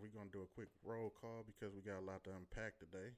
[0.00, 3.10] we're gonna do a quick roll call because we got a lot to unpack today.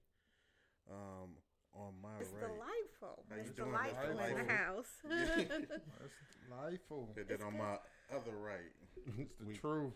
[0.90, 1.36] Um,
[1.74, 3.24] on my It's right, delightful.
[3.28, 4.46] How you It's doing, delightful in Delightful?
[4.46, 4.92] the house.
[5.04, 7.14] That's lifeful.
[7.16, 7.76] and then on my
[8.14, 8.72] other right,
[9.18, 9.92] It's the We- truth.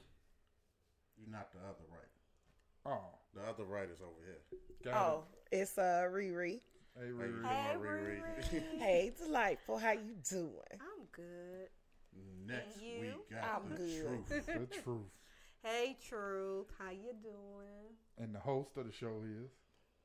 [1.17, 2.11] you're not the other right.
[2.85, 4.59] Oh, The other right is over here.
[4.85, 6.61] got Oh, it's uh Riri.
[6.95, 7.43] Hey, Riri.
[7.49, 8.23] Hey, Riri?
[8.23, 8.63] Riri.
[8.79, 9.79] Hey, delightful.
[9.79, 10.53] How you doing?
[10.79, 11.69] I'm good.
[12.47, 13.01] Next And you?
[13.01, 14.27] we got I'm the good.
[14.27, 14.47] truth.
[14.47, 15.11] the truth.
[15.63, 16.67] Hey, Truth.
[16.79, 17.95] How you doing?
[18.19, 19.51] And the host of the show is.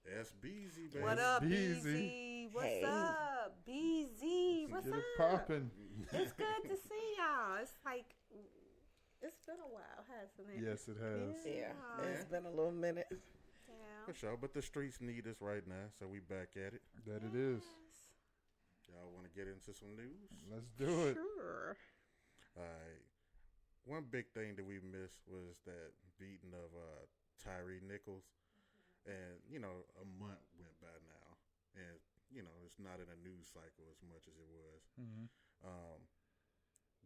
[0.05, 1.03] That's BZ, baby.
[1.03, 1.83] What up, BZ.
[1.83, 2.49] BZ?
[2.53, 2.83] What's Hey.
[2.85, 4.67] up, BZ?
[4.69, 4.99] What's Get up?
[4.99, 5.71] it popping.
[6.13, 7.57] It's good to see y'all.
[7.61, 8.05] It's like
[9.21, 10.63] it's been a while, hasn't it?
[10.63, 11.45] Yes, it has.
[11.45, 12.05] Yeah, Yeah.
[12.07, 13.07] it's been a little minute.
[13.67, 14.05] Yeah.
[14.05, 16.83] For sure, but the streets need us right now, so we back at it.
[17.05, 17.63] That it is.
[18.87, 20.31] Y'all want to get into some news?
[20.49, 21.15] Let's do it.
[21.15, 21.75] Sure.
[22.55, 23.01] All right.
[23.87, 27.03] One big thing that we missed was that beating of uh,
[27.39, 28.27] Tyre Nichols.
[29.07, 31.39] And, you know, a month went by now.
[31.79, 31.95] And,
[32.27, 34.81] you know, it's not in a news cycle as much as it was.
[34.99, 35.31] hmm
[35.63, 36.03] Um,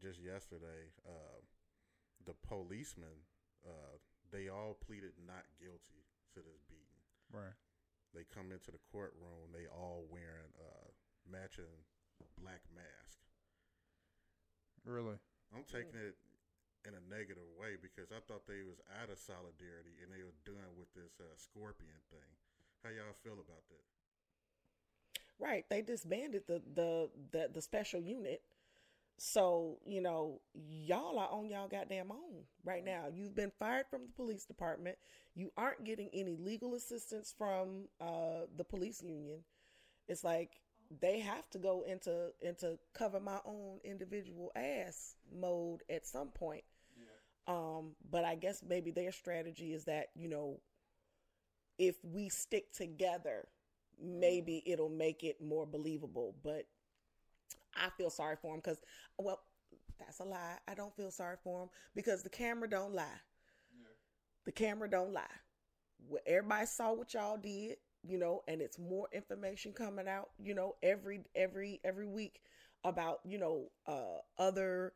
[0.02, 1.46] just yesterday, uh,
[2.26, 3.22] the policemen,
[3.62, 4.02] uh,
[4.34, 7.06] they all pleaded not guilty to this beating.
[7.30, 7.54] Right.
[8.18, 10.90] They come into the courtroom, they all wearing uh,
[11.30, 11.86] matching
[12.42, 13.22] black mask.
[14.84, 15.22] Really.
[15.54, 16.18] I'm taking it
[16.88, 20.38] in a negative way because I thought they was out of solidarity and they were
[20.46, 22.32] done with this uh, scorpion thing.
[22.84, 23.86] How y'all feel about that?
[25.38, 25.66] Right.
[25.70, 28.42] They disbanded the the the, the special unit.
[29.18, 33.06] So, you know, y'all are on y'all goddamn own right now.
[33.14, 34.98] You've been fired from the police department.
[35.36, 39.40] You aren't getting any legal assistance from uh the police union.
[40.08, 40.62] It's like
[41.00, 46.64] they have to go into into cover my own individual ass mode at some point.
[47.48, 50.60] Um, but I guess maybe their strategy is that, you know,
[51.78, 53.48] if we stick together,
[54.02, 56.36] maybe it'll make it more believable.
[56.44, 56.66] But
[57.76, 58.82] I feel sorry for him because,
[59.18, 59.42] well,
[60.00, 60.58] that's a lie.
[60.68, 63.20] I don't feel sorry for him because the camera don't lie.
[64.46, 65.22] The camera don't lie.
[66.26, 70.76] Everybody saw what y'all did, you know, and it's more information coming out, you know,
[70.82, 72.42] every every every week
[72.84, 74.94] about you know uh, other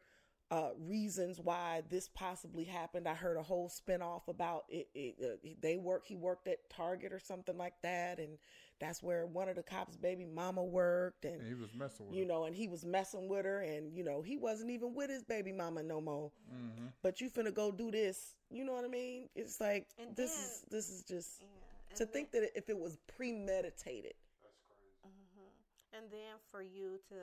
[0.52, 3.08] uh, reasons why this possibly happened.
[3.08, 4.88] I heard a whole spinoff about it.
[4.94, 6.04] it uh, they work.
[6.06, 8.38] He worked at Target or something like that, and
[8.80, 12.16] that's where one of the cops' baby mama worked, and And he was messing with
[12.16, 15.10] you know, and he was messing with her, and you know, he wasn't even with
[15.10, 16.32] his baby mama no more.
[16.50, 19.30] hmm But you finna go do this, you know what I mean?
[19.36, 21.48] It's like And this then- is this is just Yeah.
[21.96, 24.14] To then- think that if it was premeditated,
[25.06, 25.50] Mhm.
[25.94, 27.16] And then for you to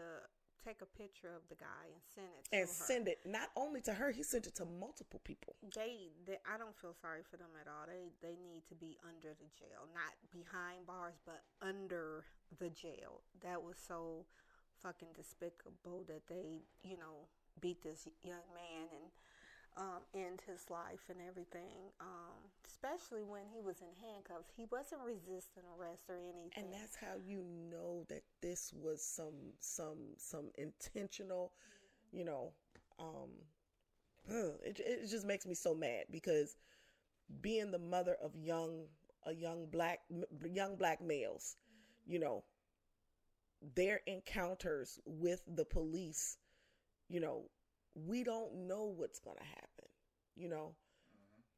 [0.64, 2.84] take a picture of the guy and send it to and her.
[2.86, 5.56] send it not only to her, he sent it to multiple people.
[5.74, 7.86] They, they, I don't feel sorry for them at all.
[7.86, 12.24] They, they need to be under the jail, not behind bars, but under
[12.58, 13.22] the jail.
[13.42, 14.24] That was so
[14.82, 17.28] fucking despicable that they, you know,
[17.60, 19.10] beat this young man and
[19.76, 21.90] um, end his life and everything.
[22.00, 26.50] Um, especially when he was in handcuffs, he wasn't resisting arrest or anything.
[26.56, 31.52] And that's how you know that this was some some some intentional,
[32.12, 32.52] you know,
[32.98, 33.30] um
[34.64, 36.56] it it just makes me so mad because
[37.40, 38.84] being the mother of young
[39.26, 40.00] a young black
[40.50, 41.56] young black males,
[42.06, 42.44] you know,
[43.74, 46.36] their encounters with the police,
[47.08, 47.44] you know,
[47.94, 49.86] we don't know what's going to happen,
[50.36, 50.74] you know.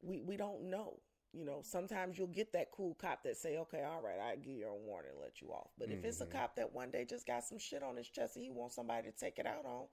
[0.01, 0.99] We we don't know.
[1.33, 4.53] You know, sometimes you'll get that cool cop that say, "Okay, all right, I give
[4.55, 6.31] you a warning, and let you off." But if it's a Mhm.
[6.31, 9.11] cop that one day just got some shit on his chest and he wants somebody
[9.11, 9.87] to take it out on,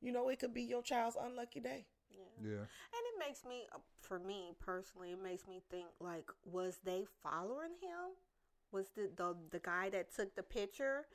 [0.00, 1.86] you know, it could be your child's unlucky day.
[2.10, 2.24] yeah.
[2.40, 2.66] Yeah.
[2.94, 7.06] And it makes me, uh, for me personally, it makes me think like, was they
[7.22, 8.14] following him?
[8.70, 11.06] Was the the, the guy that took the picture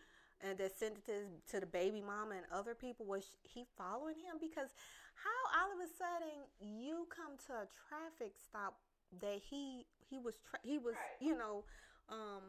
[0.41, 3.05] and that sent it to to the baby mama and other people?
[3.05, 4.37] Was he following him?
[4.39, 4.69] Because
[5.15, 8.77] how all of a sudden you come to a traffic stop
[9.21, 11.63] that he he was tra- he was you know
[12.09, 12.43] um,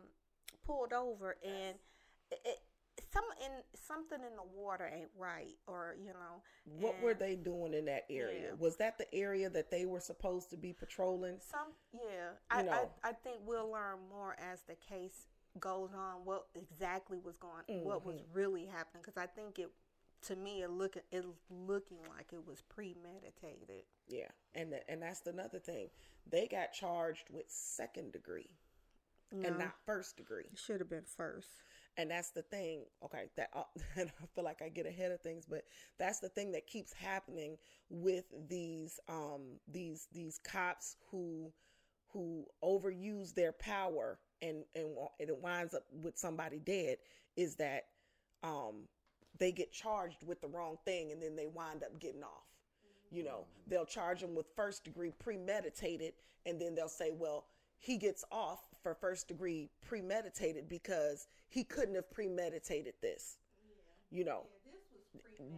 [0.67, 1.77] pulled over and
[2.31, 2.59] it, it
[3.13, 7.75] some in something in the water ain't right or you know What were they doing
[7.75, 8.49] in that area?
[8.51, 8.57] Yeah.
[8.59, 11.37] Was that the area that they were supposed to be patrolling?
[11.41, 12.31] Some, yeah.
[12.51, 12.91] I, know.
[13.03, 15.27] I, I think we'll learn more as the case
[15.61, 16.25] goes on.
[16.25, 18.33] What exactly was going, what was Mm-hmm.
[18.33, 19.03] really happening?
[19.05, 19.71] Because I think it,
[20.23, 23.85] to me, it looking, it looking like it was premeditated.
[24.09, 25.91] Yeah, and th- and that's another thing.
[26.27, 28.51] They got charged with second degree
[29.33, 30.51] No, and not first degree.
[30.53, 31.63] it should have been first.
[31.97, 32.85] and that's the thing.
[33.05, 33.63] Okay, that uh,
[33.97, 35.65] and I feel like I get ahead of things, but
[35.99, 37.57] that's the thing that keeps happening
[37.91, 41.53] with these um these these cops who
[42.13, 44.87] who overuse their power and and,
[45.21, 46.99] and it winds up with somebody dead
[47.37, 47.87] is that
[48.43, 48.87] um
[49.39, 52.47] they get charged with the wrong thing and then they wind up getting off.
[53.11, 56.13] You know they'll charge them with first degree premeditated
[56.47, 57.47] and then they'll say well
[57.79, 63.39] he gets off for first degree premeditated because he couldn't have premeditated this.
[64.11, 64.43] You know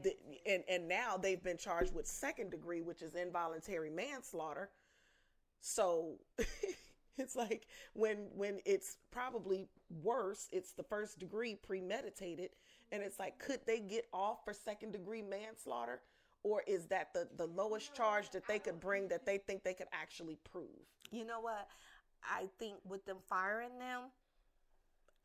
[0.03, 0.15] the,
[0.47, 4.71] and and now they've been charged with second degree which is involuntary manslaughter.
[5.61, 6.15] So
[7.25, 9.69] it's like when when it's probably
[10.03, 12.51] worse it's the first degree premeditated
[12.93, 16.01] and it's like could they get off for second degree manslaughter
[16.43, 19.75] or is that the the lowest charge that they could bring that they think they
[19.75, 20.69] could actually prove
[21.13, 21.69] You know what?
[22.23, 24.11] I think with them firing them,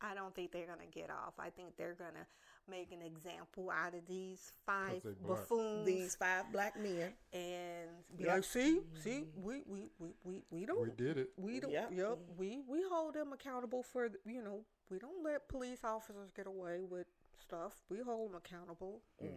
[0.00, 1.34] I don't think they're gonna get off.
[1.38, 2.26] I think they're gonna
[2.68, 8.32] make an example out of these five buffoons these five black men and be Yep.
[8.34, 11.30] like, see, see, we we we we, we don't We did it.
[11.36, 11.90] we don't Yep.
[11.92, 16.46] yep, we we hold them accountable for you know we don't let police officers get
[16.46, 17.06] away with
[17.40, 17.72] stuff.
[17.88, 19.02] We hold them accountable.
[19.20, 19.30] Yeah.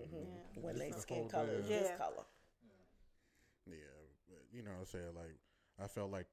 [0.61, 1.79] when they skin color is day.
[1.79, 1.97] this Yeah.
[1.97, 2.25] color
[3.65, 3.75] Yeah,
[4.27, 5.37] but you know, what I'm saying like
[5.81, 6.27] I felt like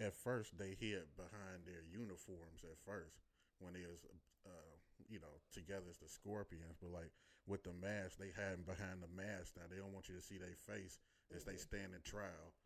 [0.00, 3.16] at first they hid behind their uniforms at first
[3.60, 4.04] when they was
[4.46, 4.74] uh,
[5.12, 7.12] you know together as the Scorpions, but like
[7.44, 9.68] with the mask, they hiding behind the mask now.
[9.68, 10.96] They don't want you to see their face
[11.34, 12.56] as they stand in trial.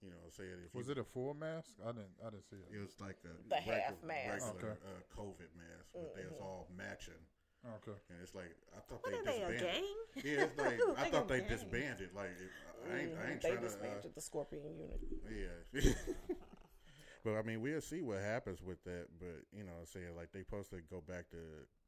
[0.00, 1.76] You know, what I'm saying if Was you, it a full mask?
[1.84, 2.14] I didn't.
[2.24, 2.70] I didn't see it.
[2.72, 4.48] It was like a The half mask.
[4.54, 4.80] regular Okay.
[4.86, 7.20] uh, COVID mask, but they was all matching.
[7.60, 7.98] Okay.
[8.08, 9.68] And it's like I thought What they are they a disbanded.
[9.68, 10.24] gang?
[10.24, 11.48] Yeah, it's like I thought they gang.
[11.52, 12.10] disbanded.
[12.16, 12.48] Like it,
[12.88, 13.66] I ain't, I ain't they trying to.
[13.66, 15.92] Uh, disbanded the scorpion unit yeah.
[17.24, 19.06] but I mean, we'll see what happens with that.
[19.18, 21.36] But you know, I'm saying like they supposed to go back to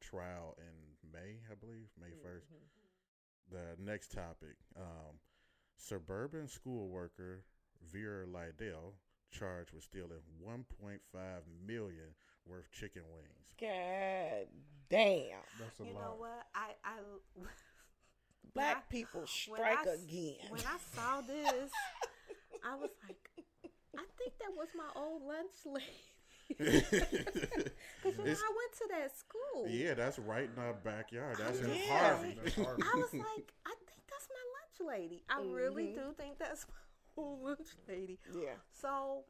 [0.01, 2.45] trial in May, I believe, May 1st
[3.51, 5.19] The next topic: um,
[5.77, 7.43] suburban school worker
[7.91, 8.93] Vera Liddell
[9.31, 10.99] charged with stealing 1.5
[11.65, 12.13] million
[12.45, 13.53] worth chicken wings.
[13.59, 14.47] god
[14.89, 16.01] damn That's a You lot.
[16.03, 16.45] know what?
[16.53, 16.97] I I
[18.53, 21.71] black I- people when strike I s- again When I saw this,
[22.63, 23.17] I was like,
[23.97, 26.09] I think that was my old lunch lady.
[26.59, 29.67] Because you know, I went to that school.
[29.69, 31.37] yeah, that's right in our backyard.
[31.39, 31.75] That's in Yeah.
[31.87, 32.35] Harvey.
[32.43, 32.81] That's hard.
[32.81, 35.23] I was like, I think that's my lunch lady.
[35.29, 35.95] I really Mhm.
[35.95, 36.75] do think that's my
[37.23, 38.19] old lunch lady.
[38.35, 39.23] yeah So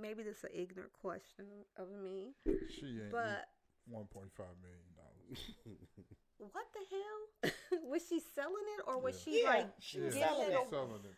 [0.00, 1.46] maybe this is an ignorant question
[1.76, 2.34] of me,
[2.70, 3.48] She ain't but
[3.88, 5.40] one point five million dollars.
[6.38, 7.80] what the hell?
[7.90, 9.24] was she selling it or was Yeah.
[9.24, 10.54] she Yeah, like she Yeah, was getting selling it?
[10.62, 10.70] it.
[10.70, 11.16] selling it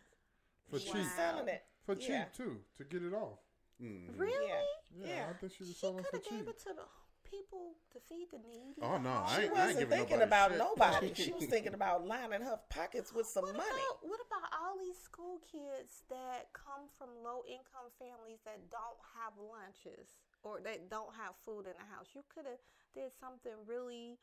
[0.69, 1.05] for she cheap.
[1.15, 2.25] selling it For Yeah.
[2.25, 3.39] cheap too, to get it off.
[3.81, 4.17] Mhm.
[4.19, 4.47] Really?
[4.47, 4.61] Yeah.
[4.91, 5.29] Yeah, Yeah.
[5.29, 6.39] I think she was She selling could for have cheap.
[6.39, 6.85] gave it to the
[7.23, 8.81] people to feed the needy.
[8.81, 10.57] Oh, no, I she ain't- I ain't wasn't giving thinking nobody about shit.
[10.57, 14.53] nobody she was thinking about lining her pockets with some what money About, what about
[14.59, 20.59] all these school kids that come from low income families that don't have lunches or
[20.61, 22.07] that don't have food in the house?
[22.15, 22.59] You could have
[22.93, 24.19] did something really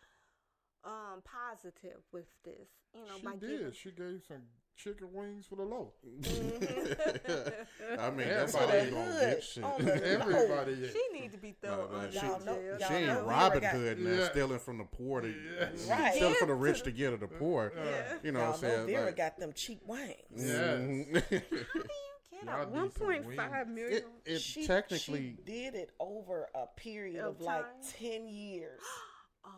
[0.85, 2.69] um, positive with this.
[2.95, 3.41] You know, she by did.
[3.59, 3.73] giving.
[3.73, 4.43] She gave some
[4.77, 5.93] chicken wings for the low.
[6.21, 8.01] Mm-hmm.
[8.01, 9.43] I mean, that's For all the you gonna get.
[9.43, 9.65] Shit.
[9.65, 10.93] Oh Everybody ate.
[10.93, 13.27] She need to be No, thrown man, under she, Y'all know- she ain't oh, know
[13.27, 14.29] Robin Hood now, Yeah.
[14.31, 15.87] stealing from the poor to Yes.
[15.89, 16.15] Right.
[16.15, 17.73] stealing from the rich to get to the poor.
[17.77, 18.15] Yeah.
[18.23, 18.87] You know Y'all what I'm know saying?
[18.87, 20.15] Vera Like, got them cheap wings.
[20.39, 21.15] Mm-hmm.
[21.15, 21.41] How do you
[22.31, 23.37] get a one need some point wings.
[23.37, 27.93] five it, it She, technically, she did it over a period Of of, like time?
[27.99, 28.81] 10 years.
[29.47, 29.51] oh,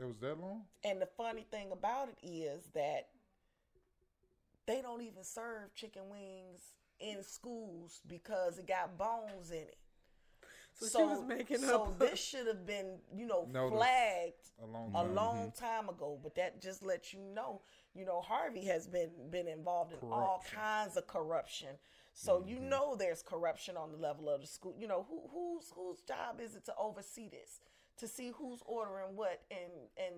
[0.00, 0.62] It was that long?
[0.84, 3.08] And the funny thing about it is that
[4.66, 6.60] they don't even serve chicken wings
[7.00, 9.76] in schools because it got bones in it.
[10.74, 13.76] So she was making so up- this should have been, you know, Noticed.
[13.76, 15.14] flagged A long a time.
[15.14, 15.64] long mm-hmm.
[15.64, 16.18] time ago.
[16.22, 17.62] But that just lets you know,
[17.94, 21.68] you know, Harvey has been been involved in all kinds of corruption.
[22.12, 22.68] So you mm-hmm.
[22.70, 24.74] know there's corruption on the level of the school.
[24.76, 27.60] You know who whose whose job is it to oversee this,
[27.98, 30.14] to see who's ordering what, and and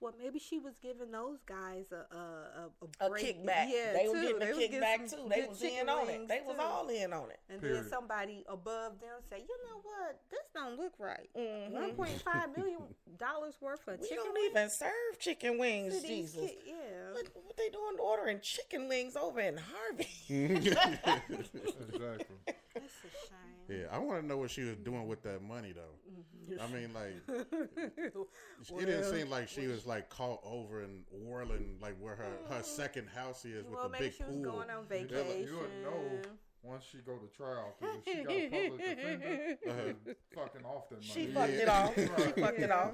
[0.00, 3.24] well, maybe she was giving those guys a a, a, a break.
[3.24, 3.68] kickback.
[3.70, 4.46] Yeah, they were getting a
[4.80, 5.28] kickback too.
[5.28, 6.18] They was in on it.
[6.18, 7.40] wings, They was all in on it.
[7.48, 7.84] And Period.
[7.84, 11.28] then somebody above them say, you know what, this don't look right.
[11.36, 11.70] Mhm.
[11.70, 12.80] One point five million
[13.18, 16.40] dollars worth of We chicken don't wings even serve chicken wings, Jesus.
[16.40, 17.12] ki- yeah.
[17.12, 20.08] What, what they doing ordering chicken wings over in Harvey?
[21.34, 22.36] Exactly.
[22.76, 23.53] It's a shame.
[23.68, 26.52] Yeah, I want to know what she was doing with that money though.
[26.52, 26.60] Mm-hmm.
[26.60, 27.48] I mean, like,
[28.80, 32.60] it didn't seem like she was like caught over in Orland, like where her her
[32.60, 32.64] mm.
[32.64, 34.42] second house is with well, the maybe big she was pool.
[34.44, 35.46] going on You never- vacation.
[35.48, 36.30] you wouldn't know.
[36.62, 40.14] once she go to trial, 'cause if she got a public defender, Uh-huh.
[40.34, 41.06] fucking off that money.
[41.06, 41.34] She Yeah.
[41.34, 41.94] fucked it off.
[41.94, 42.34] She Right.
[42.40, 42.92] fucked it off.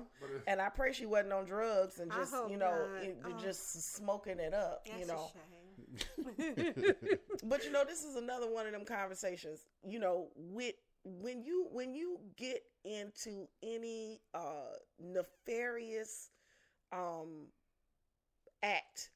[0.49, 3.33] And I pray she wasn't on drugs and just, you know, it, Oh.
[3.41, 5.31] just smoking it up, That's you know.
[7.45, 9.67] But you know, this is another one of them conversations.
[9.87, 16.31] You know, with when you when you get into any uh nefarious
[16.93, 17.47] um
[18.63, 19.11] act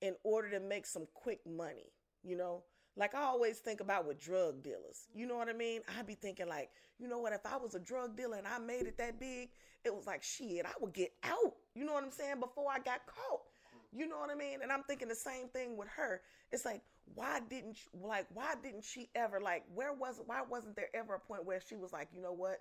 [0.00, 2.62] in order to make some quick money, you know?
[2.96, 5.08] Like I always think about with drug dealers.
[5.14, 5.80] You know what I mean?
[5.98, 8.58] I'd be thinking like, you know what, if I was a drug dealer and I
[8.58, 9.48] made it that big,
[9.84, 11.54] it was like shit, I would get out.
[11.74, 12.38] You know what I'm saying?
[12.38, 13.40] Before I got caught.
[13.94, 14.58] You know what I mean?
[14.62, 16.20] And I'm thinking the same thing with her.
[16.52, 16.82] It's like,
[17.14, 21.14] why didn't she, like why didn't she ever like where was why wasn't there ever
[21.14, 22.60] a point where she was like, you know what,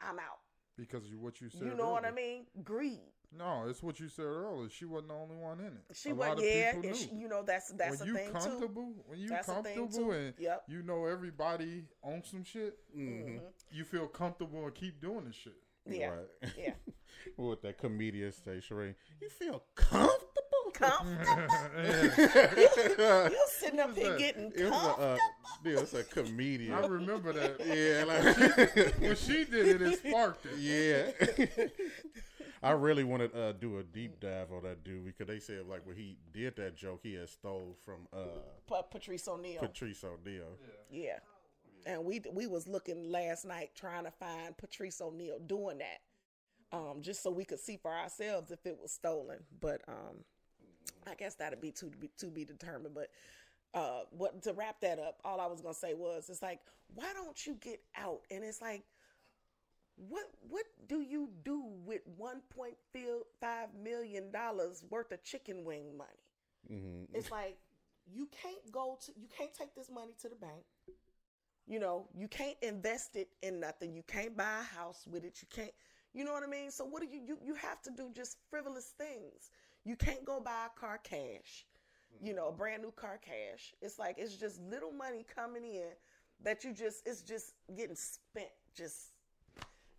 [0.00, 0.40] I'm out.
[0.76, 1.62] because you what you said.
[1.62, 2.46] You know what I mean?
[2.64, 3.00] Greed.
[3.36, 4.68] No, it's what you said earlier.
[4.68, 5.96] She wasn't the only one in it.
[5.96, 7.08] She a was lot of yeah, people and knew.
[7.08, 8.94] she, you know that's that's when a you thing too.
[9.06, 10.62] when you That's a thing, comfortable and Yep.
[10.68, 13.38] you know everybody on some shit, hmm
[13.70, 15.54] you feel comfortable and keep doing the shit.
[15.90, 16.52] Yeah, Right.
[16.58, 16.72] yeah.
[17.36, 18.94] what that comedian say, Sheree?
[19.20, 20.28] You feel comfortable?
[20.72, 21.42] Comfortable.
[21.76, 23.28] Yeah.
[23.30, 25.04] You sitting up here getting It was a, comfortable.
[25.04, 25.16] uh,
[25.64, 26.74] yeah, it's a comedian.
[26.74, 27.60] I remember that.
[27.66, 30.58] yeah, like, when she did it, it sparked it.
[30.58, 31.66] yeah.
[32.64, 35.66] I really want to uh, do a deep dive on that dude because they said
[35.68, 38.38] like when he did that joke, he had stole from uh,
[38.68, 39.60] Pa- Patrice O'Neal.
[39.60, 40.46] Patrice O'Neal.
[40.90, 41.18] yeah.
[41.84, 46.98] And we we was looking last night trying to find Patrice O'Neal doing that, um,
[47.00, 49.38] just so we could see for ourselves if it was stolen.
[49.60, 50.18] But um,
[51.06, 52.94] I guess that'd be to be to be determined.
[52.94, 53.10] But
[53.74, 56.60] uh, what to wrap that up, all I was gonna say was, it's like,
[56.94, 58.20] why don't you get out?
[58.30, 58.84] And it's like,
[59.96, 62.76] what what do you do with one point
[63.40, 66.10] five million dollars worth of chicken wing money?
[66.68, 67.58] hmm It's like
[68.12, 70.64] you can't go to you can't take this money to the bank.
[71.66, 73.94] You know, you can't invest it in nothing.
[73.94, 75.38] You can't buy a house with it.
[75.42, 75.72] You can't
[76.12, 76.70] you know what I mean?
[76.70, 79.50] So what do you you you have to do just frivolous things.
[79.84, 81.66] You can't go buy a car cash.
[82.22, 83.74] You know, a brand new car cash.
[83.80, 85.88] It's like it's just little money coming in
[86.44, 89.12] that you just it's just getting spent just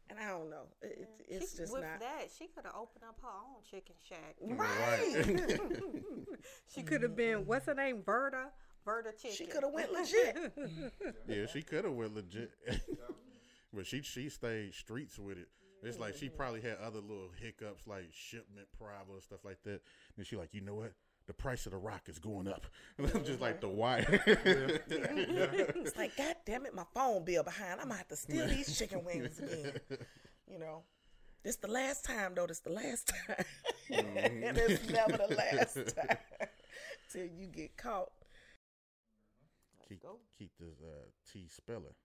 [0.09, 0.63] and I don't know.
[0.81, 1.25] It, it, mm.
[1.27, 4.35] it's She- just with not that, she could have opened up her own chicken shack.
[4.41, 5.59] right.
[6.73, 8.47] she could have been what's her name, Verda,
[8.85, 9.35] Verda Chicken.
[9.35, 10.53] she could have went legit.
[11.27, 12.51] yeah, she could have went legit,
[13.73, 15.47] but she she stayed streets with it.
[15.83, 19.81] It's like she probably had other little hiccups like shipment problems stuff like that.
[20.17, 20.93] And she like, you know what?
[21.27, 22.65] The price of the rock is going up,
[22.97, 24.21] And I'm just like the wire.
[24.87, 27.79] It's like, God damn it, my phone bill behind.
[27.79, 29.79] I'm gonna have to steal these chicken wings again.
[30.49, 30.83] You know,
[31.43, 32.47] this the last time though.
[32.47, 33.45] This the last time,
[33.89, 36.17] and it's never the last time
[37.11, 38.11] till you get caught.
[39.87, 40.19] keep go.
[40.37, 41.95] keep this uh, T spelling.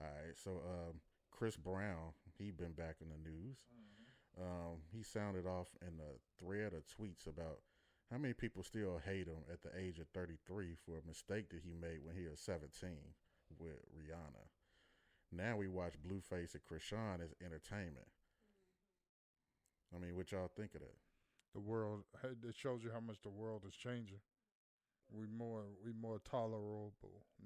[0.00, 3.58] All right, so um, Chris Brown, he been back in the news.
[4.40, 7.60] Um, he sounded off in a thread of tweets about
[8.10, 11.60] how many people still hate him at the age of 33 for a mistake that
[11.64, 12.90] he made when he was 17
[13.58, 14.48] with Rihanna.
[15.32, 18.08] Now we watch Blueface and Chrisean as entertainment.
[19.94, 20.96] I mean, what y'all think of that?
[21.54, 24.20] The world it shows you how much the world is changing.
[25.10, 26.92] We more we more tolerable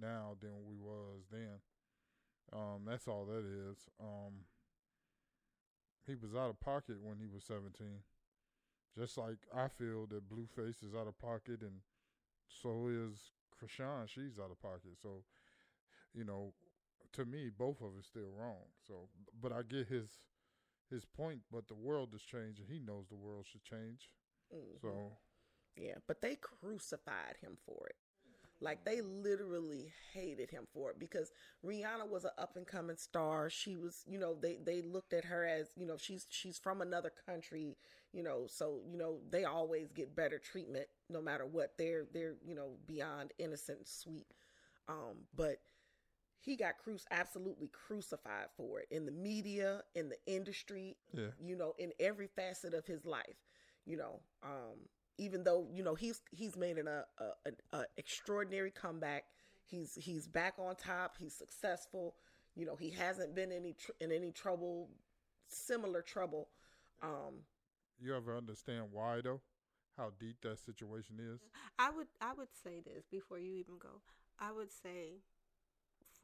[0.01, 1.59] now than we was then.
[2.53, 3.79] Um, that's all that is.
[4.01, 4.47] Um,
[6.07, 8.03] he was out of pocket when he was seventeen.
[8.97, 11.81] Just like I feel that Blueface is out of pocket, and
[12.49, 14.09] so is Chrisean.
[14.09, 14.97] She's out of pocket.
[15.03, 15.25] So,
[16.15, 16.55] you know,
[17.13, 18.65] to me, both of us still wrong.
[18.87, 19.09] So,
[19.41, 20.09] but I get his
[20.91, 21.41] his point.
[21.53, 22.67] But the world is changing.
[22.71, 24.11] He knows the world should change.
[24.53, 24.81] Mhm.
[24.81, 25.19] So,
[25.77, 27.97] Yeah, but they crucified him for it.
[28.61, 31.31] Like they literally hated him for it because
[31.65, 33.51] Rihanna was an up and coming star.
[33.51, 36.81] She was, you know, they they looked at her as, you know, she's she's from
[36.81, 37.77] another country,
[38.13, 41.73] you know, so you know they always get better treatment no matter what.
[41.77, 44.27] They're they're you know beyond innocent and sweet.
[44.89, 45.59] Um, but
[46.47, 51.27] he got cru- absolutely crucified for it in the media, in the industry, yeah.
[51.41, 53.37] you know, in every facet of his life,
[53.85, 54.79] you know, um,
[55.19, 59.25] even though, you know, he's, he's made an, a, a, a extraordinary comeback.
[59.65, 61.17] He's, he's back on top.
[61.19, 62.15] He's successful.
[62.55, 64.89] You know, he hasn't been any, tr- in any trouble,
[65.49, 66.49] similar trouble.
[67.03, 67.45] Um,
[68.01, 69.41] You ever understand why though?
[69.97, 71.41] How deep that situation is?
[71.79, 74.03] I would I would say this before you even go.
[74.39, 75.23] I would say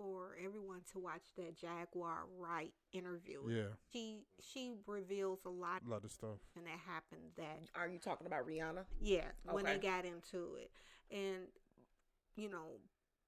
[0.02, 3.40] for everyone to watch that Jaguar Wright interview.
[3.48, 6.38] Yeah, She she reveals a lot a lot of stuff.
[6.56, 8.84] and that happened that are you talking about Rihanna?
[9.00, 10.70] yeah, when they got into it.
[11.10, 11.46] And
[12.34, 12.80] you know,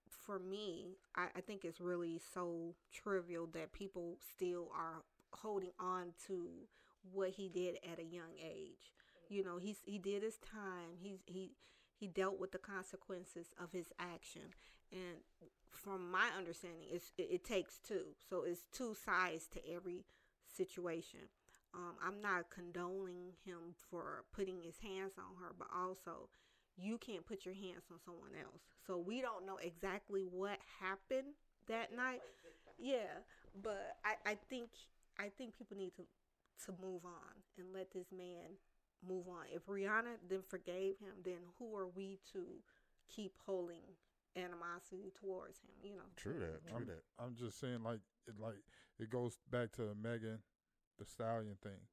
[0.09, 5.03] for me, I, I think it's really so trivial that people still are
[5.33, 6.49] holding on to
[7.13, 8.93] what he did at a young age.
[9.29, 10.97] You know, he's he did his time.
[11.01, 11.53] He's he
[11.97, 14.43] he dealt with the consequences of his action,
[14.91, 15.19] and
[15.75, 18.15] from my understanding, it's it, it takes two.
[18.29, 20.05] So it's two sides to every
[20.47, 21.21] situation.
[21.75, 26.29] Um, I'm not condoning him for putting his hands on her, but also
[26.77, 28.63] you can't put your hands on someone else.
[28.87, 31.35] So we don't know exactly what happened
[31.69, 32.21] that night.
[32.79, 33.23] Yeah,
[33.63, 34.71] but I, I think
[35.19, 36.03] I think people need to
[36.67, 38.57] to move on and let this man
[39.07, 39.45] move on.
[39.53, 42.45] If Rihanna then forgave him, then who are we to
[43.09, 43.83] keep holding
[44.37, 45.75] animosity towards him?
[45.83, 46.09] You know.
[46.17, 46.67] True that.
[46.67, 47.03] True I'm, that.
[47.19, 48.63] I'm just saying, like, it, like
[48.99, 50.39] it goes back to Megan,
[50.99, 51.89] the Stallion thing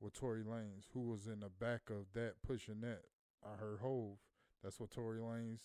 [0.00, 3.02] with Tory Lanez, who was in the back of that pushing that.
[3.44, 4.18] Uh, I heard Hov.
[4.62, 5.60] That's what Tory Lanez,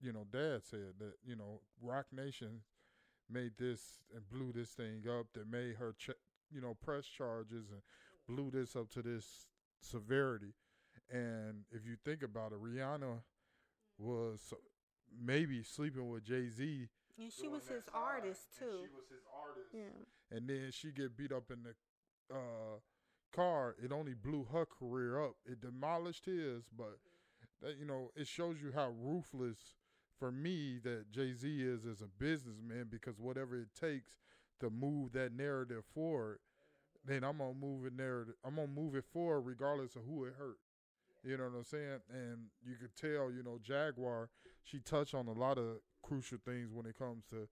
[0.00, 2.62] you know, dad said that you know Roc Nation
[3.30, 5.26] made this and blew this thing up.
[5.34, 6.10] That made her, ch-
[6.52, 7.82] you know, press charges and
[8.28, 9.46] blew this up to this
[9.80, 10.54] severity.
[11.10, 13.20] And if you think about it, Rihanna
[13.98, 14.52] was
[15.20, 16.88] maybe sleeping with Jay Z
[17.20, 18.84] And she was his artist too.
[18.86, 19.68] she was his artist.
[19.72, 20.36] Yeah.
[20.36, 22.78] And then she get beat up in the uh,
[23.34, 23.76] car.
[23.82, 25.36] It only blew her career up.
[25.46, 26.98] It demolished his, but
[27.62, 29.74] that you know, it shows you how ruthless
[30.18, 34.10] for me that Jay Z is as a businessman because whatever it takes
[34.60, 36.38] to move that narrative forward,
[37.04, 38.34] then I'm gonna move it narrative.
[38.44, 40.58] I'm gonna move it forward regardless of who it hurt.
[41.24, 42.00] You know what I'm saying?
[42.12, 44.30] And you could tell, you know, Jaguar,
[44.62, 47.48] she touched on a lot of crucial things when it comes to,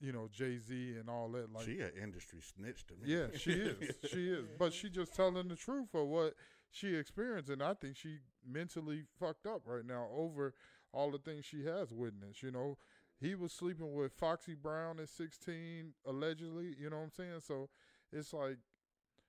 [0.00, 1.52] you know, Jay Z and all that.
[1.52, 3.14] Like, she an industry snitch to me.
[3.14, 3.94] yeah, she is.
[4.10, 4.46] she is.
[4.58, 6.34] But she just telling the truth of what
[6.70, 10.54] she experienced, and I think she mentally fucked up right now over
[10.92, 12.42] all the things she has witnessed.
[12.42, 12.78] You know,
[13.20, 16.74] he was sleeping with Foxy Brown at 16, allegedly.
[16.78, 17.40] You know what I'm saying?
[17.46, 17.68] So
[18.12, 18.58] it's like,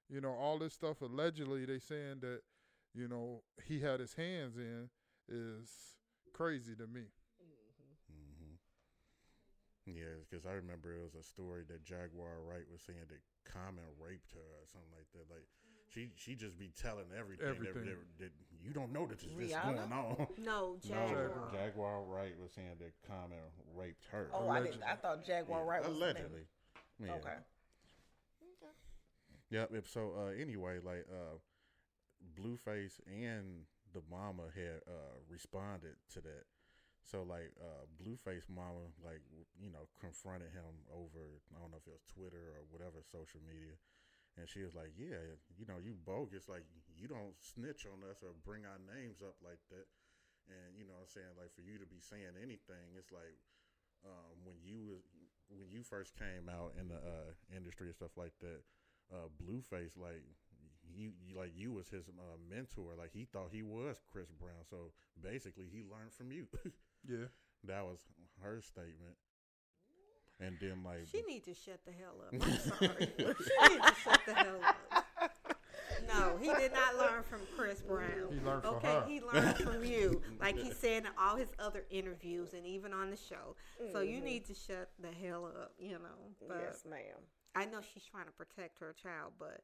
[0.09, 2.41] you know, all this stuff allegedly they saying that,
[2.99, 4.89] you know, he had his hands in
[5.29, 5.69] is
[6.33, 7.07] crazy to me.
[8.11, 8.55] hmm
[9.85, 13.87] Yeah, because I remember it was a story that Jaguar Wright was saying that Common
[13.97, 15.31] raped her or something like that.
[15.31, 15.47] Like
[15.87, 17.85] she she just be telling everything, Everything.
[17.85, 19.89] That, that, that you don't know that this is going on.
[19.89, 21.49] No, No, Jaguar.
[21.53, 23.39] Jaguar Wright was saying that Common
[23.73, 24.29] raped her.
[24.33, 24.83] Oh, I didn't.
[24.83, 26.45] I thought Jaguar Yeah, Wright was allegedly.
[26.99, 27.13] Yeah.
[27.13, 27.39] Okay.
[29.51, 29.71] Yep.
[29.73, 31.37] If so, uh, anyway, like uh,
[32.21, 36.45] Blueface and the mama had uh, responded to that.
[37.03, 39.23] So like uh, Blueface mama, like
[39.57, 43.41] you know, confronted him over I don't know if it was Twitter or whatever social
[43.41, 43.79] media,
[44.37, 46.45] and she was like, "Yeah, you know, you bogus.
[46.51, 49.87] Like you don't snitch on us or bring our names up like that."
[50.51, 53.39] And you know, I'm saying like for you to be saying anything, it's like
[54.05, 55.03] um, when you was
[55.49, 58.61] when you first came out in the uh, industry and stuff like that,
[59.09, 60.21] uh, Blueface like
[60.95, 62.93] you, you like you was his uh, mentor.
[62.97, 64.63] Like he thought he was Chris Brown.
[64.69, 66.47] So basically, he learned from you.
[67.07, 67.27] Yeah.
[67.63, 67.99] that was
[68.43, 69.15] her statement.
[70.41, 72.33] And then like She need to shut the hell up.
[72.33, 72.41] I'm
[72.87, 73.07] sorry.
[73.17, 74.59] she need to shut the hell
[74.91, 75.05] up.
[76.07, 78.09] No, he did not learn from Chris Brown.
[78.31, 79.05] He learned from okay, her.
[79.07, 83.09] he learned from you, like he said in all his other interviews and even on
[83.09, 83.55] the show.
[83.91, 86.35] So you need to shut the hell up, you know.
[86.47, 87.19] But yes, ma'am.
[87.55, 89.61] I know she's trying to protect her child, but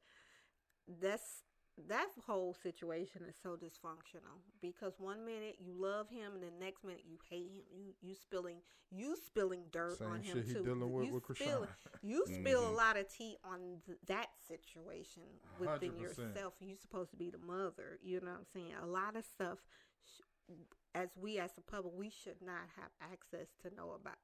[1.01, 1.43] that's
[1.89, 6.85] that whole situation is so dysfunctional because one minute you love him and the next
[6.85, 7.63] minute you hate him.
[7.75, 8.57] You you spilling
[8.91, 10.63] you spilling dirt Same on him too.
[10.63, 11.67] dealing with you with spill,
[12.01, 12.69] you spill Mhm.
[12.69, 15.23] a lot of tea on th- that situation
[15.59, 15.99] within 100%.
[16.01, 16.53] yourself.
[16.61, 17.99] You're supposed to be the mother.
[18.01, 18.75] You know what I'm saying?
[18.75, 19.59] A lot of stuff,
[20.05, 20.21] sh-
[20.93, 24.15] as we as the public, we should not have access to know about.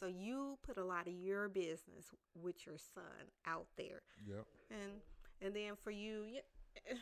[0.00, 4.46] So you put a lot of your business with your son out there, Yep.
[4.70, 5.00] and
[5.42, 6.40] and then for you, you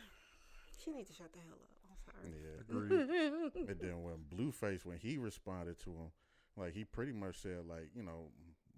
[0.83, 1.75] she need to shut the hell up.
[1.89, 2.33] I'm sorry.
[2.33, 2.61] yeah.
[2.69, 3.69] Agreed.
[3.69, 6.11] and then when Blueface, when he responded to him,
[6.57, 8.29] like he pretty much said, like you know,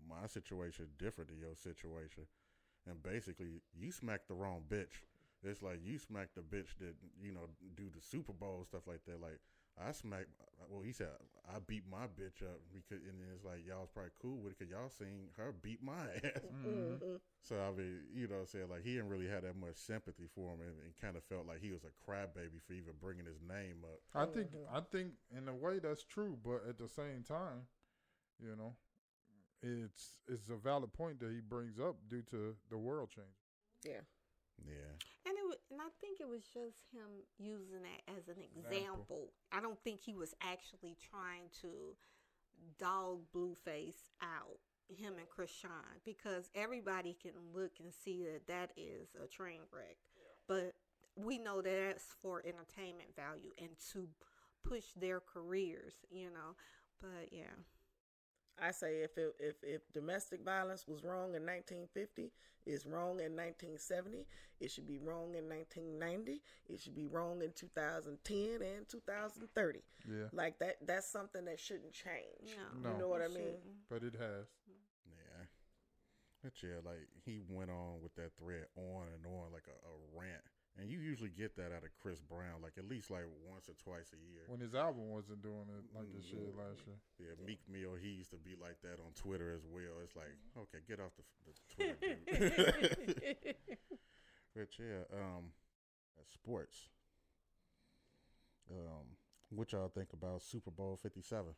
[0.10, 2.24] my situation is different than your situation,
[2.89, 5.04] and basically you smacked the wrong bitch.
[5.43, 9.06] It's like you smacked the bitch that you know do the Super Bowl stuff like
[9.06, 9.22] that.
[9.22, 9.39] Like
[9.80, 10.30] I smacked.
[10.70, 11.08] Well, he said
[11.48, 14.60] I beat my bitch up because, and it's like y'all was probably cool with it
[14.60, 16.44] because y'all seen her beat my ass.
[16.66, 17.20] Mhm.
[17.42, 19.78] So I mean, you know, what I'm saying like he didn't really have that much
[19.78, 22.94] sympathy for him, and, and kind of felt like he was a crybaby for even
[23.00, 24.00] bringing his name up.
[24.13, 27.68] I think I think in a way that's true, but at the same time,
[28.42, 28.74] you know,
[29.62, 33.28] it's it's a valid point that he brings up due to the world change.
[33.86, 34.02] Yeah.
[34.65, 34.93] Yeah.
[35.26, 38.72] And it wa- and I think it was just him using that as an Example.
[38.72, 39.34] example.
[39.52, 41.96] I don't think he was actually trying to
[42.80, 49.10] dog Blueface out, him and Chrisean, because everybody can look and see that that is
[49.22, 49.98] a train wreck.
[50.48, 50.74] But
[51.15, 54.08] we know that that's for entertainment value and to
[54.63, 56.56] push their careers, you know.
[57.02, 57.54] But yeah.
[58.62, 62.32] I say if it, if if domestic violence was wrong in 1950,
[62.65, 64.26] it's wrong in 1970.
[64.60, 66.41] It should be wrong in 1990.
[66.67, 69.80] It should be wrong in 2010 and 2030.
[70.10, 72.58] Yeah, Like that that's something that shouldn't change.
[72.58, 72.96] No, No.
[72.96, 73.36] You know what I mean?
[73.62, 73.89] shouldn't.
[73.89, 74.48] but it has.
[75.06, 75.46] Yeah.
[76.43, 79.93] But yeah, like he went on with that thread on and on like a, a
[80.20, 80.43] rant.
[80.80, 83.74] And you usually get that out of Chris Brown, like at least like once or
[83.82, 84.44] twice a year.
[84.46, 86.58] When his album wasn't doing it like this shit Mm.
[86.58, 86.98] last year.
[87.20, 89.98] Yeah, Meek Mill, he used to be like that on Twitter as well.
[90.04, 91.98] It's like, okay, get off the, the Twitter,
[93.26, 93.56] dude.
[94.56, 95.50] but yeah, um,
[96.32, 96.90] sports.
[98.70, 99.18] Um,
[99.50, 101.54] what y'all think about Super Bowl Fifty Seven?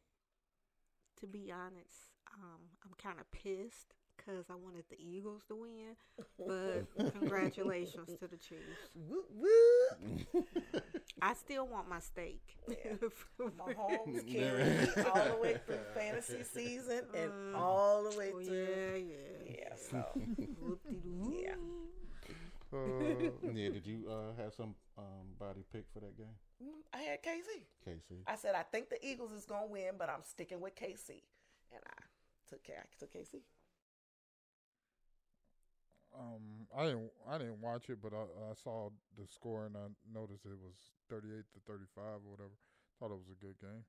[1.20, 3.96] To be honest, um, I'm kind of pissed
[4.30, 5.96] because I wanted the Eagles to win.
[6.38, 8.62] But congratulations to the Chiefs.
[8.96, 10.84] Whoop, whoop.
[11.22, 12.42] I still want my steak.
[12.68, 12.94] Yeah.
[13.40, 18.56] Mahomes carried me all the way through fantasy season and all the way Oh, through.
[18.56, 19.56] yeah, yeah.
[19.58, 20.06] Yeah, so
[20.62, 21.34] Whoop-de-doo.
[21.44, 21.56] Yeah.
[22.72, 26.28] Uh, yeah, did you uh, have some um, body pick for that game,
[26.64, 27.64] mm, I had KC.
[27.88, 28.18] KC?
[28.28, 31.10] I said I think the Eagles is gonna win, but I'm sticking with KC,
[31.74, 32.04] and I
[32.48, 33.42] took K- I took KC.
[36.18, 39.88] Um, I didn't I didn't watch it, but I, I saw the score and I
[40.14, 40.76] noticed it was
[41.10, 42.56] thirty eight to thirty five or whatever.
[43.00, 43.84] Thought it was a good game.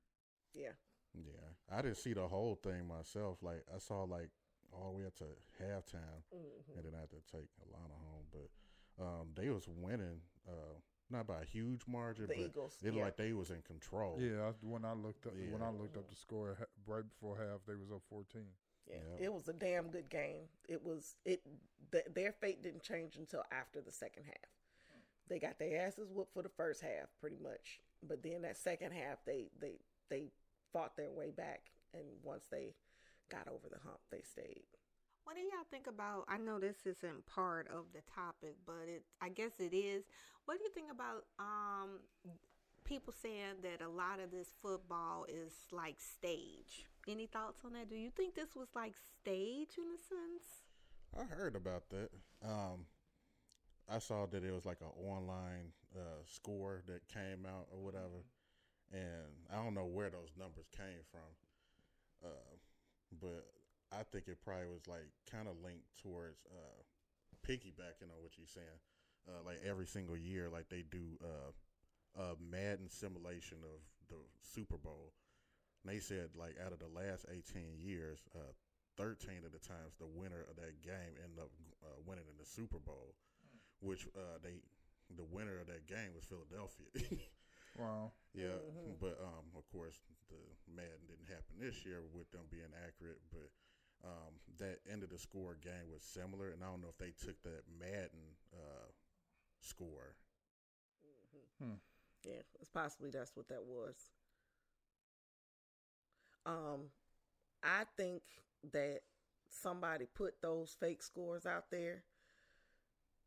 [0.53, 0.75] Yeah,
[1.13, 3.37] Yeah, I didn't see the whole thing myself.
[3.41, 4.29] Like I saw like
[4.73, 5.25] all the way up to
[5.61, 6.77] halftime, Mhm.
[6.77, 8.27] and then I had to take Alana home.
[8.31, 10.75] But um, they was winning, uh,
[11.09, 12.77] not by a huge margin, the but Eagles.
[12.81, 13.03] it looked yeah.
[13.05, 14.17] like they was in control.
[14.19, 17.75] Yeah, when I looked up when I looked up the score right before half, they
[17.75, 18.47] was up fourteen.
[18.91, 19.25] Yeah, Yeah.
[19.25, 20.49] it was a damn good game.
[20.67, 21.41] It was it.
[21.91, 24.49] Th- their fate didn't change until after the second half.
[25.27, 27.79] They got their asses whooped for the first half, pretty much.
[28.03, 30.31] But then that second half, they they they
[30.73, 32.75] fought their way back, and once they
[33.29, 34.63] got over the hump, they stayed.
[35.23, 36.25] What do y'all think about?
[36.27, 40.03] I know this isn't part of the topic, but it I guess it is.
[40.45, 41.99] What do you think about um
[42.83, 46.85] people saying that a lot of this football is like stage?
[47.07, 47.89] Any thoughts on that?
[47.89, 50.61] Do you think this was like stage in a sense?
[51.17, 52.09] I heard about that.
[52.43, 52.85] Um,
[53.89, 58.23] I saw that it was like an online uh, score that came out or whatever,
[58.91, 62.55] and I don't know where those numbers came from, uh,
[63.19, 63.45] but
[63.91, 66.79] I think it probably was like kind of linked towards uh,
[67.45, 68.79] piggybacking on what you're saying.
[69.27, 71.51] Uh, like every single year, like they do uh,
[72.17, 75.13] a Madden simulation of the Super Bowl.
[75.83, 78.53] And they said like out of the last 18 years, uh,
[78.97, 81.49] 13 of the times the winner of that game ended up
[81.83, 83.15] uh, winning in the Super Bowl,
[83.79, 84.61] which uh, they
[85.17, 86.87] the winner of that game was Philadelphia.
[87.79, 88.11] Wow.
[88.35, 88.99] yeah, Mhm.
[88.99, 89.95] but um, of course
[90.29, 90.35] the
[90.75, 93.47] Madden didn't happen this year with them being accurate, but
[94.03, 97.13] um, that end of the score game was similar, and I don't know if they
[97.15, 98.91] took that Madden uh,
[99.61, 100.15] score.
[101.63, 101.79] Hmm.
[102.23, 103.95] Yeah, it's possibly that's what that was.
[106.45, 106.89] Um,
[107.63, 108.21] I think
[108.71, 109.01] that
[109.49, 112.03] somebody put those fake scores out there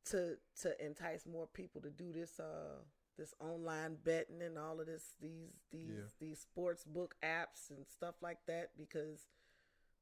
[0.07, 2.77] to to entice more people to do this uh
[3.17, 6.09] this online betting and all of this these these Yeah.
[6.21, 9.29] these sports book apps and stuff like that because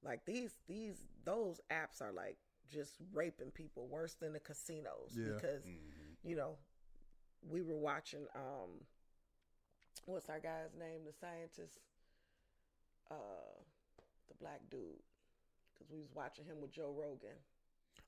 [0.02, 2.37] like these these those apps are like
[2.68, 5.35] just raping people worse than the casinos Yeah.
[5.35, 6.16] because Mhm.
[6.24, 6.57] you know,
[7.48, 8.70] we were watching um
[10.07, 11.81] what's our guy's name, the scientist,
[13.11, 13.14] uh
[14.28, 14.81] the black dude,
[15.74, 17.37] because we was watching him with Joe Rogan,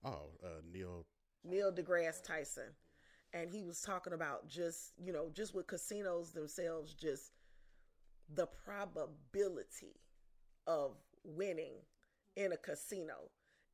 [0.04, 1.06] Oh, uh, Neil.
[1.44, 2.74] Neil deGrasse Tyson,
[3.32, 7.32] and he was talking about just you know just with casinos themselves, just
[8.34, 10.00] the probability
[10.66, 10.92] of
[11.24, 11.74] winning
[12.36, 13.30] in a casino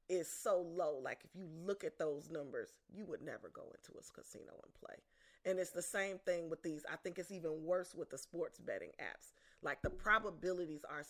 [0.09, 0.99] is so low.
[1.03, 4.75] Like if you look at those numbers, you would never go into a casino and
[4.75, 4.97] play.
[5.45, 6.85] And it's the same thing with these.
[6.91, 9.33] I think it's even worse with the sports betting apps.
[9.63, 11.05] Like the probabilities are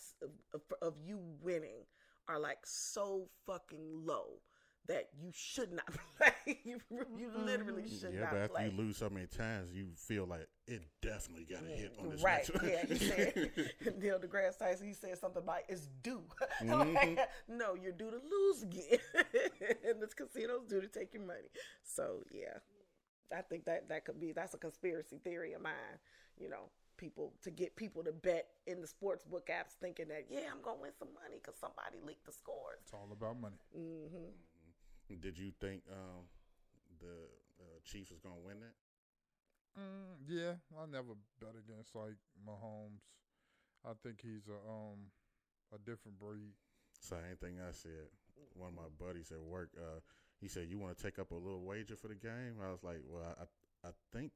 [0.53, 1.85] of, of, you winning
[2.27, 4.39] are like so fucking low
[4.87, 5.85] that you should not
[6.17, 6.59] play.
[6.63, 10.25] you, you literally should Yeah, not but after you lose so many times, you feel
[10.25, 12.49] like it definitely got to hit on this right.
[12.63, 13.51] Yeah, he said
[14.01, 14.87] Neil deGrasse Tyson.
[14.87, 16.23] He said something about it's due.
[16.61, 16.95] Mhm.
[16.95, 18.99] Like, no, you're due to lose again,
[19.87, 21.49] and this casino's due to take your money.
[21.83, 22.57] So yeah,
[23.35, 25.99] I think that that could be that's a conspiracy theory of mine.
[26.39, 30.25] You know, people to get people to bet in the sports book apps, thinking that
[30.29, 32.79] yeah, I'm gonna win some money because somebody leaked the scores.
[32.83, 33.57] It's all about money.
[33.73, 34.31] hmm
[35.19, 36.25] Did you think um,
[36.99, 37.27] the
[37.59, 38.75] uh, Chiefs was gonna win that?
[39.79, 43.07] Mm, yeah, I never bet against like Mahomes.
[43.85, 45.09] I think he's a um
[45.73, 46.53] a different breed.
[46.99, 48.11] Same thing I said.
[48.53, 49.99] One of my buddies at work, uh,
[50.41, 52.83] he said, "You want to take up a little wager for the game?" I was
[52.83, 53.43] like, "Well, I
[53.87, 54.31] I think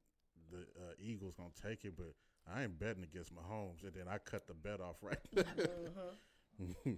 [0.50, 2.14] the uh, Eagles gonna take it, but
[2.52, 5.18] I ain't betting against Mahomes." And then I cut the bet off right.
[6.58, 6.94] hmm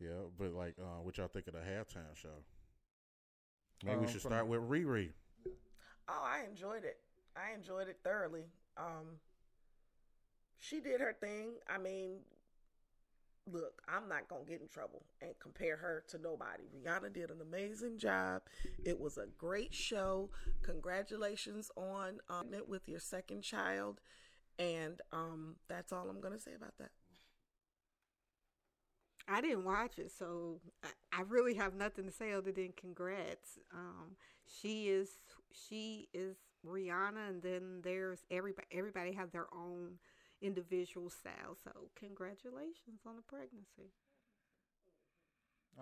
[0.00, 2.42] yeah, but like, uh, what y'all think of the halftime show?
[3.84, 5.12] Maybe we Um, should start with Riri.
[6.08, 6.98] Oh, I enjoyed it.
[7.36, 8.44] I enjoyed it thoroughly.
[8.76, 9.18] Um,
[10.58, 11.54] she did her thing.
[11.68, 12.20] I mean,
[13.50, 16.64] look, I'm not gonna get in trouble and compare her to nobody.
[16.74, 18.42] Rihanna did an amazing job.
[18.84, 20.30] It was a great show.
[20.62, 24.00] Congratulations on um, it with your second child,
[24.58, 26.90] and um, that's all I'm gonna say about that.
[29.28, 33.58] I didn't watch it, so I, I really have nothing to say other than congrats.
[33.72, 35.18] Um, she is
[35.52, 38.66] she is Rihanna, and then there's everybody.
[38.72, 39.98] Everybody have their own
[40.42, 41.56] individual style.
[41.64, 43.92] So congratulations on the pregnancy.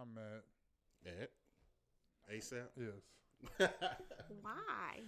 [0.00, 0.42] I'm mad.
[1.06, 1.28] Ed,
[2.32, 2.68] ASAP.
[2.76, 3.70] Yes.
[4.42, 5.00] Why?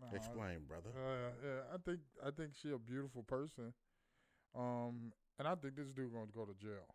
[0.00, 0.90] Nah, I- Explain, brother.
[0.96, 3.72] Uh, yeah, I think I think she a beautiful person.
[4.56, 6.94] Um, and I think this dude gonna go to jail.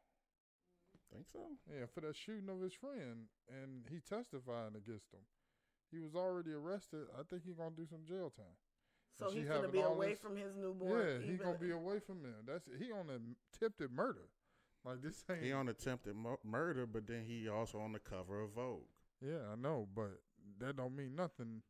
[1.13, 1.39] Think so?
[1.69, 5.21] Yeah, for that shooting of his friend, and he testifying against him.
[5.91, 7.07] He was already arrested.
[7.17, 8.57] I think he gonna do some jail time.
[9.17, 10.99] So she he's gonna be away this- from his newborn.
[10.99, 12.35] yeah, he gonna be away from him.
[12.45, 13.19] That's he on a
[13.55, 14.27] attempted murder.
[14.83, 15.41] Like this ain't.
[15.41, 18.83] He on attempted mu- murder, but then he also on the cover of Vogue.
[19.21, 20.21] yeah, I know, but
[20.59, 21.63] that don't mean nothing.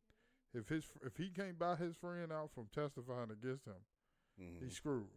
[0.52, 3.84] If his fr- if he can't buy his friend out from testifying against him,
[4.40, 4.62] Mhm.
[4.62, 5.08] he's screwed.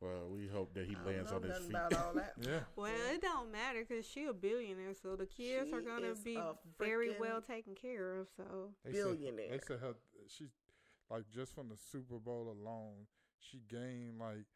[0.00, 1.70] Well, we hope that he I don't lands know on his feet.
[1.70, 2.34] about all that.
[2.40, 2.60] Yeah.
[2.76, 6.38] Well, it don't matter because she a billionaire, so the kids are gonna be
[6.78, 8.28] very well taken care of.
[8.36, 9.50] So They said- Billionaire.
[9.50, 9.94] they said her
[10.28, 10.46] she
[11.10, 13.06] like just from the Super Bowl alone,
[13.38, 14.46] she gained like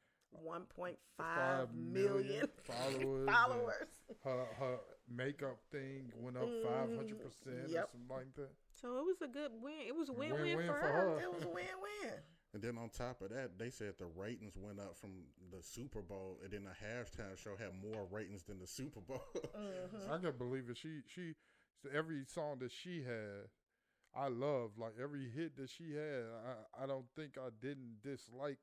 [0.44, 3.28] 1.5 million, million followers.
[3.32, 3.88] followers.
[4.24, 4.76] Her her
[5.10, 7.72] makeup thing went up five hundred percent or mm-hmm.
[7.74, 7.90] Yep.
[7.92, 8.50] something like that.
[8.80, 9.80] so it was a good win.
[9.86, 10.92] It was a win-win, Win-win for, for her.
[10.92, 11.20] her.
[11.22, 12.12] It was a win-win.
[12.54, 15.10] And then on top of that, they said the ratings went up from
[15.50, 19.22] the Super Bowl, and then the halftime show had more ratings than the Super Bowl.
[19.54, 20.10] Mhm.
[20.10, 20.78] I can't believe it.
[20.78, 21.34] She she
[21.92, 23.50] every song that she had,
[24.14, 24.78] I loved.
[24.78, 26.24] Like every hit that she had,
[26.78, 28.58] I I don't think I didn't dislike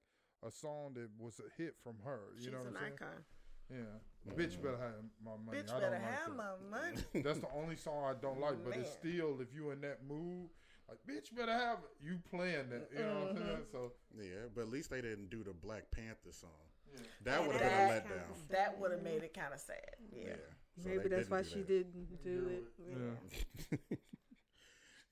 [0.45, 2.19] a song that was a hit from her.
[2.37, 2.93] You She's know what an I'm saying?
[2.95, 3.25] icon.
[3.69, 4.93] Yeah, bitch better have
[5.23, 5.57] my money.
[5.59, 6.35] Bitch I don't better like have that.
[6.35, 7.23] my money.
[7.23, 10.49] That's the only song I don't like, but it's still if you in that mood,
[10.87, 12.05] like bitch better have it.
[12.05, 13.57] You playing that, you know what I'm saying?
[13.71, 16.49] So yeah, but at least they didn't do the Black Panther song.
[16.93, 17.01] Yeah.
[17.23, 18.03] That would have been a letdown.
[18.03, 19.95] kinda- That would have made it kind of sad.
[20.15, 20.35] Yeah.
[20.81, 22.63] So Maybe that's why didn't she do didn't do it.
[22.89, 23.97] yeah.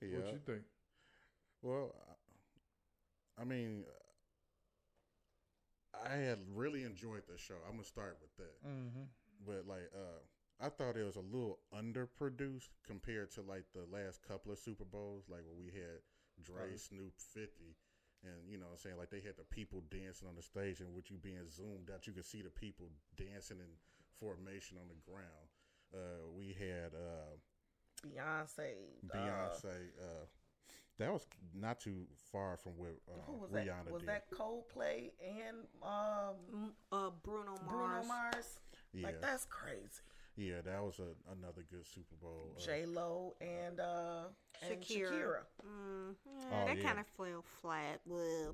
[0.00, 0.18] yeah.
[0.18, 0.62] What you think?
[1.62, 3.84] Well, I- I mean,
[6.04, 7.54] I had really enjoyed the show.
[7.66, 8.68] I'm gonna start with that.
[8.68, 9.02] Mm-hmm.
[9.46, 10.20] but like uh
[10.60, 14.84] I thought it was a little underproduced compared to like the last couple of Super
[14.84, 16.00] Bowls, like when we had
[16.42, 16.80] Dre, Right.
[16.80, 17.76] Snoop, Fifty,
[18.22, 20.80] and you know what I'm saying like they had the people dancing on the stage,
[20.80, 22.86] and with you being zoomed out, you could see the people
[23.16, 23.72] dancing in
[24.20, 25.48] formation on the ground.
[25.92, 27.34] Uh, we had uh,
[28.06, 28.72] Beyonce.
[29.12, 29.74] uh, Beyonce.
[30.00, 30.26] Uh,
[30.98, 33.92] that was not too far from where uh, who was Rihanna that?
[33.92, 34.08] Was did.
[34.10, 37.68] that Coldplay and um, Mm, Uh, Bruno Mars.
[37.68, 38.58] Bruno Mars?
[38.92, 40.00] yeah, Like that's crazy.
[40.36, 42.54] Yeah, that was a, another good Super Bowl.
[42.56, 44.24] Uh, J Lo and uh
[44.68, 45.10] and Shakira.
[45.10, 45.38] Shakira.
[45.64, 46.82] Mm, yeah, Oh, that yeah.
[46.84, 48.00] kind of fell flat.
[48.06, 48.52] Blah,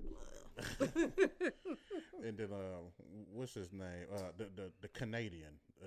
[0.78, 0.88] blah.
[2.24, 2.80] and then uh,
[3.32, 4.06] what's his name?
[4.14, 5.86] Uh, the the the Canadian, uh,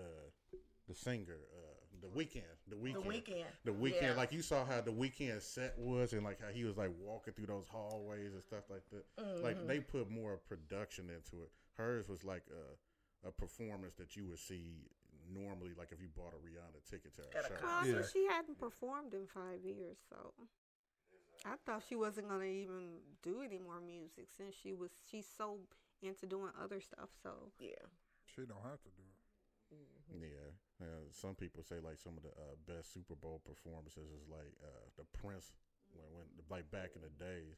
[0.87, 3.45] the singer, uh, the Weeknd, the Weeknd, The Weeknd, Weeknd.
[3.65, 4.01] the Weeknd.
[4.01, 4.13] Yeah.
[4.15, 7.33] Like you saw how the Weeknd set was, and like how he was like walking
[7.33, 9.43] through those hallways and stuff like that.
[9.43, 9.67] Like Mhm.
[9.67, 11.51] they put more production into it.
[11.77, 14.81] Hers was like a a performance that you would see
[15.31, 17.55] normally, like if you bought a Rihanna ticket to her a show.
[17.63, 18.07] Well, Yeah.
[18.11, 20.33] she hadn't performed in five years, so
[21.45, 25.59] I thought she wasn't gonna even do any more music since she was she's so
[26.01, 27.09] into doing other stuff.
[27.21, 27.85] So yeah.
[28.25, 29.23] She don't have to do it.
[30.13, 34.29] Yeah, uh, some people say like some of the uh, best Super Bowl performances is
[34.29, 35.51] like uh, the Prince
[35.93, 37.57] when, when like back in the days.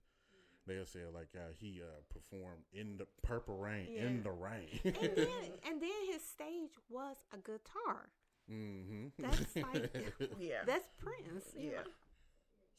[0.68, 4.80] They'll say like uh, he uh, performed in the purple rain in the rain.
[4.84, 5.28] and then
[5.68, 8.10] and then his stage was a guitar.
[8.50, 9.94] hmm That's like
[10.40, 10.64] Yeah.
[10.66, 11.46] that's Prince.
[11.56, 11.78] you yeah.
[11.78, 11.92] know?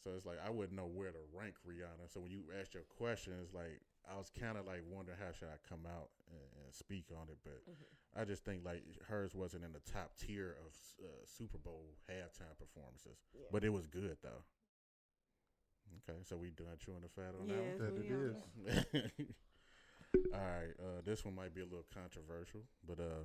[0.05, 2.13] So it's like I wouldn't know where to rank Rihanna.
[2.13, 5.33] So when you asked your question, it's like I was kind of like wondering how
[5.33, 7.59] should I come out and, and speak on it, but
[8.21, 10.71] I just think like hers wasn't in the top tier of
[11.03, 13.47] uh, Super Bowl halftime performances, Yeah.
[13.51, 14.43] but it was good though.
[16.09, 17.73] Okay, so we done chewing the fat on that one?
[17.79, 18.37] Yes, That we are.
[20.35, 23.25] All right, uh, this one might be a little controversial, but uh,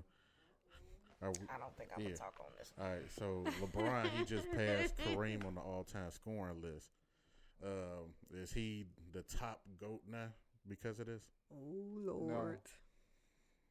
[1.21, 2.07] are we, I don't think I'm Yeah.
[2.09, 2.73] gonna talk on this.
[2.79, 3.09] all right.
[3.17, 6.89] So LeBron, he just passed Kareem on the all-time scoring list.
[7.63, 10.27] Um, is he the top goat now
[10.67, 11.21] because of this?
[11.53, 12.59] Oh Lord.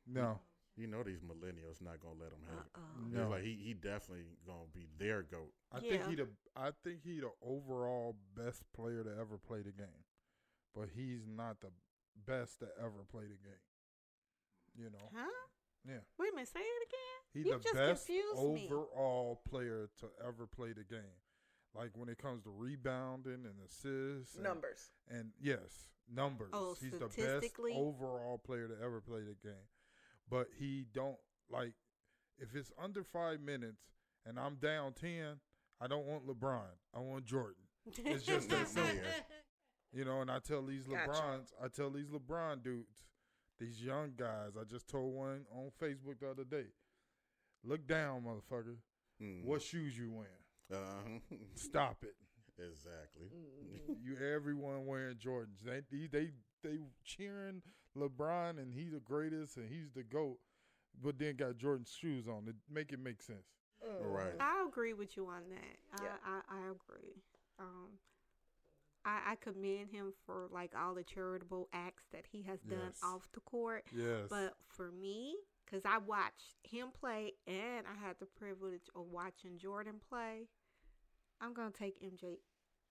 [0.07, 0.39] No,
[0.77, 2.73] You know these millennials not gonna let him have it.
[2.75, 3.07] Uh-uh.
[3.07, 3.29] It's no.
[3.29, 5.53] like he he definitely gonna be their goat.
[5.73, 9.73] I think he the I think he the overall best player to ever play the
[9.73, 10.05] game,
[10.75, 11.69] but he's not the
[12.27, 13.65] best to ever play the game.
[14.77, 15.27] You know, Huh?
[15.87, 16.49] yeah, Wait a minute.
[16.49, 17.21] Say it again.
[17.35, 18.69] He You the just best confused me.
[18.71, 21.19] overall player to ever play the game.
[21.75, 24.91] Like when it comes to rebounding and assists, and, Numbers.
[25.09, 26.51] and yes, numbers.
[26.53, 27.73] Oh, he's the best statistically?
[27.75, 29.67] overall player to ever play the game.
[30.31, 31.17] But he don't
[31.51, 31.73] like
[32.39, 33.83] if it's under five minutes
[34.25, 35.41] and I'm down ten,
[35.81, 36.63] I don't want LeBron.
[36.95, 37.65] I want Jordan.
[38.05, 38.95] It's just that simple.
[39.93, 41.11] You know, and I tell these Gotcha.
[41.11, 43.05] LeBrons, I tell these LeBron dudes,
[43.59, 46.67] these young guys, I just told one on Facebook the other day.
[47.65, 48.77] Look down, motherfucker.
[49.23, 49.45] Mm.
[49.45, 50.31] What shoes you wearing?
[50.73, 51.19] Uh,
[51.55, 52.15] Stop it.
[52.59, 53.27] exactly.
[54.03, 55.63] you everyone wearing Jordans.
[55.65, 56.31] They they they,
[56.63, 57.63] they cheering
[57.97, 60.39] LeBron and he's the greatest and he's the GOAT,
[61.03, 62.45] but then got Jordan's shoes on.
[62.49, 63.47] It make it make sense.
[64.03, 64.35] Right.
[64.39, 66.03] I agree with you on that.
[66.03, 66.09] Yeah.
[66.25, 67.23] I, I, I agree.
[67.59, 67.89] Um,
[69.05, 72.99] I, I commend him for like all the charitable acts that he has done Yes.
[73.03, 73.85] off the court.
[73.97, 74.27] Yes.
[74.29, 79.57] But for me, because I watched him play and I had the privilege of watching
[79.57, 80.49] Jordan play,
[81.41, 82.39] I'm going to take MJ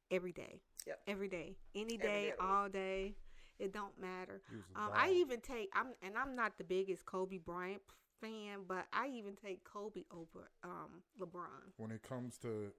[0.09, 0.61] every day.
[0.87, 0.99] Yep.
[1.07, 1.55] Every day.
[1.75, 3.13] Any Every day, day of all day.
[3.59, 4.41] It don't matter.
[4.49, 7.81] He was a Um, I even take I'm and I'm not the biggest Kobe Bryant
[8.21, 11.73] fan, but I even take Kobe over um LeBron.
[11.77, 12.71] when it comes to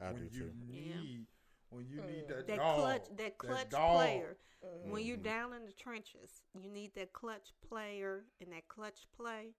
[0.00, 0.50] I when you too.
[0.70, 1.00] Yeah.
[1.00, 1.26] need
[1.70, 3.96] when you need that, That dog, clutch that clutch dog.
[3.96, 4.36] player.
[4.84, 9.54] When you're down in the trenches, you need that clutch player and that clutch play.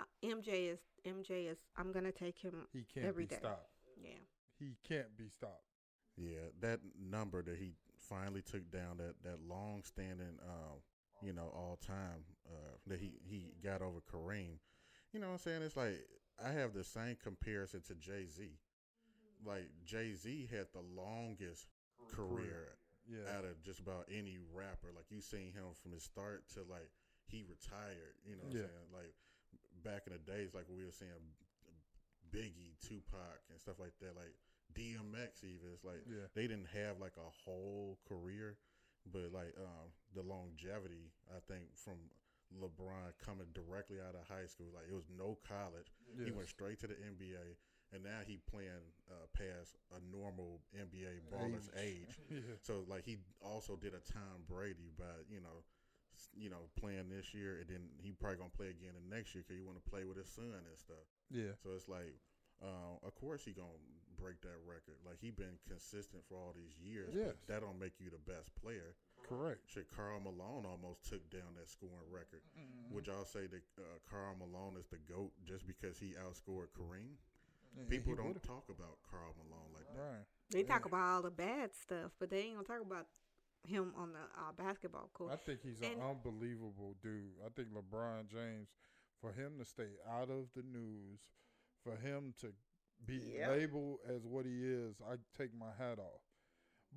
[0.00, 3.36] Uh, MJ is MJ is I'm gonna take him He can't every be day.
[3.36, 3.70] stopped.
[3.96, 4.10] Yeah.
[4.58, 5.64] He can't be stopped.
[6.16, 7.72] Yeah, that number that he
[8.12, 10.76] finally took down that that long standing, uh,
[11.22, 14.58] you know, all time uh, that he he got over Kareem.
[15.12, 15.62] You know what I'm saying?
[15.62, 16.04] It's like
[16.44, 18.58] I have the same comparison to Jay Z.
[19.44, 21.66] Like Jay Z had the longest
[22.14, 22.76] career
[23.08, 23.36] Yeah.
[23.38, 24.88] out of just about any rapper.
[24.94, 26.90] Like you seen him from his start to like
[27.26, 28.14] he retired.
[28.24, 28.62] You know what Yeah.
[28.62, 28.90] I'm saying?
[28.92, 29.14] Like
[29.84, 31.10] back in the days, like we were seeing
[32.32, 34.16] Biggie, Tupac, and stuff like that.
[34.16, 34.34] Like
[34.74, 36.26] DMX, even it's like Yeah.
[36.34, 38.58] they didn't have like a whole career,
[39.06, 42.10] but like um, the longevity, I think from
[42.60, 45.88] LeBron coming directly out of high school, like it was no college.
[46.22, 47.56] He went straight to the NBA,
[47.92, 52.18] and now he playing uh, past a normal NBA baller's age.
[52.30, 52.56] yeah.
[52.60, 55.64] So like he also did a Tom Brady by you know,
[56.36, 59.44] you know playing this year, and then he probably gonna play again the next year
[59.46, 61.06] because he want to play with his son and stuff.
[61.30, 61.56] Yeah.
[61.62, 62.20] So it's like,
[62.62, 63.80] uh, of course he gonna
[64.18, 64.96] break that record.
[65.06, 67.12] Like he been consistent for all these years.
[67.14, 67.34] Yes.
[67.38, 68.94] But that don't make you the best player.
[69.22, 69.60] Correct.
[69.70, 72.42] Shit, Karl Malone almost took down that scoring record.
[72.58, 72.94] Mm-hmm.
[72.94, 77.16] Would y'all say that uh, Karl Malone is the goat just because he outscored Kareem?
[77.78, 80.02] And People don't would've- talk about Karl Malone like that.
[80.02, 80.26] Right.
[80.50, 83.06] They talk about all the bad stuff, but they ain't gonna talk about
[83.64, 85.32] him on the uh, basketball court.
[85.32, 87.38] I think he's an unbelievable dude.
[87.46, 88.68] I think LeBron James,
[89.20, 91.20] for him to stay out of the news,
[91.82, 92.48] for him to
[93.06, 93.50] be Yep.
[93.50, 96.22] labeled as what he is, I take my hat off.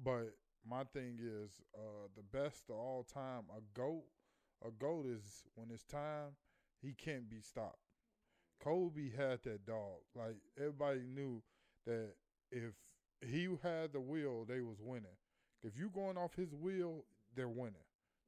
[0.03, 0.37] But
[0.67, 4.05] my thing is, uh, the best of all time, a goat,
[4.65, 6.35] a goat is when it's time,
[6.81, 7.79] he can't be stopped.
[8.59, 9.99] Kobe had that dog.
[10.15, 11.43] Like everybody knew
[11.85, 12.15] that
[12.51, 12.73] if
[13.21, 15.17] he had the wheel, they was winning.
[15.63, 17.83] If you going off his wheel, they're winning.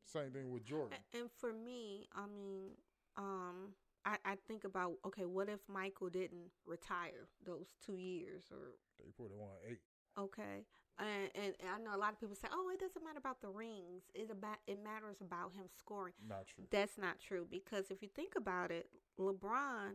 [0.06, 0.98] Same thing with Jordan.
[1.14, 2.72] And for me, I mean,
[3.18, 3.74] um,
[4.08, 9.12] I, I think about okay, what if Michael didn't retire those two years or They
[9.18, 9.80] put it on eight.
[10.18, 10.66] okay?
[11.00, 13.42] And, and and I know a lot of people say, oh, it doesn't matter about
[13.42, 14.04] the rings.
[14.16, 16.14] It about it matters about him scoring.
[16.28, 16.64] Not true.
[16.72, 19.92] That's not true because if you think about it, LeBron,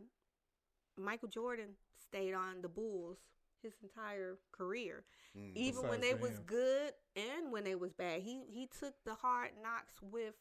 [0.97, 1.70] Michael Jordan
[2.07, 3.18] stayed on the Bulls
[3.62, 5.05] his entire career.
[5.39, 5.53] Mm.
[5.57, 6.43] Even when they was him.
[6.47, 8.22] good and when they was bad.
[8.22, 10.34] He he took the hard knocks with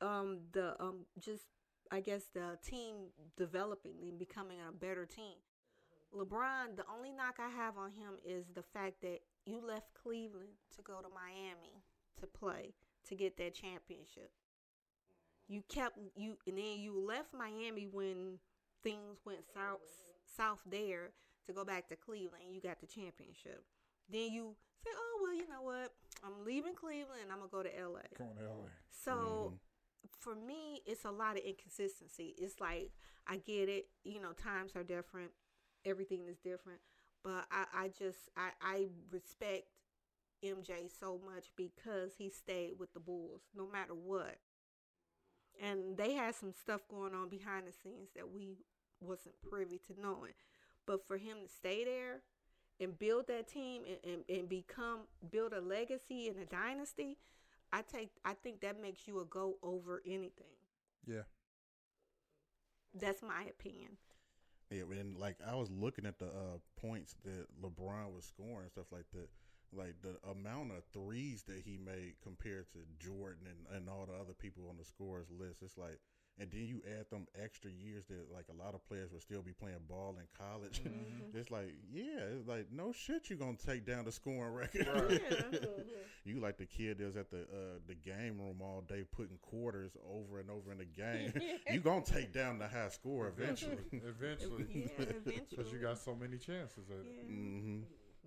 [0.00, 1.44] um the um just
[1.90, 2.94] I guess the team
[3.36, 5.36] developing and becoming a better team.
[6.14, 10.50] LeBron, the only knock I have on him is the fact that you left Cleveland
[10.76, 11.82] to go to Miami
[12.20, 12.74] to play
[13.08, 14.30] to get that championship.
[15.48, 18.38] You kept you and then you left Miami when
[18.82, 19.80] things went south
[20.36, 21.10] south there
[21.46, 22.44] to go back to Cleveland.
[22.52, 23.64] You got the championship.
[24.08, 25.92] Then you say, "Oh well, you know what?
[26.24, 27.32] I'm leaving Cleveland.
[27.32, 28.68] I'm gonna go to LA." Going to LA.
[28.90, 29.56] So mm-hmm.
[30.18, 32.34] For me, it's a lot of inconsistency.
[32.38, 32.90] It's like
[33.26, 35.30] I get it, you know, times are different,
[35.84, 36.80] everything is different,
[37.22, 39.64] but I, I just I, I respect
[40.44, 44.38] MJ so much because he stayed with the Bulls no matter what.
[45.62, 48.56] And they had some stuff going on behind the scenes that we
[49.00, 50.32] wasn't privy to knowing.
[50.86, 52.22] But for him to stay there
[52.80, 57.18] and build that team and, and, and become build a legacy and a dynasty,
[57.72, 60.56] I take I think that makes you a go over anything.
[61.06, 61.22] Yeah.
[62.94, 63.96] That's my opinion.
[64.70, 68.70] Yeah, and like I was looking at the uh, points that LeBron was scoring and
[68.70, 69.28] stuff like that.
[69.72, 74.14] Like the amount of threes that he made compared to Jordan and, and all the
[74.14, 76.00] other people on the scores list, it's like,
[76.40, 79.42] and then you add them extra years that like a lot of players will still
[79.42, 80.80] be playing ball in college.
[81.34, 85.20] it's like, yeah, it's like no shit, you're gonna take down the scoring record.
[86.24, 89.92] you like the kid that's at the uh, the game room all day putting quarters
[90.10, 91.32] over and over in the game.
[91.70, 93.76] you gonna take down the high score eventually.
[93.92, 94.66] Eventually.
[94.74, 95.70] Yeah, Because eventually.
[95.72, 97.06] you got so many chances at it.
[97.28, 97.34] Yeah.
[97.34, 97.78] hmm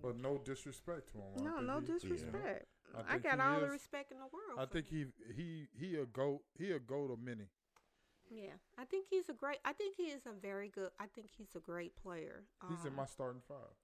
[0.02, 1.24] But no disrespect to him.
[1.36, 2.66] I No, think no he- disrespect.
[2.96, 4.56] I I, got he all the respect in the world.
[4.58, 6.42] I think he he he a goat.
[6.56, 7.48] He a goat of many.
[8.30, 9.58] Yeah, I think he's a great.
[9.64, 10.90] I think he is a very good.
[10.98, 12.44] I think he's a great player.
[12.68, 13.76] He's in Um, my starting five.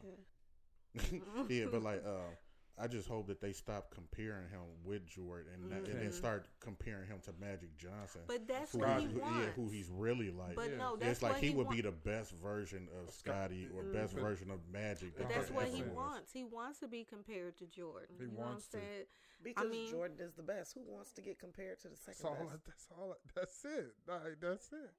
[1.49, 2.35] yeah, but like, uh,
[2.81, 6.13] I just hope that they stop comparing him with Jordan and, not- and then Mhm.
[6.13, 8.21] start comparing him to Magic Johnson.
[8.25, 9.45] But that's who, what he who- wants.
[9.45, 10.55] yeah, who he's really like.
[10.55, 10.77] But Yeah.
[10.77, 13.83] no, it's like what he, he, would wa- be the best version of Scottie or
[13.83, 14.21] best Mhm.
[14.21, 15.15] version of Magic.
[15.15, 15.91] But that's what he was.
[15.91, 16.31] wants.
[16.33, 18.15] He wants to be compared to Jordan.
[18.17, 18.77] He you wants to.
[18.77, 19.05] what I'm saying?
[19.43, 20.73] Because mean- Jordan is the best.
[20.73, 22.45] Who wants to get compared to the That's second all.
[22.47, 22.65] best?
[22.65, 23.17] That's all.
[23.35, 23.95] That's it.
[24.07, 24.91] Like, that's it.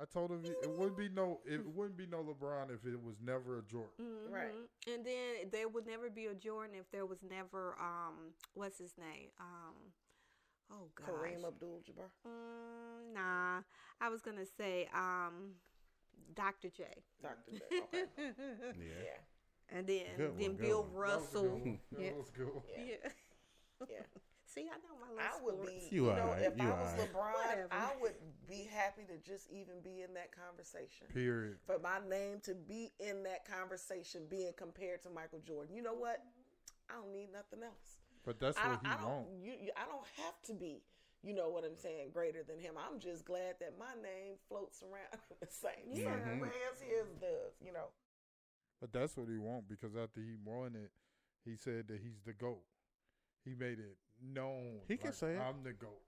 [0.00, 1.38] I told him it wouldn't be no.
[1.46, 3.90] It wouldn't be no LeBron if it was never a Jordan.
[4.28, 4.52] Right.
[4.52, 4.92] Mhm.
[4.94, 8.94] And then there would never be a Jordan if there was never um what's his
[8.98, 9.74] name um
[10.72, 12.10] oh gosh Kareem Abdul-Jabbar.
[12.26, 13.62] mm, nah
[14.00, 15.54] I was gonna say um
[16.34, 16.70] Dr.
[16.70, 16.84] J.
[17.22, 17.52] Dr.
[17.52, 17.60] J.
[17.94, 18.04] Okay.
[18.76, 19.04] Yeah.
[19.04, 19.78] yeah.
[19.78, 20.90] And then one, then Bill one.
[21.06, 21.48] That was a good Russell.
[21.60, 21.78] one.
[21.92, 22.12] That Yeah.
[22.14, 22.46] was a good.
[22.54, 22.62] one.
[22.76, 22.82] Yeah.
[22.84, 23.10] Yeah.
[23.88, 24.06] Yeah.
[24.54, 25.90] See, I know my I would sports.
[25.90, 27.10] be, You you, know, alright, if you I was alright.
[27.10, 27.68] LeBron, Whatever.
[27.74, 28.14] I would
[28.48, 31.10] be happy to just even be in that conversation.
[31.12, 31.58] Period.
[31.66, 35.74] For my name to be in that conversation, being compared to Michael Jordan.
[35.74, 36.22] You know what?
[36.88, 37.98] I don't need nothing else.
[38.24, 39.30] But that's I what don't, he I don't, wants.
[39.42, 40.82] you, you, I don't have to be.
[41.24, 42.10] You know what I'm saying?
[42.12, 42.74] Greater than him.
[42.78, 46.14] I'm just glad that my name floats around the same Yeah.
[46.14, 46.70] same way mm-hmm.
[46.70, 47.58] as his does.
[47.64, 47.90] You know.
[48.80, 50.92] But that's what he want because after he won it,
[51.44, 52.62] he said that he's the goat.
[53.44, 53.96] He made it
[54.32, 54.80] known.
[54.88, 55.40] He can like, say it.
[55.40, 56.00] I'm the goat.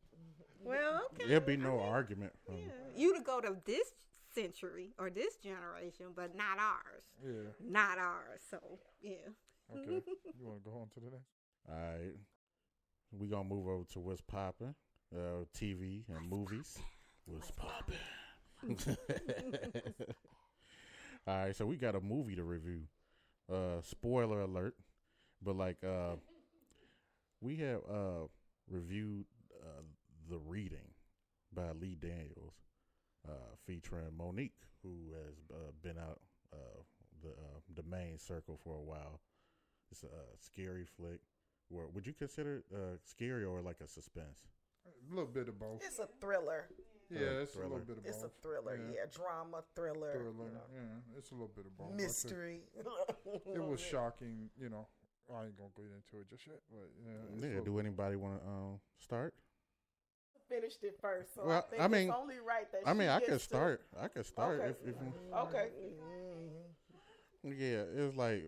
[0.65, 1.29] Well, okay.
[1.29, 2.33] There'll be I no mean, argument.
[2.45, 2.73] From, Yeah.
[2.97, 3.93] You to go to this
[4.35, 7.05] century or this generation, but not ours.
[7.25, 7.51] Yeah.
[7.61, 8.41] Not ours.
[8.51, 8.59] So
[9.03, 9.15] yeah.
[9.73, 10.03] Okay.
[10.39, 11.31] you want to go on to the next?
[11.69, 12.15] All right.
[13.13, 14.75] We gonna move over to what's popping,
[15.15, 16.79] uh, TV and movies.
[17.25, 17.97] What's popping?
[21.27, 22.83] All right, so we got a movie to review.
[23.53, 24.75] Uh, spoiler alert,
[25.43, 26.17] but like uh,
[27.41, 28.27] we have uh
[28.69, 29.27] reviewed
[29.63, 29.83] uh,
[30.29, 30.93] the reading
[31.55, 32.55] by Lee Daniels,
[33.29, 36.21] uh, featuring Monique, who has uh, been out
[36.53, 36.83] uh,
[37.23, 39.21] the uh, the main circle for a while.
[39.91, 40.07] It's a
[40.39, 41.21] scary flick.
[41.71, 44.47] Or would you consider it uh, scary or like a suspense?
[44.87, 45.83] A little bit of both.
[45.85, 46.69] It's a thriller.
[47.11, 47.71] Yeah, it's a thriller.
[47.71, 48.15] little bit of both.
[48.15, 48.77] It's a thriller.
[48.77, 48.95] Yeah.
[48.95, 50.13] Yeah, drama, thriller.
[50.13, 50.47] Thriller.
[50.47, 50.61] You know.
[50.75, 51.95] Yeah, it's a little bit of both.
[51.95, 52.61] Mystery.
[53.55, 54.51] It was shocking.
[54.61, 54.87] You know,
[55.35, 57.13] I ain't gonna get into it just yet, but yeah.
[57.37, 57.65] it's a Yeah.
[57.65, 59.35] Do anybody want to um, start?
[60.49, 63.09] Finished it first, so Well, I think I mean- it's only right that I mean,
[63.09, 63.83] she I gets could to- start.
[64.01, 64.69] I could start Okay.
[64.71, 65.69] if, if you, Okay.
[67.43, 68.45] Yeah, it was like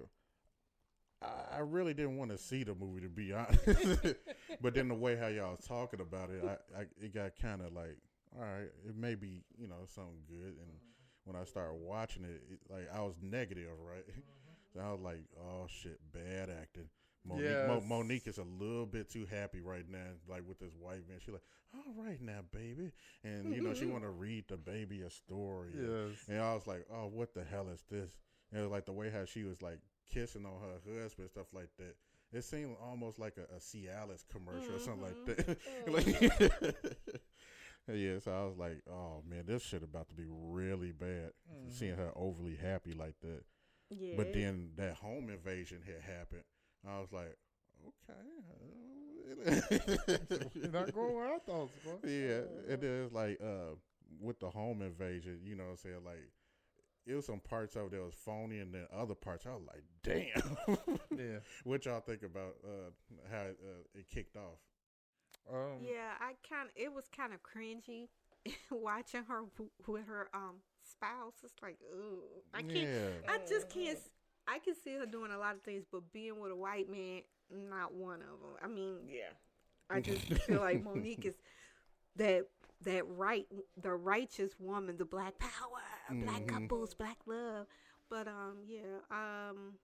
[1.22, 3.61] I, I really didn't want to see the movie to be honest,
[4.61, 7.61] but then the way how y'all was talking about it, I, I it got kind
[7.62, 7.97] of like,
[8.37, 10.70] all right, it may be you know something good, and
[11.24, 14.05] when I started watching it, it like I was negative, right?
[14.81, 16.89] I was like, oh shit, bad acting.
[17.24, 19.99] Monique, Mo, Monique is a little bit too happy right now,
[20.29, 21.18] like with this white man.
[21.20, 21.43] She's like,
[21.74, 23.93] all right now, baby, and you know she mm-hmm.
[23.93, 25.72] want to read the baby a story.
[25.74, 26.18] and- Yes.
[26.29, 28.11] and I was like, oh, what the hell is this?
[28.53, 29.81] And like the way how she was like
[30.12, 31.97] kissing on her husband, stuff like that.
[32.33, 35.59] It seemed almost like a, a Cialis commercial or something like that.
[35.87, 35.93] Mm-hmm.
[35.93, 36.91] Like- oh.
[37.95, 41.31] Yeah, so I was like, oh man, this shit about to be really bad.
[41.70, 41.97] Seeing mm.
[41.97, 43.45] her overly happy like that.
[43.91, 44.14] Yeah.
[44.16, 46.45] But then that home invasion had happened.
[46.86, 47.36] I was like,
[47.86, 48.22] okay.
[50.55, 51.99] You're not going where I thought, bro.
[52.05, 53.74] Yeah, and then it's like uh,
[54.20, 56.05] with the home invasion, you know what I'm saying?
[56.05, 56.30] Like,
[57.07, 59.64] it was some parts of it that was phony, and then other parts, I was
[59.66, 60.57] like, damn.
[61.18, 61.39] Yeah.
[61.64, 62.91] what y'all think about uh,
[63.30, 64.59] how it, uh, it kicked off?
[65.53, 68.09] Um, Yeah, I kind of it was kind of cringy
[68.70, 70.57] watching her w- with her um
[70.91, 71.34] spouse.
[71.45, 72.22] It's like, ooh,
[72.55, 72.74] I can't.
[72.89, 73.09] Yeah.
[73.28, 73.99] I just can't.
[74.47, 77.22] I can see her doing a lot of things, but being with a white man,
[77.51, 78.57] not one of them.
[78.62, 79.30] I mean, Yeah.
[79.91, 81.34] I just feel like Monique is
[82.16, 82.47] that
[82.82, 83.47] that right,
[83.80, 85.82] the righteous woman, the black power,
[86.24, 86.49] black Mhm.
[86.49, 87.66] couples, black love.
[88.09, 89.78] But um, yeah, um,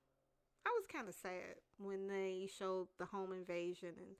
[0.64, 4.16] I was kind of sad when they showed the home invasion and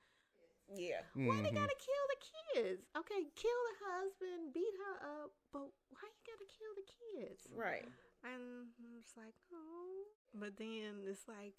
[0.75, 1.03] Yeah.
[1.15, 1.55] why they Mhm.
[1.55, 2.17] gotta kill the
[2.55, 2.87] kids?
[2.97, 6.83] Okay, kill the husband, beat her up, but why you gotta kill the
[7.21, 7.47] kids?
[7.51, 7.87] Right.
[8.23, 10.07] And it's like, oh.
[10.33, 11.55] But then it's like,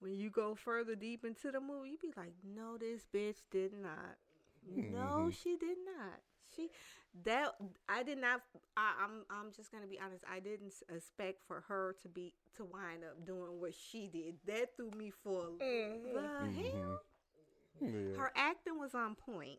[0.00, 3.72] when you go further deep into the movie, you be like, no, this bitch did
[3.72, 4.16] not.
[4.64, 5.32] No, Mhm.
[5.32, 6.22] she did not.
[6.54, 6.70] She
[7.24, 7.54] that
[7.88, 8.42] I did not.
[8.76, 10.24] I, I'm I'm just gonna be honest.
[10.26, 14.38] I didn't expect for her to be to wind up doing what she did.
[14.46, 16.12] That threw me for a- Mhm.
[16.14, 16.72] the Mhm.
[16.72, 17.04] hell.
[17.80, 18.16] Yeah.
[18.16, 19.58] Her acting was on point.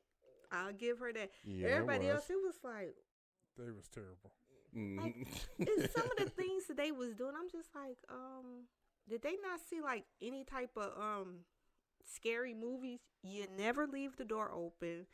[0.51, 1.29] I'll give her that.
[1.43, 2.15] Yeah, Everybody was.
[2.15, 2.95] else, it was like
[3.57, 4.31] They was terrible.
[4.75, 5.27] Mhm.
[5.59, 7.33] it's some of the things that they was doing.
[7.39, 8.65] I'm just like, um,
[9.07, 11.39] did they not see like any type of um
[12.05, 12.99] scary movies?
[13.23, 15.05] You never leave the door open.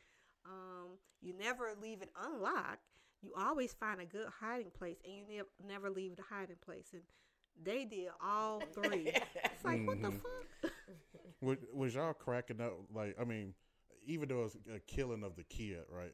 [0.45, 2.83] Um, you never leave it unlocked.
[3.21, 6.89] You always find a good hiding place, and you never never leave the hiding place.
[6.93, 7.01] And
[7.61, 9.11] they did all three.
[9.45, 10.21] It's like, what the Mhm.
[10.21, 10.71] fuck?
[11.41, 12.73] Was, was y'all cracking up?
[12.93, 13.53] Like, I mean,
[14.05, 16.11] even though it's a killing of the kid, right?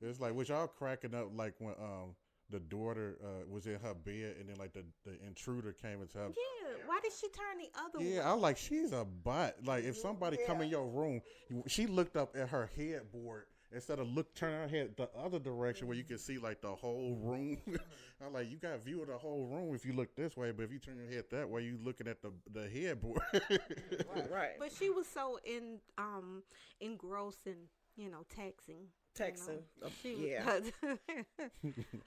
[0.00, 2.14] It's like, was y'all cracking up like when um
[2.50, 6.16] the daughter uh, was in her bed and then like the, the intruder came into
[6.16, 6.76] her Yeah.
[6.86, 8.14] Why did she turn the other way?
[8.14, 9.58] Yeah, I like she's a butt.
[9.64, 11.20] Like if somebody come in your room,
[11.66, 15.86] she looked up at her headboard instead of look turn her head the other direction
[15.86, 17.58] where you can see like the whole room.
[18.24, 20.50] I'm like, you got a view of the whole room if you look this way,
[20.50, 23.20] but if you turn your head that way, you looking at the the headboard.
[24.30, 24.58] Right.
[24.58, 26.42] But she was so in um
[26.80, 27.56] engrossed in
[27.96, 28.86] you know texting.
[29.18, 29.26] you know.
[29.26, 29.62] Texting.
[29.84, 30.60] Uh, She yeah.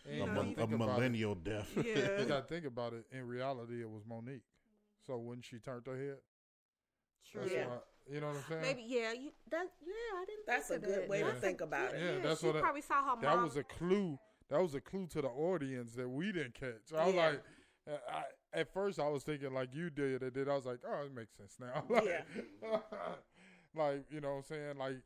[0.05, 0.95] And a, you a think about it.
[0.95, 1.69] millennial death.
[1.75, 2.23] You yeah.
[2.25, 3.05] gotta think about it.
[3.11, 4.43] In reality, it was Monique.
[5.07, 6.17] So when she turned her head,
[7.29, 7.41] True.
[7.41, 7.67] that's Yeah.
[7.67, 7.77] why,
[8.09, 8.61] you know what I'm saying?
[8.61, 9.11] Maybe yeah.
[9.13, 9.93] You that yeah.
[10.21, 10.45] I didn't.
[10.47, 11.09] That's think a good that.
[11.09, 12.15] way to think about good- it.
[12.15, 13.43] Yeah, that's she what I- probably saw her that mom.
[13.43, 14.17] was a clue.
[14.49, 16.91] That was a clue to the audience that we didn't catch.
[16.97, 17.41] I was like,
[17.89, 18.23] uh, I,
[18.59, 21.13] at first I was thinking like you did, and then I was like, oh, it
[21.15, 21.83] makes sense now.
[21.89, 22.25] like,
[23.75, 24.97] like you know what I'm saying, like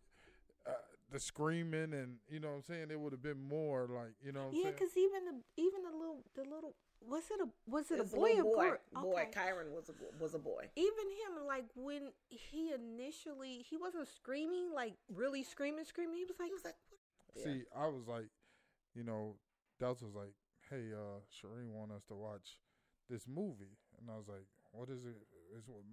[0.68, 0.72] uh,
[1.12, 4.32] the screaming and you know what I'm saying, it would have been more like you
[4.32, 6.76] know what I'm yeah, because even the even the little the little
[7.10, 8.64] was it a was it It's a boy little or boy.
[8.70, 9.04] girl?
[9.04, 9.32] Boy, Okay.
[9.40, 9.94] Kyron was a
[10.24, 10.70] was a boy.
[10.76, 16.18] Even him, like when he initially, he wasn't screaming, like really screaming, screaming.
[16.18, 16.76] He was like, He was like,
[17.34, 17.44] what?
[17.44, 18.30] See, I was like,
[18.96, 19.36] you know,
[19.80, 20.34] Delta was like,
[20.70, 22.58] hey, uh, Shireen want us to watch
[23.10, 23.78] this movie.
[24.00, 25.16] And I was like, what is it?
[25.58, 25.84] It's with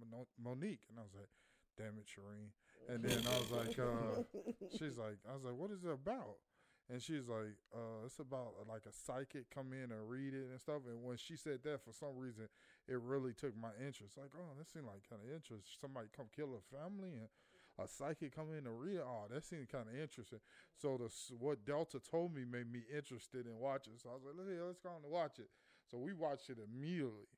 [0.41, 0.81] Monique.
[0.89, 1.29] And I was like,
[1.77, 2.49] damn it, Shireen.
[2.89, 4.23] And then I was like, uh,
[4.77, 6.37] she's like, I was like, what is it about?
[6.91, 10.51] And she's like, uh, it's about uh, like a psychic come in and read it
[10.51, 10.83] and stuff.
[10.87, 12.51] And when she said that, for some reason,
[12.87, 14.17] it really took my interest.
[14.17, 15.79] Like, oh, that seemed like kind of interest.
[15.79, 17.31] Somebody come kill a family and
[17.79, 18.99] a psychic come in and read.
[18.99, 20.43] Oh, that seemed kind of interesting.
[20.75, 21.09] So the
[21.39, 23.93] what Delta told me made me interested in watching.
[23.95, 25.49] So I was like, let's, let's go on and watch it.
[25.89, 27.31] So we watched it immediately.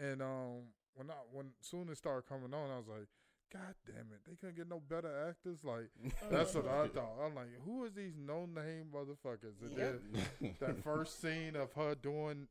[0.00, 3.08] And um, when I when soon it started coming on, I was like,
[3.52, 5.64] God damn it, they couldn't get no better actors.
[5.64, 5.90] Like
[6.30, 7.16] that's what I thought.
[7.24, 9.60] I'm like, who is these no name motherfuckers?
[9.62, 10.00] And Yep.
[10.40, 12.46] then that first scene of her doing,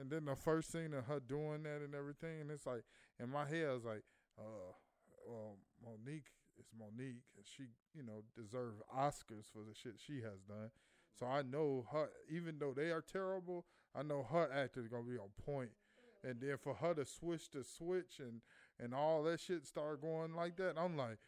[0.00, 2.82] and then the first scene of her doing that and everything, and it's like
[3.20, 4.02] in my head, I was like,
[4.38, 4.72] uh,
[5.28, 7.64] well, Monique is Monique, and she,
[7.94, 10.70] you know, deserves Oscars for the shit she has done.
[11.18, 15.02] So I know her, even though they are terrible, I know her acting is gonna
[15.02, 15.70] be on point.
[16.24, 18.40] And then for her to switch to switch and
[18.80, 21.18] and all that shit start going like that, I'm like,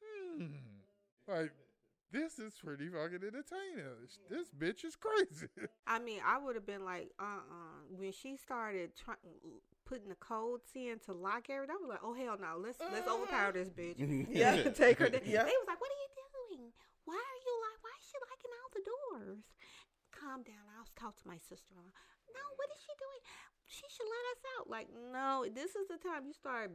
[0.00, 0.46] hmm,
[1.28, 1.52] like
[2.12, 3.88] this is pretty fucking entertaining.
[4.28, 5.48] This bitch is crazy.
[5.86, 9.16] I mean, I would have been like, uh, uh When she started trying
[9.88, 13.08] putting the codes in to lock everything, I was like, oh hell no, let's let's
[13.08, 13.96] overpower this bitch.
[14.30, 14.70] Yeah.
[14.76, 15.08] take her.
[15.08, 15.24] Down.
[15.24, 15.48] Yeah.
[15.48, 16.72] They was like, what are you doing?
[17.08, 17.78] Why are you like?
[17.80, 19.44] Why is she locking all the doors?
[20.12, 20.68] Calm down.
[20.76, 21.72] I'll talk to my sister.
[21.74, 23.20] No, what is she doing?
[23.72, 24.70] She should let us out.
[24.70, 26.70] Like, no, this is the time you start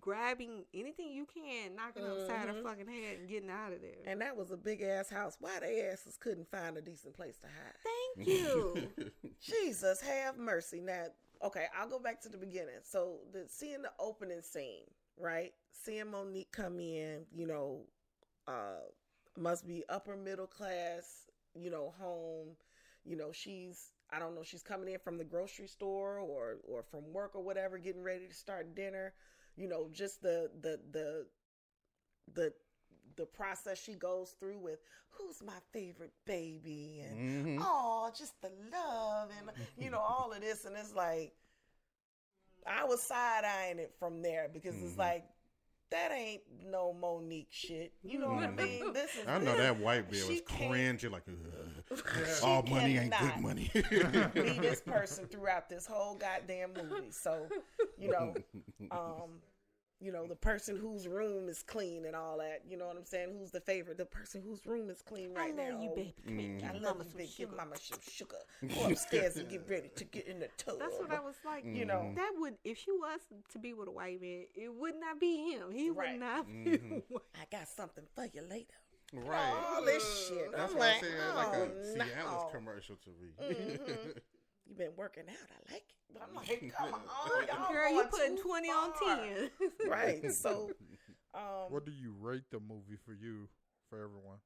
[0.00, 2.62] grabbing anything you can, knocking upside her Mhm.
[2.62, 4.02] fucking head, and getting out of there.
[4.04, 5.36] And that was a big ass house.
[5.40, 7.76] Why they asses couldn't find a decent place to hide?
[8.16, 8.94] Thank you.
[9.40, 10.80] Jesus, have mercy.
[10.80, 11.06] Now,
[11.42, 12.80] okay, I'll go back to the beginning.
[12.82, 15.54] So, the seeing the opening scene, right?
[15.70, 17.86] Seeing Monique come in, you know,
[18.48, 18.80] uh,
[19.36, 22.56] must be upper middle class, you know, home.
[23.04, 26.82] You know, she's I don't know, she's coming in from the grocery store or or
[26.82, 29.14] from work or whatever, getting ready to start dinner.
[29.56, 31.26] You know, just the the the
[32.34, 32.52] the
[33.16, 34.78] the process she goes through with
[35.10, 37.58] who's my favorite baby and Mhm.
[37.58, 41.34] oh, just the love and you know all of this, and it's like
[42.66, 44.98] I was side eyeing it from there because it's Mhm.
[44.98, 45.24] like
[45.90, 47.92] that ain't no Monique shit.
[48.02, 48.92] You know what I mean?
[48.92, 51.98] This is I know that white She bill was can't- cringing like, Ugh.
[52.42, 53.70] All money ain't good money.
[53.74, 57.10] be this person throughout this whole goddamn movie.
[57.10, 57.46] So,
[57.98, 58.34] you know,
[58.90, 59.40] um,
[60.00, 62.62] you know, the person whose room is clean and all that.
[62.68, 63.34] You know what I'm saying?
[63.38, 63.96] Who's the favorite?
[63.98, 65.82] The person whose room is clean I right love now.
[65.82, 66.14] you, Oh, baby.
[66.26, 66.58] Come here, Mm.
[66.60, 67.26] give I love mama you, some big.
[67.28, 67.56] Give sugar.
[67.56, 68.36] mama some sugar.
[68.74, 70.78] Go upstairs and get ready to get in the tub.
[70.78, 71.64] That's what I was like.
[71.64, 73.20] You know, That would, if she was
[73.52, 75.70] to be with a white man, it would not be him.
[75.72, 76.12] He Right.
[76.12, 76.52] would not be.
[76.78, 77.02] Mhm.
[77.08, 77.22] white.
[77.34, 78.74] I got something for you later.
[79.12, 79.64] right.
[79.74, 80.52] All this shit.
[80.52, 81.14] That's I'm what like, I'm saying.
[81.16, 82.48] It's like oh, a Cialis no.
[82.52, 83.54] commercial to me.
[83.54, 84.18] Mhm.
[84.68, 85.48] you been working out.
[85.50, 85.94] I like it.
[86.12, 89.16] But I'm like, come on, y'all Girl, you putting too 20 on far.
[89.16, 89.50] 10.
[89.88, 90.32] Right.
[90.32, 90.70] So,
[91.34, 93.48] um, What do you rate the movie for you,
[93.90, 94.38] for everyone?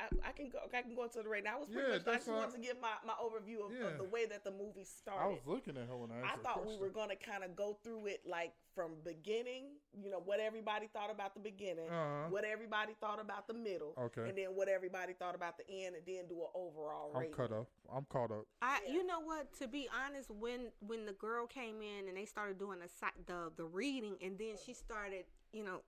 [0.00, 0.58] Look, I, I, I can go.
[0.72, 1.56] I can go into the right now.
[1.56, 2.06] I was pretty Yeah, much.
[2.08, 3.88] I just wanted to give my, my overview of, Yeah.
[3.92, 5.22] of the way that the movie started.
[5.24, 7.56] I was looking at her when I I thought we were going to kind of
[7.56, 9.64] go through it like from beginning,
[10.00, 12.28] you know, what everybody thought about the beginning, Uh-huh.
[12.30, 14.28] what everybody thought about the middle, Okay.
[14.28, 17.34] and then what everybody thought about the end, and then do an overall I'm rating.
[17.34, 17.66] cut up.
[17.92, 18.46] I'm caught up.
[18.62, 18.92] I, Yeah.
[18.92, 19.52] you know what?
[19.58, 22.88] To be honest, when when the girl came in and they started doing the
[23.26, 25.80] the the reading, and then she started, you know,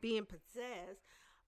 [0.00, 1.02] being possessed,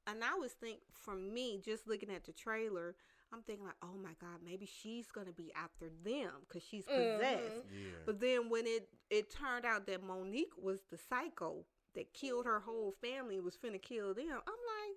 [0.06, 2.94] and I was think for me, just looking at the trailer,
[3.32, 7.64] I'm thinking like, oh my god, maybe she's gonna be after them because she's possessed.
[7.66, 7.78] Mm-hmm.
[7.84, 8.02] Yeah.
[8.06, 12.60] But then when it it turned out that Monique was the psycho that killed her
[12.60, 14.96] whole family and was finna kill them, I'm like,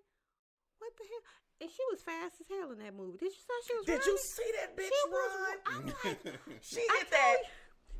[0.80, 1.24] what the hell?
[1.62, 3.18] And she was fast as hell in that movie.
[3.18, 3.86] Did you say she was?
[3.86, 5.32] Did you see that bitch She was.
[5.39, 5.58] run?
[5.68, 7.38] I'm like, She I hit that.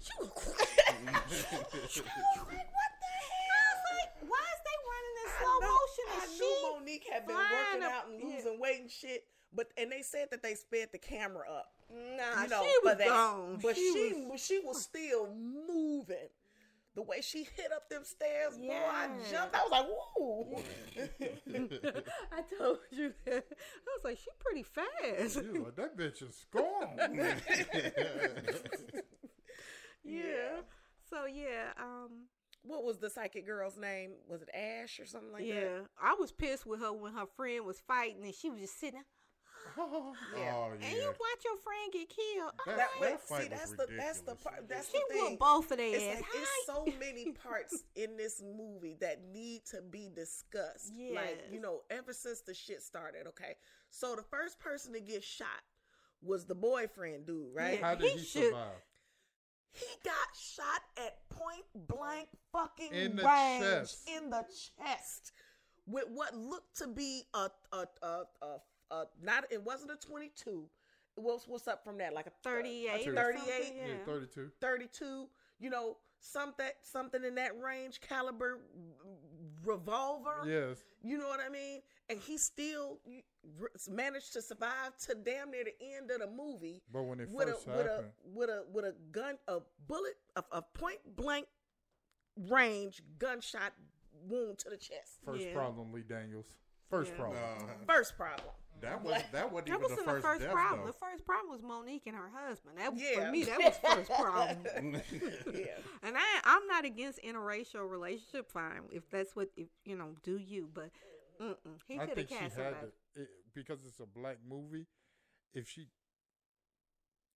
[0.04, 0.30] She was.
[1.90, 2.12] She was
[2.52, 2.85] like, what
[6.10, 8.36] I she, knew Monique had been working up- out and yeah.
[8.36, 11.72] losing weight and shit, but and they said that they sped the camera up.
[11.92, 13.08] nah, you know, she was that.
[13.08, 13.60] gone.
[13.62, 16.30] But she she was, she was still moving.
[16.96, 19.54] The way she hit up them stairs, boy, I jumped.
[19.54, 19.86] I was like,
[20.18, 20.64] woo.
[22.32, 23.44] I told you that.
[23.52, 25.36] I was like, she pretty fast.
[25.44, 26.98] You like that bitch is gone.
[30.06, 30.62] yeah.
[31.10, 32.28] So yeah, um,
[32.68, 34.12] what was the psychic girl's name?
[34.28, 35.56] Was it Ash or something like yeah.
[35.56, 35.62] that?
[35.62, 38.80] Yeah, I was pissed with her when her friend was fighting and she was just
[38.80, 39.04] sitting.
[39.78, 40.40] Oh Yeah.
[40.80, 40.88] yeah.
[40.88, 42.52] And you watch your friend get killed.
[42.68, 44.44] That- That, that fight see, was that's the that's the ridiculous.
[44.44, 44.70] part.
[44.70, 45.24] That's She the thing.
[45.24, 46.22] whooped both of their It's ass.
[46.22, 50.94] like it's so many parts in this movie that need to be discussed.
[51.14, 53.56] Like, you know, ever since the shit started, okay?
[53.90, 55.48] So the first person to get shot
[56.22, 57.80] was the boyfriend dude, right?
[57.80, 57.88] Yeah.
[57.88, 58.70] How did He he, survive?
[59.76, 64.10] He got shot at point blank fucking In range chest.
[64.10, 64.44] in the
[64.78, 65.32] chest
[65.88, 68.56] with what looked to be a a a a,
[68.92, 70.64] a not it wasn't a 22.
[71.16, 72.14] What's what's up from that?
[72.14, 73.94] Like a 38 a or 38 Yeah, Yeah.
[74.06, 74.52] 32.
[74.62, 75.28] 32,
[75.60, 78.60] you know, something something in that range caliber
[79.66, 80.44] revolver.
[80.48, 80.78] Yes.
[81.02, 81.82] You know what I mean?
[82.10, 83.00] And he still
[83.90, 87.48] managed to survive to damn near the end of the movie But when it with
[87.48, 91.00] a first with a happened, with a with a gun a bullet a, a point
[91.16, 91.46] blank
[92.50, 93.74] range gunshot
[94.28, 95.20] wound to the chest.
[95.24, 95.54] first Yeah.
[95.54, 96.48] problem, Lee Daniels.
[96.90, 97.18] First Yeah.
[97.18, 97.70] problem.
[97.70, 98.50] Uh, First problem.
[98.86, 100.80] That was that wasn't That even wasn't the the first, first death, problem.
[100.82, 100.88] though.
[100.88, 102.78] The first problem was Monique and her husband.
[102.78, 103.26] That was Yeah.
[103.26, 103.44] for me.
[103.44, 104.58] That was first problem.
[105.54, 105.78] yeah.
[106.04, 108.50] And I, I'm not against interracial relationship.
[108.52, 110.70] Fine, if that's what if you know, do you?
[110.74, 110.92] But
[111.42, 111.56] mm-mm.
[111.88, 112.88] he I could have think she cast had somebody.
[113.16, 114.88] to it, because it's a black movie.
[115.54, 115.88] If she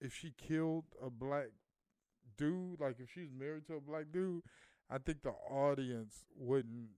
[0.02, 1.48] if she killed a black
[2.38, 4.44] dude, like if she's married to a black dude,
[4.90, 6.90] I think the audience wouldn't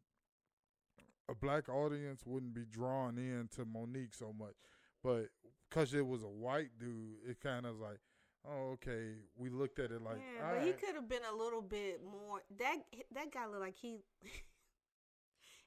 [1.31, 4.55] a black audience wouldn't be drawn in to Monique so much.
[5.03, 5.27] But
[5.69, 7.99] because it was a white dude, it kind of like,
[8.47, 11.35] oh, okay, we looked at it like, yeah, all but he could have been a
[11.35, 12.41] little bit more.
[12.59, 12.77] That
[13.15, 13.97] that guy looked like he.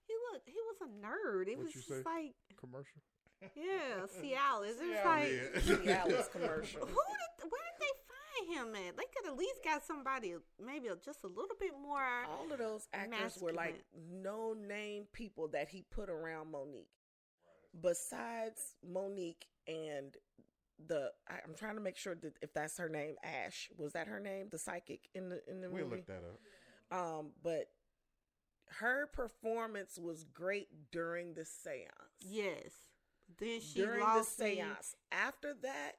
[0.06, 0.46] He looked.
[0.46, 1.48] He was a nerd.
[1.48, 2.02] It What was just say?
[2.04, 3.00] like, commercial.
[3.56, 4.76] yeah, Cialis.
[4.76, 5.04] It was Cialis.
[5.04, 5.32] like,
[5.84, 6.04] Yeah.
[6.04, 6.80] Cialis commercial.
[6.80, 7.48] who did?
[7.48, 8.03] Where did they find
[8.46, 8.96] him at?
[8.96, 10.34] They could at least got somebody
[10.64, 12.02] maybe just a little bit more.
[12.30, 16.88] All of those actors were like no name people that he put around Monique.
[17.80, 20.16] Besides Monique and
[20.86, 24.06] the, I, I'm trying to make sure that if that's her name, Ash was that
[24.06, 25.96] her name, the psychic in the in the We'll movie.
[25.96, 26.22] look that
[26.92, 26.96] up.
[27.18, 27.68] Um, but
[28.78, 31.90] her performance was great during the seance.
[32.20, 32.72] Yes.
[33.38, 34.56] Then she during the lost me.
[34.56, 34.94] seance.
[35.10, 35.92] After that,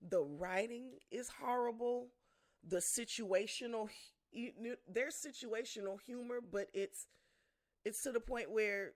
[0.00, 2.08] the writing is horrible.
[2.68, 7.06] The situational, hu- you, kn- there's situational humor, but it's
[7.84, 8.92] it's to the point where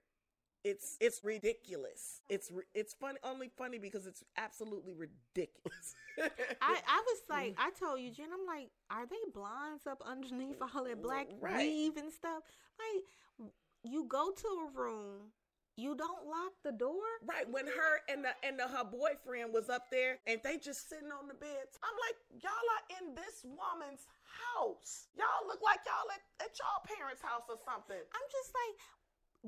[0.65, 2.21] it's it's ridiculous.
[2.29, 5.95] It's it's funny only funny because it's absolutely ridiculous.
[6.21, 10.57] I, I was like, I told you, Jen, I'm like, are they blinds up underneath
[10.61, 11.59] all that black Right.
[11.59, 12.43] weave and stuff?
[12.79, 13.51] Like,
[13.85, 15.33] you go to a room,
[15.77, 17.05] you don't lock the door.
[17.25, 20.89] Right when her and the and the, her boyfriend was up there and they just
[20.89, 21.79] sitting on the beds.
[21.81, 25.09] I'm like, y'all are in this woman's house.
[25.17, 27.97] Y'all look like y'all at, at y'all parents' house or something.
[27.99, 28.75] I'm just like,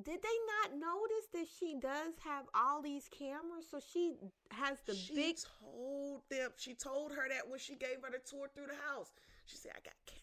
[0.05, 3.69] did they not notice that she does have all these cameras?
[3.71, 4.17] So she
[4.51, 5.37] has the she big.
[5.61, 6.51] told them.
[6.57, 9.13] She told her that when she gave her the tour through the house.
[9.45, 10.09] She said, "I got cameras.
[10.09, 10.22] I got."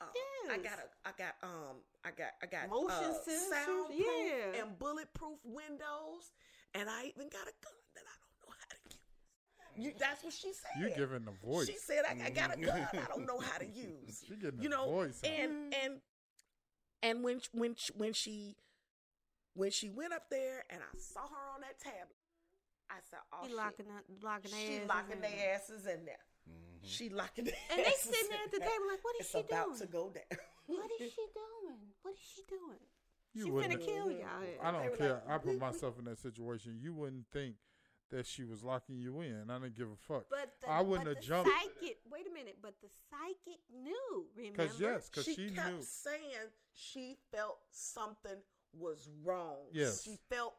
[0.00, 0.04] Uh,
[0.52, 4.60] I got a, I got um, I got, I got Motion uh, sensors, soundproof yeah.
[4.62, 6.32] and bulletproof windows,
[6.74, 8.98] and I even got a gun that I don't know how to use.
[9.76, 10.70] You, that's what she said.
[10.80, 11.66] You giving the voice.
[11.68, 14.24] She said, I, I got a gun I don't know how to use.
[14.28, 15.30] She getting you the know, voice out.
[15.30, 16.00] and and
[17.02, 18.56] and when when she- when she
[19.54, 22.18] when she went up there and I saw her on that tablet,
[22.90, 23.56] I said, "Oh, She shit.
[23.56, 26.18] locking up, locking their she asses locking in their asses in there.
[26.84, 26.90] Mm-hmm.
[26.92, 29.38] She locking their And they sitting there at the table like, what is it's she
[29.40, 29.78] about doing?
[29.80, 30.38] to go down.
[30.66, 31.78] What is she doing?
[32.02, 32.78] What is she doing?
[33.32, 34.28] You she wouldn't- finna kill y'all.
[34.62, 35.22] I don't care.
[35.26, 36.78] like, I put myself in that situation.
[36.80, 37.56] You wouldn't think
[38.10, 39.50] that she was locking you in.
[39.50, 40.24] I didn't give a fuck.
[40.30, 41.50] But the, I wouldn't but have the jumped.
[41.50, 44.26] Psychic, wait a minute, but the psychic knew.
[44.36, 44.62] Remember?
[44.62, 45.82] Because yes, because she, she, kept knew.
[45.82, 48.36] saying she felt something
[48.72, 49.56] was wrong.
[49.72, 50.02] Yes.
[50.02, 50.54] She felt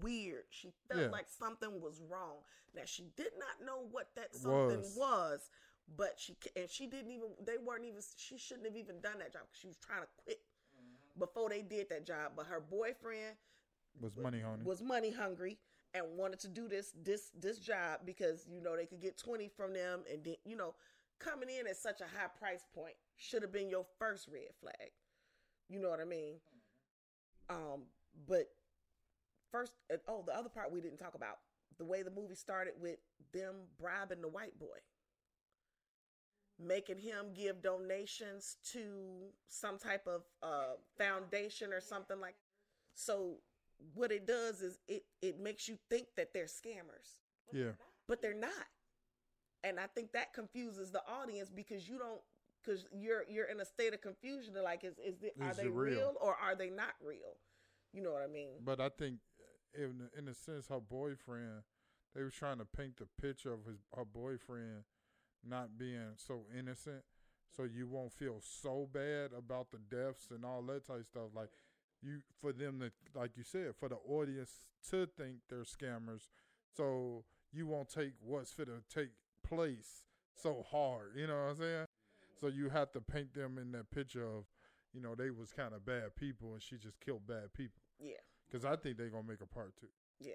[0.00, 0.44] weird.
[0.50, 1.08] She felt Yeah.
[1.08, 2.44] like something was wrong.
[2.74, 4.96] Now she did not know what that something Was.
[4.96, 5.50] was,
[5.96, 7.34] but she and she didn't even.
[7.44, 8.02] They weren't even.
[8.16, 9.42] She shouldn't have even done that job.
[9.48, 10.40] 'cause She was trying to quit
[11.18, 12.32] before they did that job.
[12.36, 13.36] But her boyfriend
[14.00, 14.64] Was money hungry.
[14.64, 15.58] was money hungry
[15.94, 19.48] and wanted to do this this this job because you know they could get 20
[19.48, 20.76] from them and then you know
[21.18, 24.92] coming in at such a high price point should have been your first red flag
[25.68, 26.40] you know what i mean
[27.48, 27.82] um
[28.26, 28.54] but
[29.50, 29.72] first
[30.08, 31.38] oh the other part we didn't talk about
[31.78, 32.98] the way the movie started with
[33.32, 34.78] them bribing the white boy
[36.62, 42.34] making him give donations to some type of uh foundation or something like
[42.94, 43.36] so
[43.94, 47.16] what it does is it it makes you think that they're scammers
[47.52, 47.70] yeah.
[48.06, 48.50] but they're not
[49.64, 52.20] and i think that confuses the audience because you don't
[52.62, 55.96] because you're you're in a state of confusion like is is it, are they real?
[55.96, 56.14] real?
[56.20, 57.38] or are they not real
[57.94, 59.18] you know what i mean But I think,
[59.74, 61.62] in in a sense, her boyfriend,
[62.14, 64.84] they were trying to paint the picture of his her boyfriend
[65.46, 67.02] not being so innocent,
[67.56, 71.28] so you won't feel so bad about the deaths and all that type of stuff.
[71.34, 71.50] Like
[72.02, 74.50] you, for them to, like you said, for the audience
[74.90, 76.28] to think they're scammers,
[76.76, 79.10] so you won't take what's fit to take
[79.46, 80.04] place
[80.36, 81.12] so hard.
[81.16, 81.86] You know what I'm saying?
[82.40, 84.44] So you have to paint them in that picture of,
[84.94, 87.82] you know, they was kind of bad people and she just killed bad people.
[87.98, 88.16] yeah
[88.50, 89.86] Because I think they're gonna make a part two.
[90.20, 90.34] yeah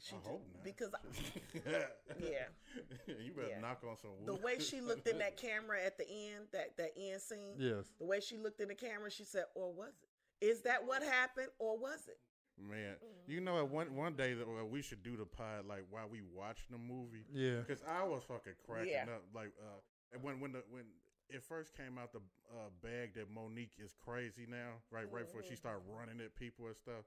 [0.00, 0.64] she I did- hope not.
[0.64, 1.60] because I-
[2.20, 2.44] yeah,
[3.06, 3.60] you better Yeah.
[3.60, 4.26] knock on some wood.
[4.26, 7.86] the way she looked in that camera at the end that that end scene Yes.
[7.98, 9.92] the way she looked in the camera she said or was
[10.40, 12.18] it is that what happened or was it
[12.60, 12.96] Man,
[13.28, 16.66] you know, one one day that we should do the pod like while we watching
[16.72, 17.24] the movie.
[17.32, 17.60] Yeah.
[17.64, 19.04] Because I was fucking cracking Yeah.
[19.14, 19.22] up.
[19.32, 20.82] Like, uh, when when the when
[21.30, 22.18] it first came out the
[22.50, 25.06] uh, bag that Monique is crazy now, right?
[25.08, 27.04] Right before she started running at people and stuff.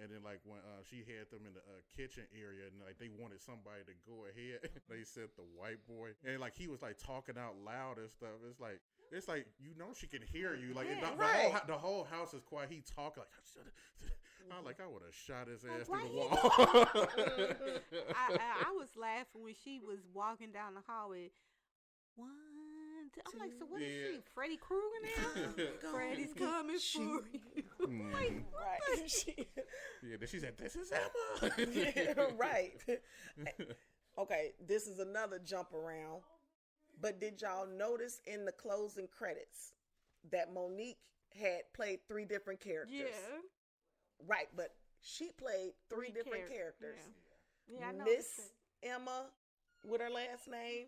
[0.00, 2.98] And then like when uh, she had them in the uh, kitchen area and like
[2.98, 4.58] they wanted somebody to go ahead,
[4.90, 8.34] they sent the white boy and like he was like talking out loud and stuff.
[8.50, 8.80] It's like
[9.14, 10.74] it's like you know she can hear you.
[10.74, 11.10] Like Yeah.
[11.10, 12.70] the, the whole the whole house is quiet.
[12.74, 13.30] He talking like
[14.50, 16.34] I like I would have shot his ass why through the wall.
[18.18, 21.30] I, I, I was laughing when she was walking down the hallway.
[22.16, 22.28] One,
[23.14, 23.20] two.
[23.32, 24.06] I'm like, so what is Yeah.
[24.12, 24.20] she?
[24.34, 25.90] Freddy Krueger now?
[25.90, 27.42] Freddy's coming She- for you.
[28.12, 28.44] Like, Mhm.
[28.54, 29.43] right she,
[30.14, 32.80] Yeah, then she said, "This is Emma." yeah, right
[34.18, 36.20] okay this is another jump around
[37.00, 39.72] but did y'all notice in the closing credits
[40.30, 41.00] that monique
[41.36, 43.38] had played three different characters yeah.
[44.28, 47.00] right but she played three, Three different charac- characters
[47.66, 48.04] Yeah, yeah I know.
[48.04, 48.40] miss
[48.84, 49.26] emma
[49.84, 50.86] with her last name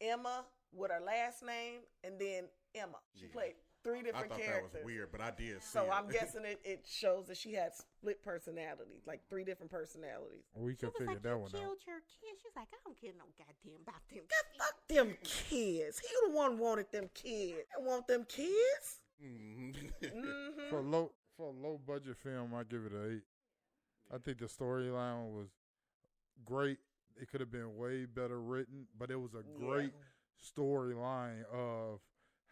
[0.00, 2.98] Emma with her last name, and then Emma.
[3.14, 3.32] She Yeah.
[3.32, 3.54] played
[3.86, 4.72] three I different thought characters.
[4.72, 5.90] that was weird, but I did see So it.
[5.94, 10.42] I'm guessing it, it shows that she had split personalities, like three different personalities.
[10.54, 11.86] We She can was figure like, that you one killed out.
[11.86, 12.34] your kid.
[12.42, 14.24] She's like, I don't care no goddamn about them.
[14.26, 16.00] God, fuck them kids.
[16.00, 17.62] He the one wanted them kids.
[17.78, 19.00] I want them kids.
[19.22, 19.74] Mhm.
[20.02, 23.22] hmm For a low for a low budget film, I give it an eight.
[24.14, 25.48] I think the storyline was
[26.44, 26.78] great.
[27.20, 29.92] It could have been way better written, but it was a great
[30.42, 32.00] storyline of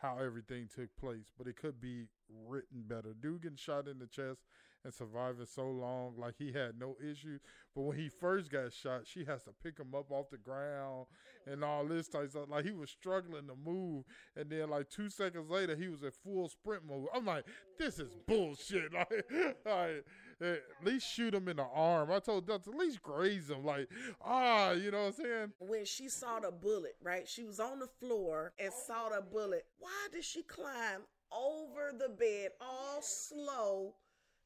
[0.05, 1.33] how everything took place.
[1.37, 2.05] But it could be
[2.47, 3.15] written better.
[3.21, 4.41] Dude getting shot in the chest
[4.85, 7.39] and surviving so long, like he had no issue.
[7.75, 11.07] But when he first got shot, she has to pick him up off the ground
[11.47, 12.49] and all this type stuff.
[12.49, 14.05] Like he was struggling to move,
[14.37, 17.07] and then like two seconds later, he was in full sprint mode.
[17.15, 17.47] I'm like,
[17.79, 18.93] this is bullshit.
[18.95, 19.25] Like,
[19.67, 20.05] like
[20.41, 22.11] at least shoot him in the arm.
[22.11, 23.65] I told Dutch, at least graze him.
[23.65, 23.89] Like,
[24.25, 25.53] ah, you know what I'm saying?
[25.59, 27.29] When she saw the bullet, right?
[27.29, 29.65] She was on the floor and saw the bullet.
[29.79, 33.95] Why did she climb over the bed all slow?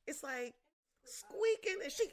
[0.07, 0.55] It's like
[1.05, 2.05] squeaking, and she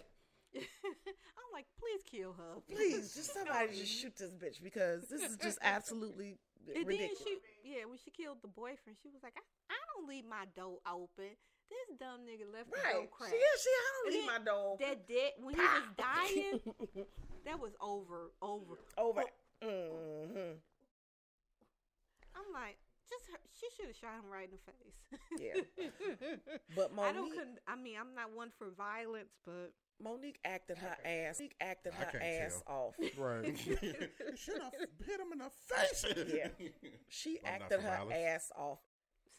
[0.56, 2.62] I'm like, please kill her.
[2.74, 7.20] please just somebody just shoot this bitch because this is just absolutely And then ridiculous.
[7.24, 9.42] she, yeah, when she killed the boyfriend, she was like, I,
[9.74, 11.36] I don't leave my door open.
[11.70, 13.12] This dumb nigga left the door Right.
[13.12, 13.34] cracked.
[13.34, 14.66] She, yeah, she, I don't And leave my dog.
[14.74, 14.88] open.
[14.88, 17.06] That dead when he was dying,
[17.46, 18.76] that was over, over.
[18.98, 19.24] over.
[19.62, 20.52] hmm
[22.36, 22.78] I'm like,
[23.10, 25.00] just her, she should have shot him right in the face.
[25.40, 25.62] Yeah.
[26.76, 27.30] But I don't.
[27.30, 31.40] Monique- Con- I mean, I'm not one for violence, but Monique acted her ass.
[31.40, 32.76] Monique acted I her ass tell.
[32.76, 32.96] off.
[33.18, 33.58] Right.
[34.36, 34.74] Should have
[35.06, 36.06] hit him in the face.
[36.34, 36.48] Yeah.
[37.08, 38.14] She I'm acted her violence.
[38.28, 38.80] ass off.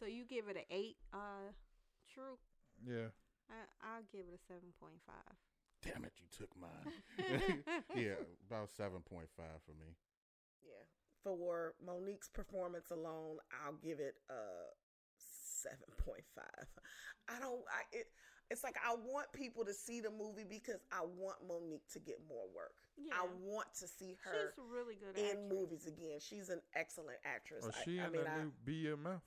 [0.00, 0.96] so you give it an eight.
[1.12, 1.52] Uh,
[2.16, 2.40] true.
[2.80, 3.12] yeah.
[3.52, 3.62] I,
[3.94, 5.36] I'll give it a seven point five.
[5.84, 6.90] Damn it, you took mine.
[7.94, 9.94] yeah, about seven point five for me.
[10.64, 10.82] Yeah.
[11.22, 14.72] For Monique's performance alone, I'll give it a
[15.18, 16.66] seven point five.
[17.28, 17.62] I don't.
[17.70, 18.06] I it.
[18.48, 22.18] It's like I want people to see the movie because I want Monique to get
[22.28, 22.74] more work.
[22.96, 23.12] Yeah.
[23.14, 25.50] I want to see her She's a really good in actress.
[25.50, 26.18] movies again.
[26.20, 27.64] She's an excellent actress.
[27.64, 29.20] Is I- she I, in mean, that I, new BMF?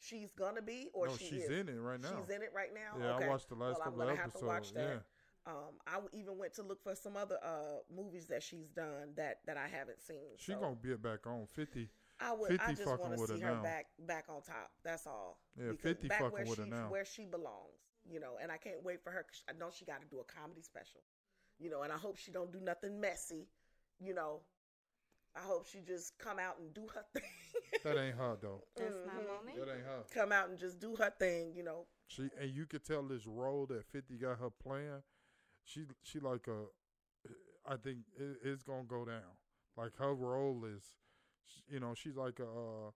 [0.00, 1.50] She's gonna be, or no, she she's is.
[1.50, 2.08] in it right now.
[2.08, 3.02] She's in it right now.
[3.02, 3.24] Yeah, okay.
[3.26, 4.74] I watched the last well, I'm couple gonna have to watch episodes.
[4.74, 5.02] that.
[5.46, 9.38] Um, I even went to look for some other uh movies that she's done that
[9.46, 10.36] that I haven't seen.
[10.36, 11.88] She so gonna be back on fifty.
[12.20, 12.58] I would.
[12.60, 14.70] I just want to her see her back back on top.
[14.84, 15.38] That's all.
[15.56, 16.90] Yeah, Because 50 back fucking where with her she, now.
[16.90, 17.78] Where she belongs,
[18.10, 18.38] you know.
[18.42, 19.22] And I can't wait for her.
[19.22, 21.00] Cause I know she got to do a comedy special,
[21.58, 21.82] you know.
[21.82, 23.46] And I hope she don't do nothing messy,
[24.00, 24.40] you know.
[25.36, 27.22] I hope she just come out and do her thing.
[27.84, 28.62] That ain't her though.
[28.76, 29.06] That's Mhm.
[29.06, 29.14] not
[29.44, 29.56] Monique.
[29.64, 30.04] That ain't her.
[30.10, 31.86] come out and just do her thing, you know.
[32.06, 35.02] She and you could tell this role that Fifty got her playing.
[35.64, 36.64] She she like a,
[37.66, 39.36] I think it, it's gonna go down.
[39.76, 40.82] Like her role is,
[41.68, 42.90] you know, she's like a, uh,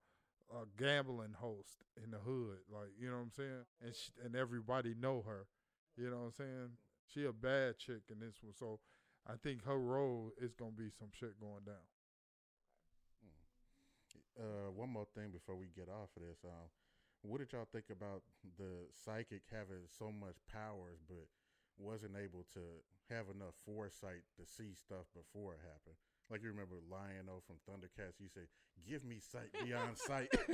[0.61, 2.59] a gambling host in the hood.
[2.73, 5.47] Like you know what I'm saying, and she, and everybody know her.
[5.97, 6.69] You know what I'm saying.
[7.13, 8.81] She a bad chick in this one, so
[9.27, 11.85] I think her role is gonna be some shit going down.
[14.39, 16.41] Uh, one more thing before we get off of this.
[16.45, 16.69] Um,
[17.23, 18.23] what did y'all think about
[18.59, 21.29] the psychic having so much powers, but
[21.79, 22.61] wasn't able to
[23.11, 26.01] have enough foresight to see stuff before it happened?
[26.33, 28.41] Like you remember Lion-O from Thundercats, you say,
[28.89, 30.29] "Give me sight beyond sight."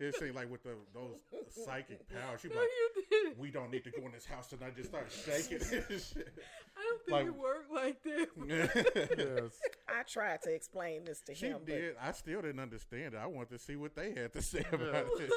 [0.00, 1.16] it seemed like with the, those
[1.50, 2.64] psychic powers, she No, like,
[2.96, 3.38] you didn't.
[3.38, 5.58] "We don't need to go in this house," and I just started shaking.
[5.60, 8.28] I don't think Like- it worked like that.
[9.18, 9.52] yes,
[9.86, 11.96] I tried to explain this to she him, did.
[12.00, 13.18] I still didn't understand it.
[13.22, 15.30] I wanted to see what they had to say about it.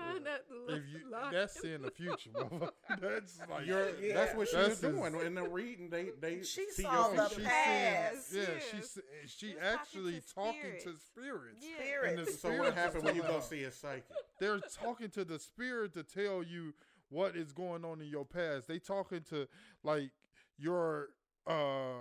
[0.00, 1.32] I'm trying not to if you laugh.
[1.32, 2.70] that's in the future, motherfucker.
[3.00, 4.14] that's like You're, Yeah.
[4.14, 5.90] That's what she That's was his- doing in the reading.
[5.90, 8.30] They they She see saw the she past.
[8.30, 8.62] Seen, yeah, Yes.
[8.70, 11.04] she s- she She's talking actually to talking to spirits.
[11.06, 11.66] spirits.
[11.66, 11.76] Yeah.
[11.76, 12.18] Spirit.
[12.18, 14.04] So what spirits happened when you go see a psychic?
[14.38, 16.74] They're talking to the spirit to tell you
[17.08, 18.68] what is going on in your past.
[18.68, 19.48] They talking to
[19.82, 20.10] like
[20.58, 21.08] your
[21.46, 21.94] uh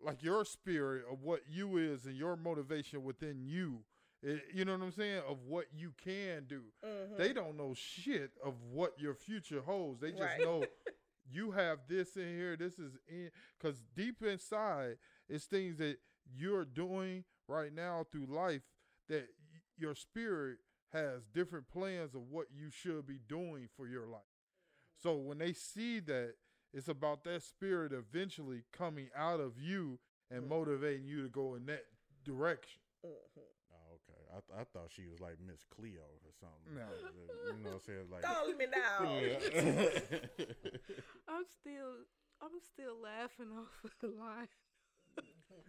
[0.00, 3.80] like your spirit of what you is and your motivation within you.
[4.22, 5.22] It- you know what I'm saying?
[5.26, 6.72] Of what you can do.
[6.84, 7.16] Mhm.
[7.16, 10.00] They don't know shit of what your future holds.
[10.00, 10.40] They just Right.
[10.40, 10.64] know
[11.30, 12.56] you have this in here.
[12.56, 14.98] This is in because deep inside
[15.28, 16.00] it's things that
[16.34, 18.62] you're doing right now through life
[19.08, 20.58] that y- your spirit
[20.90, 24.22] has different plans of what you should be doing for your life.
[24.96, 26.34] So when they see that,
[26.72, 30.00] it's about that spirit eventually coming out of you
[30.30, 30.48] and Mm.
[30.48, 31.86] motivating you to go in that
[32.24, 32.82] direction.
[33.04, 33.44] Mhm.
[34.30, 34.36] Okay.
[34.36, 36.74] I, th- I thought she was like Miss Cleo or something.
[36.74, 36.86] No.
[37.56, 38.10] You know what I'm saying?
[38.10, 38.98] Like, Call me now.
[41.28, 41.92] I'm still,
[42.42, 44.48] I'm still laughing off of the line.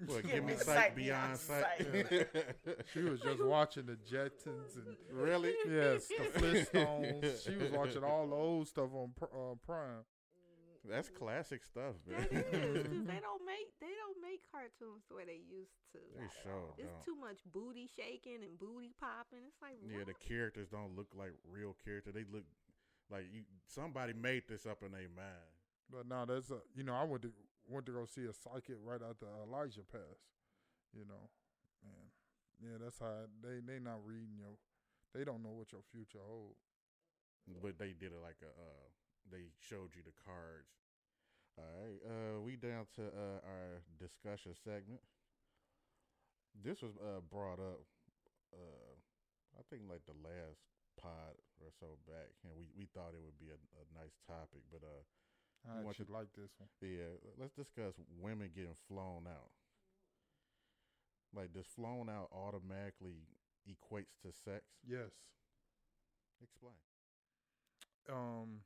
[0.06, 2.28] What, Give give me me sight sight beyond beyond sight.
[2.94, 5.54] She was just watching the Jetsons and really?
[5.68, 7.44] yes, the Flintstones.
[7.46, 10.04] She was watching all the old stuff on uh, Prime.
[10.90, 12.18] That's classic stuff, man.
[12.20, 16.00] That is, 'cause they don't make they don't make cartoons the way they used to.
[16.18, 16.74] They sure.
[16.78, 17.06] It's don't.
[17.06, 19.46] too much booty shaking and booty popping.
[19.48, 22.14] It's like Yeah, the characters don't look like real characters.
[22.14, 22.46] They look
[23.10, 23.44] like you.
[23.68, 25.54] Somebody made this up in their mind.
[25.90, 27.32] But now that's a you know I went to
[27.68, 30.34] went to go see a psychic right after Elijah passed.
[30.94, 31.30] You know,
[31.86, 32.10] man,
[32.58, 34.58] yeah, that's how they they not reading your,
[35.14, 36.58] they don't know what your future holds.
[37.62, 38.50] But they did it like a.
[38.50, 38.90] Uh,
[39.32, 40.79] they showed you the cards.
[41.60, 45.04] All right, uh, we down to uh, our discussion segment.
[46.56, 47.84] This was uh, brought up,
[48.56, 48.96] uh,
[49.60, 50.64] I think like the last
[50.96, 54.64] pod or so back, and we, we thought it would be a, a nice topic.
[54.72, 55.04] But uh,
[55.68, 56.72] I You want like this one.
[56.80, 59.52] yeah, let's discuss women getting flown out.
[61.36, 63.28] Like, does flown out automatically
[63.68, 64.64] equates to sex?
[64.88, 65.12] Yes.
[66.42, 66.80] Explain.
[68.10, 68.64] um,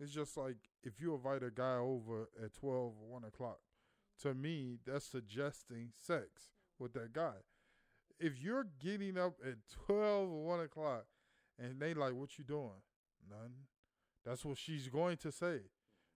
[0.00, 3.58] it's just like if you invite a guy over at twelve or one o'clock,
[4.22, 6.26] to me that's suggesting sex
[6.78, 7.34] with that guy.
[8.18, 11.06] If you're getting up at twelve or one o'clock,
[11.58, 12.82] and they like, "What you doing?"
[13.28, 13.52] None.
[14.24, 15.60] That's what she's going to say.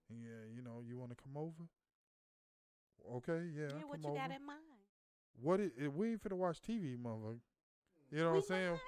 [0.09, 1.68] Yeah, you know, you want to come over?
[3.16, 4.18] Okay, yeah, Yeah, what you over.
[4.18, 4.61] got in mind?
[5.41, 5.61] What?
[5.61, 7.39] It, it, we ain't finna watch TV, motherfucker.
[8.11, 8.70] You know what I'm saying?
[8.70, 8.81] not?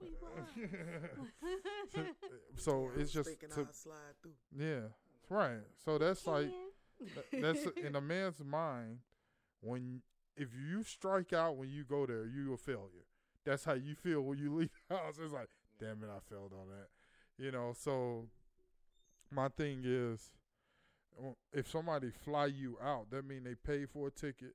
[0.00, 2.06] I thought we was.
[2.56, 4.32] so it's just Thinking to, slide through.
[4.56, 4.88] yeah,
[5.28, 5.60] right.
[5.84, 6.50] So that's like
[7.32, 8.98] that's in a man's mind
[9.60, 10.02] when
[10.36, 13.06] if you strike out when you go there you a failure
[13.44, 15.48] that's how you feel when you leave the house it's like
[15.80, 16.88] damn it i failed on that
[17.42, 18.26] you know so
[19.32, 20.30] my thing is
[21.52, 24.54] if somebody fly you out that mean they pay for a ticket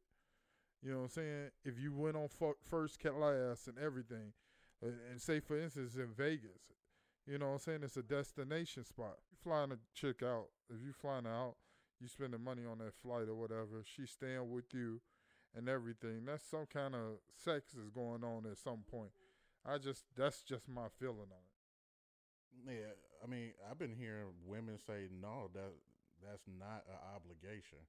[0.81, 4.31] you know what i'm saying if you went on fu- first class and everything
[4.83, 6.73] and say for instance in vegas
[7.25, 10.81] you know what i'm saying it's a destination spot you flying a chick out if
[10.85, 11.55] you flying out
[12.03, 14.99] you spending money on that flight or whatever, she's staying with you
[15.55, 16.25] and everything.
[16.25, 19.11] That's some kind of sex is going on at some point.
[19.65, 22.75] I just that's just my feeling on it.
[22.75, 22.91] Yeah,
[23.23, 25.71] I mean, I've been hearing women say no, that
[26.21, 27.79] that's not an obligation.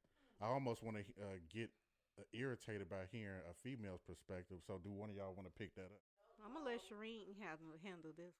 [0.40, 1.70] I almost want to uh, get
[2.18, 4.58] uh, irritated by hearing a female's perspective.
[4.66, 6.13] So, do one of y'all want to pick that up?
[6.44, 8.34] I'm gonna let Shireen handle handle this.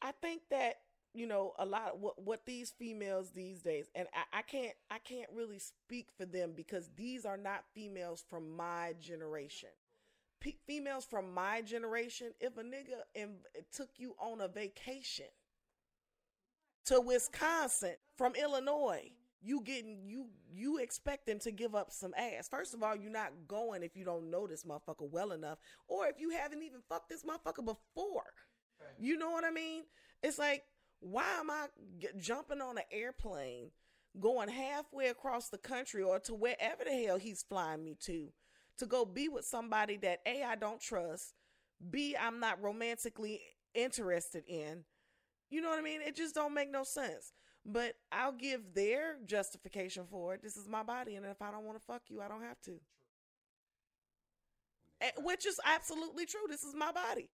[0.00, 0.76] I think that
[1.14, 4.74] you know a lot of what what these females these days, and I, I can't
[4.90, 9.70] I can't really speak for them because these are not females from my generation.
[10.40, 13.36] P- females from my generation, if a nigga in,
[13.72, 15.26] took you on a vacation
[16.84, 19.10] to Wisconsin from Illinois,
[19.46, 22.48] you getting you you expecting to give up some ass.
[22.48, 26.06] First of all, you're not going if you don't know this motherfucker well enough, or
[26.06, 28.24] if you haven't even fucked this motherfucker before.
[28.98, 29.84] You know what I mean?
[30.22, 30.64] It's like,
[31.00, 31.66] why am I
[31.98, 33.70] g- jumping on an airplane,
[34.18, 38.28] going halfway across the country or to wherever the hell he's flying me to,
[38.78, 41.34] to go be with somebody that A, I don't trust,
[41.90, 43.40] B, I'm not romantically
[43.74, 44.84] interested in.
[45.50, 46.00] You know what I mean?
[46.00, 47.32] It just don't make no sense.
[47.68, 50.42] But I'll give their justification for it.
[50.42, 52.60] This is my body, and if I don't want to fuck you, I don't have
[52.62, 52.78] to.
[55.00, 56.46] Eh, Which is absolutely true.
[56.48, 57.28] This is my body.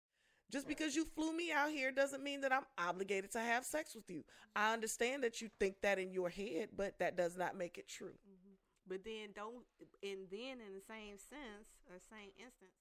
[0.52, 3.96] Just because you flew me out here doesn't mean that I'm obligated to have sex
[3.96, 4.24] with you.
[4.56, 7.88] I understand that you think that in your head, but that does not make it
[7.88, 8.18] true.
[8.28, 8.56] Mm-hmm.
[8.88, 9.66] But then don't,
[10.02, 12.74] and then in the same sense or same instance,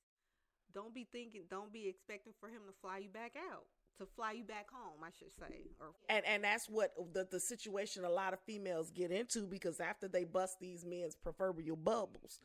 [0.72, 3.66] don't be thinking, don't be expecting for him to fly you back out,
[3.99, 5.62] to fly you back home, I should say.
[5.80, 9.80] Or And and that's what the the situation a lot of females get into because
[9.80, 12.40] after they bust these men's proverbial bubbles,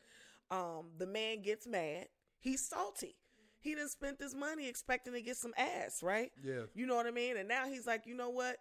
[0.51, 2.07] um, the man gets mad.
[2.39, 3.15] He's salty.
[3.59, 6.31] He didn't spend this money expecting to get some ass, right?
[6.43, 6.67] Yes.
[6.75, 7.37] You know what I mean?
[7.37, 8.57] And now he's like, you know what?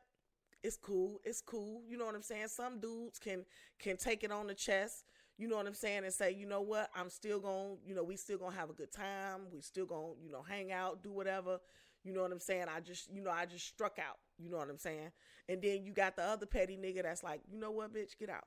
[0.63, 1.21] It's cool.
[1.25, 1.83] It's cool.
[1.89, 2.49] You know what I'm saying?
[2.49, 3.45] Some dudes can
[3.81, 5.05] can take it on the chest.
[5.39, 6.05] You know what I'm saying?
[6.05, 6.89] And say, you know what?
[6.95, 9.41] I'm still going, to you know, we still going to have a good time.
[9.53, 11.59] We still going, to you know, hang out, do whatever.
[12.05, 12.67] You know what I'm saying?
[12.75, 14.19] I just, you know, I just struck out.
[14.39, 15.11] You know what I'm saying?
[15.49, 18.31] And then you got the other petty nigga that's like, you know what, bitch, get
[18.31, 18.45] out.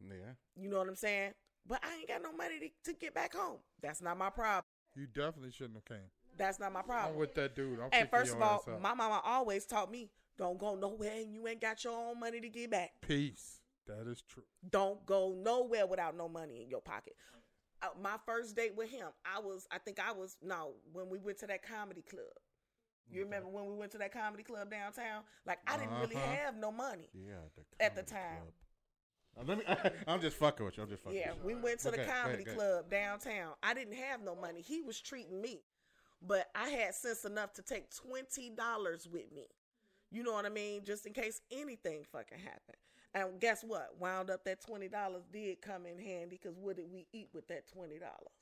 [0.00, 0.32] Yeah.
[0.56, 1.32] You know what I'm saying?
[1.66, 3.58] But I ain't got no money to, to get back home.
[3.82, 4.64] That's not my problem.
[4.94, 6.08] You definitely shouldn't have came.
[6.36, 7.14] That's not my problem.
[7.14, 7.80] I'm with that dude.
[7.80, 11.46] I'm And first of all, my mama always taught me, don't go nowhere and you
[11.48, 12.92] ain't got your own money to get back.
[13.00, 13.60] peace.
[13.86, 14.44] That is true.
[14.70, 17.14] Don't go nowhere without no money in your pocket.
[17.82, 21.18] Uh, my first date with him, I was, I think I was, no, when we
[21.18, 22.24] went to that comedy club.
[23.10, 25.22] You remember when we went to that comedy club downtown?
[25.46, 26.26] Like, I didn't really Uh-huh.
[26.44, 27.08] have no money.
[27.14, 27.34] Yeah.
[27.56, 28.42] The At the comedy time.
[28.42, 28.52] club.
[29.38, 30.00] Uh, Let me.
[30.08, 30.82] I'm just fucking with you.
[30.82, 31.18] I'm just fucking.
[31.18, 32.58] Yeah, with we went to the Okay, go ahead, comedy go ahead.
[32.58, 33.52] club downtown.
[33.62, 34.60] I didn't have no money.
[34.60, 35.62] He was treating me,
[36.20, 39.46] but I had sense enough to take twenty dollars with me.
[40.10, 40.84] You know what I mean?
[40.84, 42.78] Just in case anything fucking happened.
[43.18, 43.94] And guess what?
[43.98, 47.48] Wound up that twenty dollars did come in handy because what did we eat with
[47.48, 48.32] that twenty dollars?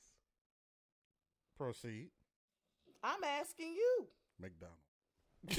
[1.57, 2.09] Proceed.
[3.03, 4.07] I'm asking you.
[4.39, 4.77] McDonald's.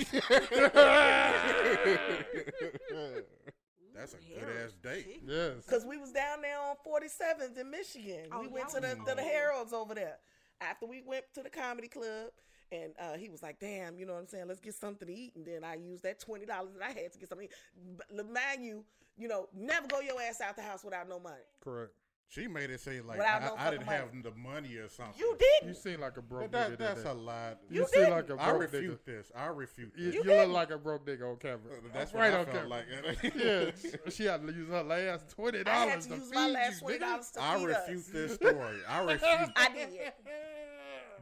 [3.94, 5.22] That's a good ass date.
[5.26, 5.64] Yes.
[5.68, 8.26] Cause we was down there on 47th in Michigan.
[8.30, 9.30] Oh, we went to the, was to the cool.
[9.30, 10.18] Harolds over there.
[10.60, 12.30] After we went to the comedy club,
[12.70, 14.46] and uh, he was like, "Damn, you know what I'm saying?
[14.46, 17.12] Let's get something to eat." And then I used that twenty dollars that I had
[17.12, 17.48] to get something.
[17.48, 18.00] To eat.
[18.14, 18.84] But mind you,
[19.18, 21.36] you know, never go your ass out the house without no money.
[21.62, 21.92] Correct.
[22.30, 23.98] She made it seem like I, no I didn't money.
[23.98, 25.14] have the money or something.
[25.18, 25.68] You You didn't.
[25.68, 26.68] You seem like a broke But nigga.
[26.72, 27.54] that, that that's a lie.
[27.70, 28.10] You, You seem didn't.
[28.16, 28.72] like a I broke nigga.
[28.74, 29.32] refute this.
[29.34, 30.14] I refute You, this.
[30.16, 30.48] you, didn't.
[30.48, 31.58] look like a broke nigga on camera.
[31.94, 32.68] That's right what I on felt camera.
[32.68, 33.34] like.
[34.04, 36.74] yeah, she had to use her last twenty dollars to to use feed my last
[36.74, 38.06] you, twenty dollars to I feed refute us.
[38.08, 38.76] this story.
[38.86, 39.22] I refute.
[39.56, 39.88] I did.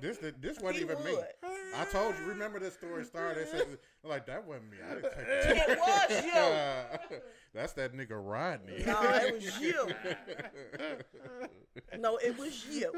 [0.01, 1.17] This this wasn't He even me.
[1.75, 2.25] I told you.
[2.27, 3.47] Remember this story started.
[3.47, 3.67] They said,
[4.03, 4.79] like that wasn't me.
[4.85, 5.69] I didn't take it.
[5.69, 7.19] It was you.
[7.55, 8.83] That's that nigga Rodney.
[8.87, 9.89] No, it was you.
[11.99, 12.91] No, it was you.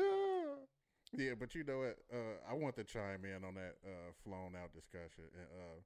[1.16, 1.98] yeah, but you know what?
[2.12, 5.24] Uh, I want to chime in on that uh, flown out discussion.
[5.34, 5.80] Uh,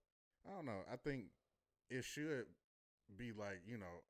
[0.49, 0.81] I don't know.
[0.93, 1.27] I think
[1.91, 2.45] it should
[3.17, 4.03] be like you know,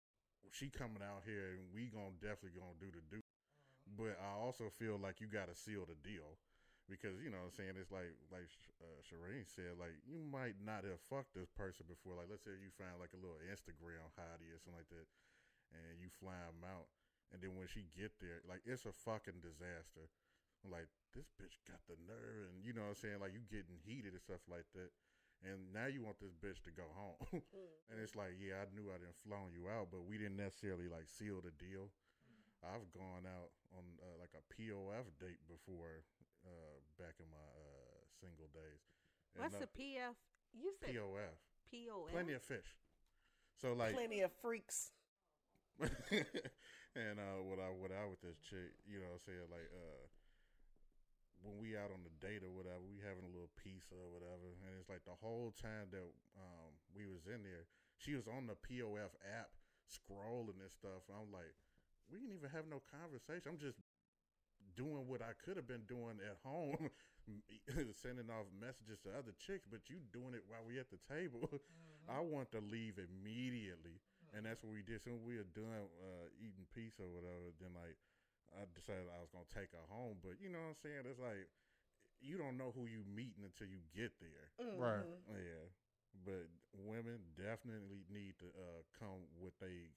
[0.50, 3.22] she coming out here and we gonna definitely gonna do the do.
[3.98, 6.38] But I also feel like you got to seal the deal
[6.90, 8.48] because you know what I'm saying it's like like
[8.82, 12.18] uh, Shireen said like you might not have fucked this person before.
[12.18, 15.06] Like let's say you find like a little Instagram hottie or something like that,
[15.74, 16.90] and you fly them out,
[17.30, 20.10] and then when she get there, like it's a fucking disaster.
[20.62, 23.82] Like this bitch got the nerve, and you know what I'm saying like you getting
[23.82, 24.94] heated and stuff like that.
[25.42, 27.42] And now you want this bitch to go home,
[27.90, 30.86] and it's like, yeah, I knew I didn't flown you out, but we didn't necessarily
[30.86, 31.90] like seal the deal.
[32.62, 36.06] I've gone out on uh, like a POF date before,
[36.44, 38.82] uh, back in my uh, single days.
[39.34, 40.16] And, What's the PF?
[40.52, 41.36] You said POF?
[41.72, 42.12] POF.
[42.12, 42.76] Plenty of fish.
[43.56, 44.92] So like, Plenty of freaks.
[45.80, 49.70] and uh, what I what I with this chick, you know, what I'm saying like,
[49.72, 50.04] uh,
[51.42, 54.54] when we out on the date or whatever, we having a little pizza or whatever,
[54.62, 56.06] and it's like the whole time that
[56.38, 57.66] um we was in there,
[57.96, 59.50] she was on the POF app
[59.90, 61.08] scrolling this stuff.
[61.10, 61.56] And I'm like,
[62.06, 63.50] we didn't even have no conversation.
[63.50, 63.81] I'm just
[64.76, 66.90] doing what I could have been doing at home,
[68.02, 71.48] sending off messages to other chicks, but you doing it while we at the table.
[72.10, 74.02] I want to leave immediately,
[74.34, 74.98] and that's what we did.
[75.06, 77.94] Soon we were done uh, eating pizza or whatever, then like
[78.58, 80.18] I decided I was gonna take her home.
[80.18, 81.06] But you know what I'm saying?
[81.06, 81.46] It's like
[82.18, 84.50] you don't know who you meeting until you get there.
[84.74, 85.06] Right.
[85.06, 85.38] Mhm.
[85.38, 85.66] Yeah,
[86.26, 89.94] but women definitely need to uh, come with they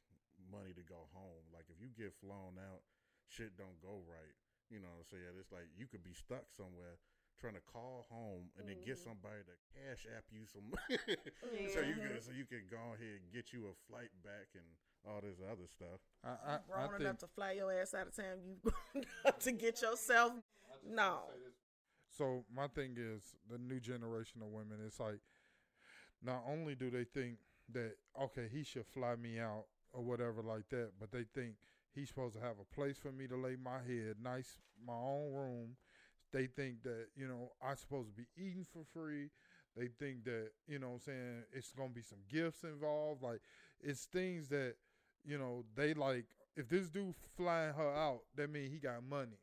[0.54, 1.44] money to go home.
[1.50, 2.86] Like if you get flown out,
[3.26, 4.38] shit don't go right.
[4.70, 5.34] You know what I'm saying?
[5.40, 6.98] It's like you could be stuck somewhere
[7.40, 9.12] trying to call home and then get mm-hmm.
[9.12, 10.72] somebody to cash app you some
[11.68, 14.64] so you can so you can go ahead and get you a flight back and
[15.08, 16.00] all this other stuff.
[16.24, 18.42] I, I, I Grown think enough to fly your ass out of town.
[18.44, 20.34] You grown enough to get yourself.
[20.88, 21.20] No.
[22.18, 24.80] So my thing is the new generation of women.
[24.86, 25.20] It's like
[26.24, 27.38] not only do they think
[27.74, 31.56] that okay he should fly me out or whatever like that, but they think
[31.96, 35.34] he's supposed to have a place for me to lay my head, nice my own
[35.34, 35.70] room.
[36.32, 39.30] They think that you know I'm supposed to be eating for free.
[39.78, 43.24] They think that you know I'm saying it's gonna be some gifts involved.
[43.24, 43.42] Like
[43.82, 44.76] it's things that
[45.26, 46.26] you know they like.
[46.58, 49.40] If this dude flying her out, that means he got money.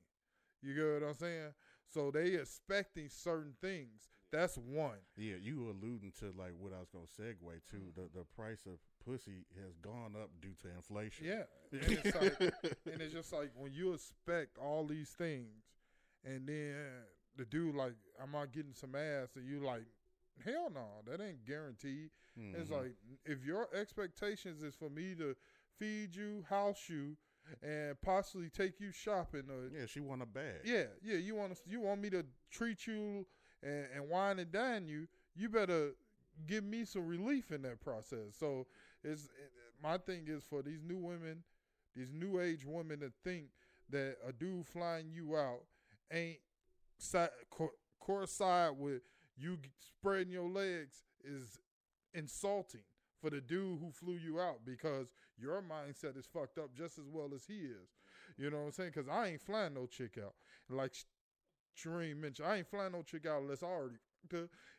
[0.62, 1.53] You get what I'm saying?
[1.92, 4.09] So they expecting certain things.
[4.30, 4.96] That's one.
[5.14, 7.36] Yeah, you alluding to like what I was gonna segue
[7.70, 7.76] to.
[7.76, 8.00] Mm-hmm.
[8.00, 11.26] The the price of pussy has gone up due to inflation.
[11.26, 11.42] Yeah.
[11.72, 12.53] And it's, like,
[12.92, 15.64] and it's just like when you expect all these things
[16.24, 16.74] and then
[17.37, 19.84] the dude like, I'm not getting some ass and you like,
[20.45, 22.11] hell no, that ain't guaranteed.
[22.37, 22.83] It's Mhm.
[22.83, 22.95] like
[23.26, 25.34] if your expectations is for me to
[25.79, 27.16] feed you, house you,
[27.62, 30.61] and possibly take you shopping or yeah, she want a bag.
[30.64, 31.16] Yeah, yeah.
[31.16, 33.26] You want to, you want me to treat you
[33.62, 35.08] and, and wine and dine you.
[35.34, 35.91] You better
[36.46, 38.37] give me some relief in that process.
[38.38, 38.67] So
[39.04, 39.29] it's
[39.83, 41.42] my thing is for these new women,
[41.96, 43.46] these new age women to think
[43.91, 45.61] that a dude flying you out
[46.13, 46.38] ain't
[46.99, 47.72] side, co-
[48.79, 49.03] with
[49.37, 51.59] you spreading your legs is
[52.14, 52.83] insulting
[53.21, 55.07] for the dude who flew you out because
[55.38, 57.96] your mindset is fucked up just as well as he is.
[58.37, 58.92] You know what I'm saying?
[58.95, 60.34] Because I ain't flying no chick out.
[60.68, 61.04] Like Sh-
[61.79, 63.96] Shereen mentioned, I ain't flying no chick out unless I already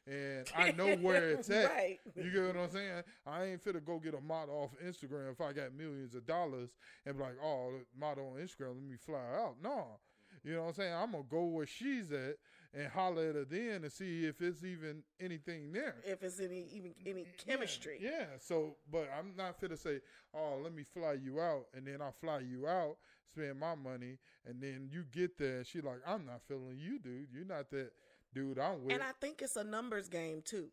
[0.06, 1.70] and I know where it's at.
[1.70, 2.00] Right.
[2.16, 3.04] You get what I'm saying?
[3.26, 6.26] I ain't fit to go get a model off Instagram if I got millions of
[6.26, 6.70] dollars
[7.06, 9.56] and be like, oh, the model on Instagram, let me fly out.
[9.62, 10.00] No.
[10.44, 10.94] You know what I'm saying?
[10.94, 12.36] I'm gonna go where she's at
[12.74, 15.96] and holler at her then and see if it's even anything there.
[16.06, 17.98] If it's any even mm, any chemistry.
[18.02, 18.26] Yeah.
[18.40, 20.02] So, but I'm not fit to say,
[20.34, 22.98] oh, let me fly you out, and then I'll fly you out,
[23.32, 27.00] spend my money, and then you get there, and she like, I'm not feeling you,
[27.00, 27.28] dude.
[27.32, 27.92] You're not that
[28.34, 28.94] dude I'm with.
[28.94, 30.70] And I think it's a numbers game too.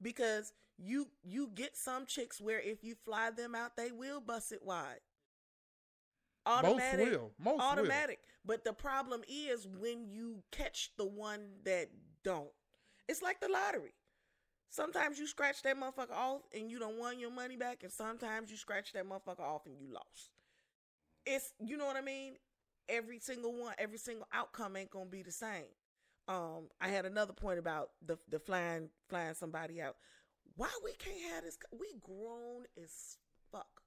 [0.00, 4.52] Because you you get some chicks where if you fly them out, they will bust
[4.52, 5.00] it wide.
[6.46, 6.98] Automatic.
[6.98, 7.30] Most will.
[7.38, 7.60] Most will.
[7.60, 8.18] automatic.
[8.44, 11.88] But the problem is when you catch the one that
[12.22, 12.50] don't.
[13.08, 13.94] It's like the lottery.
[14.70, 18.50] Sometimes you scratch that motherfucker off and you don't won your money back, and sometimes
[18.50, 20.30] you scratch that motherfucker off and you lost.
[21.24, 22.34] It's you know what I mean?
[22.88, 25.70] Every single one, every single outcome ain't gonna be the same.
[26.26, 29.96] Um, I had another point about the the flying flying somebody out.
[30.56, 31.58] Why we can't have this?
[31.78, 33.18] We grown as
[33.50, 33.82] fuck.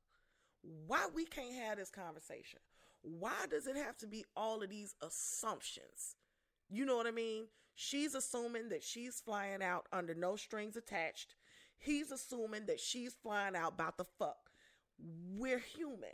[0.62, 2.60] Why we can't have this conversation?
[3.02, 6.16] Why does it have to be all of these assumptions?
[6.70, 7.46] You know what I mean?
[7.76, 11.36] She's assuming that she's flying out under no strings attached.
[11.78, 14.50] He's assuming that she's flying out about the fuck.
[15.00, 16.10] We're human.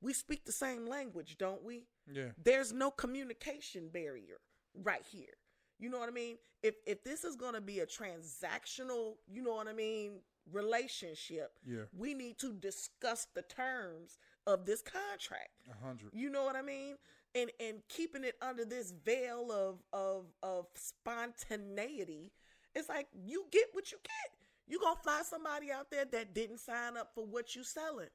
[0.00, 1.86] We speak the same language, don't we?
[2.12, 2.30] Yeah.
[2.42, 4.38] There's no communication barrier
[4.74, 5.34] right here.
[5.78, 6.36] You know what I mean?
[6.62, 10.20] If if this is going to be a transactional, you know what I mean,
[10.50, 11.84] relationship, Yeah.
[11.96, 15.50] we need to discuss the terms of this contract.
[15.82, 16.10] Hundred.
[16.12, 16.96] You know what I mean?
[17.34, 22.32] And and keeping it under this veil of of of spontaneity,
[22.74, 24.38] it's like you get what you get.
[24.66, 28.08] You gonna fly somebody out there that didn't sign up for what you selling.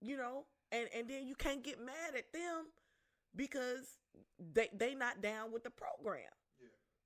[0.00, 2.66] You know, and and then you can't get mad at them
[3.36, 3.98] because
[4.38, 6.30] they they not down with the program.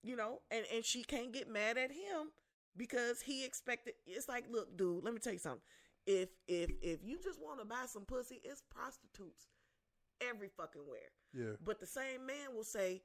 [0.03, 2.31] You know, and and she can't get mad at him
[2.77, 3.95] because he expected.
[4.07, 5.63] It's like, look, dude, let me tell you something.
[6.07, 9.47] If if if you just want to buy some pussy, it's prostitutes
[10.21, 11.01] every fucking where.
[11.33, 11.57] Yeah.
[11.65, 13.03] But the same man will say,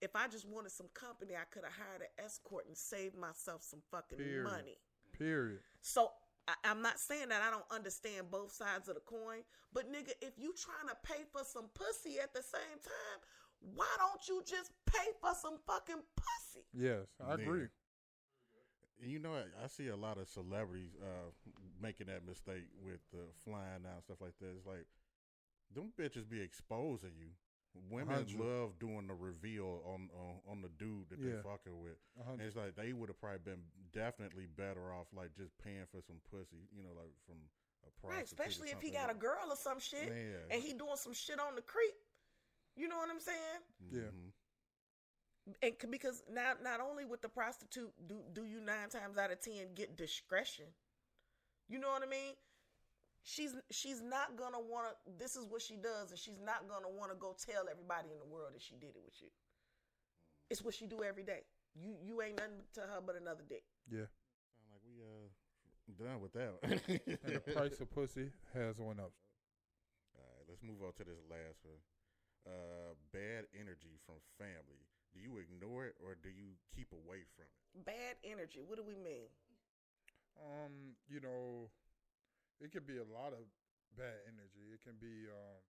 [0.00, 3.62] if I just wanted some company, I could have hired an escort and saved myself
[3.62, 4.44] some fucking Period.
[4.44, 4.78] money.
[5.12, 5.60] Period.
[5.80, 6.10] So
[6.48, 10.12] I, I'm not saying that I don't understand both sides of the coin, but nigga,
[10.22, 13.20] if you trying to pay for some pussy at the same time,
[13.60, 16.64] why don't you just pay for some fucking pussy?
[16.72, 17.42] Yes, I Yeah.
[17.42, 17.68] agree.
[19.00, 19.52] You know, what?
[19.62, 21.30] I see a lot of celebrities uh,
[21.80, 24.56] making that mistake with the flying out and stuff like that.
[24.56, 24.86] It's like
[25.72, 27.30] them bitches be exposing you.
[27.90, 28.40] Women hundred.
[28.40, 31.36] love doing the reveal on on, on the dude that Yeah.
[31.36, 31.96] they fucking with.
[32.26, 36.00] And it's like they would have probably been definitely better off like just paying for
[36.02, 37.36] some pussy, you know, like from
[37.86, 38.10] a prostitute.
[38.10, 40.42] Right, or especially if he got a girl or some shit Man.
[40.50, 41.94] and he doing some shit on the creep.
[42.76, 43.60] You know what I'm saying?
[43.90, 44.10] Yeah.
[44.10, 44.32] Mhm.
[45.62, 49.30] and c- because now not only with the prostitute do do you nine times out
[49.30, 50.66] of ten get discretion
[51.68, 52.34] you know what i mean
[53.28, 56.88] she's she's not gonna want to this is what she does and she's not gonna
[56.88, 59.28] want to go tell everybody in the world that she did it with you
[60.48, 61.44] it's what she do every day
[61.76, 64.08] you you ain't nothing to her but another dick Yeah.
[64.56, 65.28] Sound like we uh
[65.96, 66.52] done with that.
[67.24, 69.12] And the price of pussy has went up.
[70.12, 71.80] All right, let's move on to this last one.
[72.44, 74.84] Uh, bad energy from family.
[75.16, 77.84] Do you ignore it or do you keep away from it?
[77.84, 79.28] bad energy what do we mean
[80.36, 81.70] Um, you know,
[82.60, 83.46] it could be a lot of
[83.96, 84.72] bad energy.
[84.74, 85.60] It can be um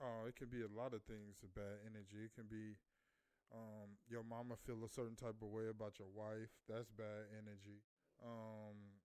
[0.00, 2.24] uh it can be a lot of things of bad energy.
[2.24, 2.76] It can be
[3.54, 6.52] um your mama feel a certain type of way about your wife.
[6.68, 7.82] That's bad energy.
[8.24, 9.00] Um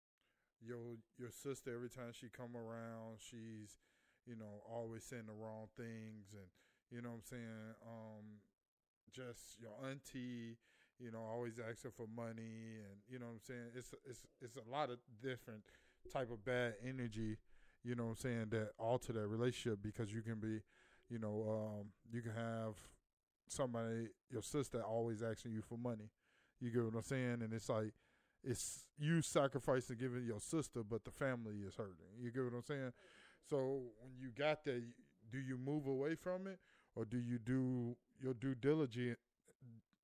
[0.62, 3.78] your your sister every time she come around, she's
[4.26, 6.48] you know always saying the wrong things and
[6.92, 8.26] you know what I'm saying um
[9.12, 10.58] just your auntie
[11.02, 13.74] you know, always asking for money, and you know what I'm saying.
[13.74, 15.66] It's it's it's a lot of different
[16.12, 17.38] type of bad energy,
[17.84, 20.62] you know what I'm saying, that alter that relationship because you can be,
[21.10, 22.76] you know, um, you can have
[23.48, 26.10] somebody, your sister, always asking you for money.
[26.60, 27.94] You get what I'm saying, and it's like
[28.44, 31.96] it's you sacrificing giving your sister, but the family is hurting.
[32.20, 32.92] You get what I'm saying.
[33.50, 34.84] So when you got that,
[35.32, 36.60] do you move away from it,
[36.96, 39.18] or do you do your due diligence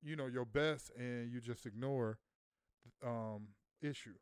[0.02, 2.18] you know your best and you just ignore
[3.04, 3.48] um
[3.82, 4.14] issue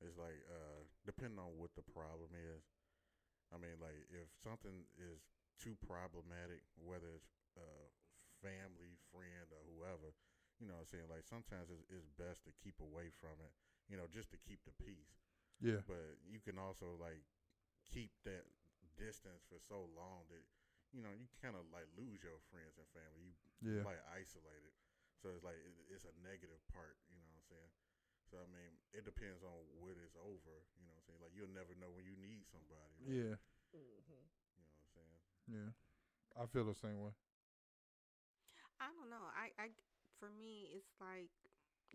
[0.00, 2.64] It's like uh, depending on what the problem is.
[3.52, 5.20] I mean, like if something is
[5.58, 7.86] too problematic, whether it's uh,
[8.40, 10.14] family, friend, or whoever,
[10.62, 13.52] you know, what I'm saying like sometimes it's, it's best to keep away from it.
[13.90, 15.18] You know, just to keep the peace.
[15.60, 17.26] yeah But you can also like
[17.90, 18.46] keep that
[18.96, 20.44] distance for so long that
[20.94, 23.34] you know you kind of like lose your friends and family.
[23.34, 24.74] You yeah like isolated.
[25.20, 26.96] So it's like it, it's a negative part.
[27.10, 27.72] You know what I'm saying?
[28.30, 29.52] So I mean, it depends on
[29.82, 30.56] what it's over.
[30.78, 31.22] You know what I'm saying?
[31.22, 32.96] Like you'll never know when you need somebody.
[33.02, 33.36] Like, Yeah,
[33.74, 34.26] hmm
[34.56, 35.20] You know what I'm saying?
[35.46, 35.70] yeah.
[36.40, 37.12] I feel the same way.
[38.80, 39.26] I don't know.
[39.34, 39.66] I, I,
[40.18, 41.30] for me, it's like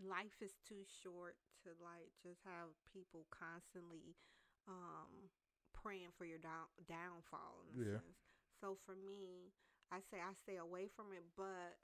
[0.02, 4.14] life is too short to like just have people constantly
[4.68, 5.30] um
[5.72, 7.98] praying for your down downfall in a Yeah.
[7.98, 8.18] sense.
[8.60, 9.52] So for me,
[9.92, 11.78] I say I stay away from it, but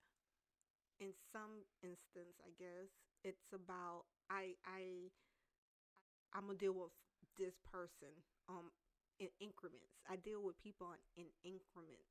[1.00, 2.88] in some instance, I guess
[3.24, 5.10] it's about I I
[6.32, 6.92] I'm gonna deal with
[7.38, 8.12] this person
[8.48, 8.72] um
[9.20, 9.92] in increments.
[10.08, 12.10] I deal with people in, in increments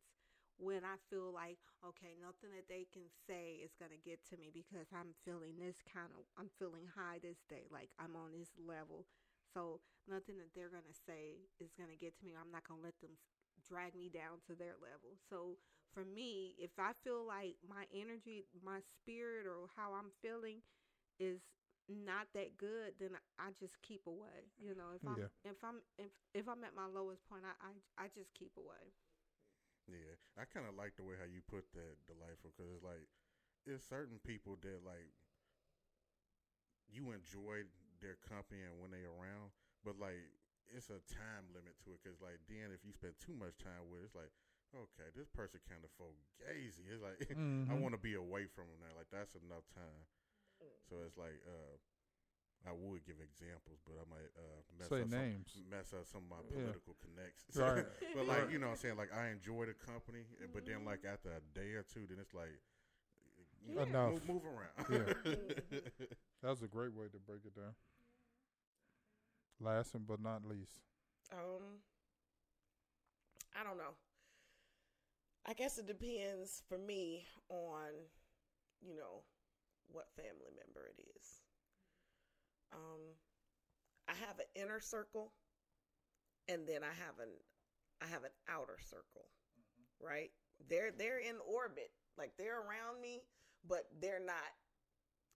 [0.61, 4.53] when I feel like okay, nothing that they can say is gonna get to me
[4.53, 8.53] because I'm feeling this kind of I'm feeling high this day, like I'm on this
[8.61, 9.06] level.
[9.53, 12.38] So nothing that they're gonna say is gonna get to me.
[12.38, 13.18] I'm not gonna let them
[13.68, 15.18] drag me down to their level.
[15.30, 15.57] So
[15.93, 20.64] for me, if I feel like my energy, my spirit, or how I'm feeling
[21.19, 21.39] is
[21.92, 24.50] not that good, then I just keep away.
[24.60, 25.28] You know, if I'm Yeah.
[25.44, 28.94] if I'm if if I'm at my lowest point, I I, I just keep away.
[29.90, 33.06] Yeah, I kind of like the way how you put that, delightful, because it's like
[33.66, 35.12] it's certain people that like
[36.90, 37.66] you enjoy
[38.02, 39.52] their company and when they around,
[39.86, 40.20] but like
[40.72, 42.00] it's a time limit to it.
[42.04, 44.34] Because like then if you spend too much time with, it, it's like
[44.72, 46.86] okay, this person kind of fugazi.
[46.88, 47.20] It's like
[47.70, 47.80] I Mhm.
[47.80, 48.94] want to be away from them now.
[48.96, 50.06] Like that's enough time.
[50.90, 51.76] So it's like uh,
[52.68, 55.50] I would give examples, but I might uh, mess Say up some- names.
[55.70, 56.62] mess up some of my Yeah.
[56.74, 57.56] political connections.
[57.56, 57.86] Right.
[58.16, 60.86] but like you know, what I'm saying like I enjoy the company, eh, but then
[60.86, 62.54] like after a day or two, then it's like
[63.68, 64.26] you know, Enough.
[64.28, 64.86] Move, move around.
[64.90, 65.80] Yeah.
[66.44, 67.76] That's a great way to break it down.
[69.60, 70.82] Last but not least.
[71.32, 71.80] Um,
[73.60, 73.94] I don't know.
[75.46, 77.90] I guess it depends for me on,
[78.82, 79.22] you know,
[79.92, 81.42] what family member it is.
[82.74, 83.16] Um,
[84.08, 85.32] I have an inner circle,
[86.48, 87.32] and then I have an
[88.02, 89.28] I have an outer circle,
[90.02, 90.32] right?
[90.70, 93.22] They're they're in orbit, like they're around me,
[93.68, 94.52] but they're not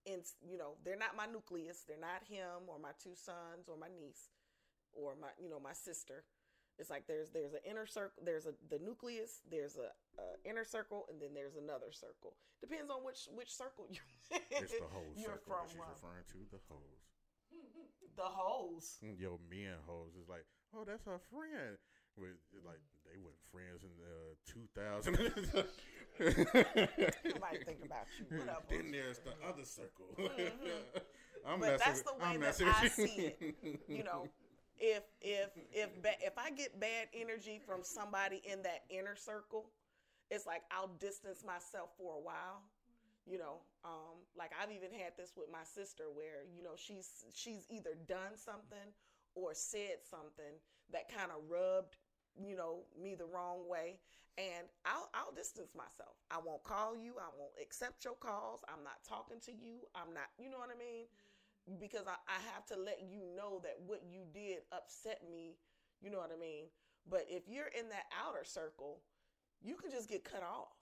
[0.05, 0.21] in.
[0.47, 1.83] You know, they're not my nucleus.
[1.87, 4.29] They're not him or my two sons or my niece
[4.93, 6.23] or my you know my sister
[6.79, 9.89] it's like there's there's an inner circle there's a the nucleus there's a,
[10.21, 14.73] a inner circle and then there's another circle depends on which which circle you're it's
[14.73, 16.37] the whole you're circle from that she's uh, referring to.
[16.51, 16.99] The hoes.
[18.17, 20.45] the hoes Mm, Yo, me and hoes is like,
[20.75, 21.77] oh, that's her friend.
[22.17, 22.35] With
[22.65, 25.15] like they weren't friends in uh, 2000.
[26.19, 28.25] I might think about you
[28.69, 30.15] then there's the other circle.
[30.17, 30.51] Mhm.
[31.45, 33.79] I'm but messing that's with- the way I'm that I see it.
[33.87, 34.27] You know,
[34.79, 39.69] if if if ba- if I get bad energy from somebody in that inner circle,
[40.29, 42.63] it's like I'll distance myself for a while.
[43.25, 47.25] You know, um, like I've even had this with my sister, where you know she's
[47.33, 48.93] she's either done something
[49.35, 50.59] or said something
[50.91, 51.97] that kind of rubbed
[52.37, 53.97] you know me the wrong way,
[54.37, 56.15] and I'll I'll distance myself.
[56.29, 57.13] I won't call you.
[57.19, 58.61] I won't accept your calls.
[58.67, 59.87] I'm not talking to you.
[59.95, 60.29] I'm not.
[60.37, 61.05] You know what I mean?
[61.79, 65.57] Because I, I have to let you know that what you did upset me.
[66.01, 66.69] You know what I mean?
[67.09, 69.01] But if you're in that outer circle,
[69.61, 70.73] you can just get cut off.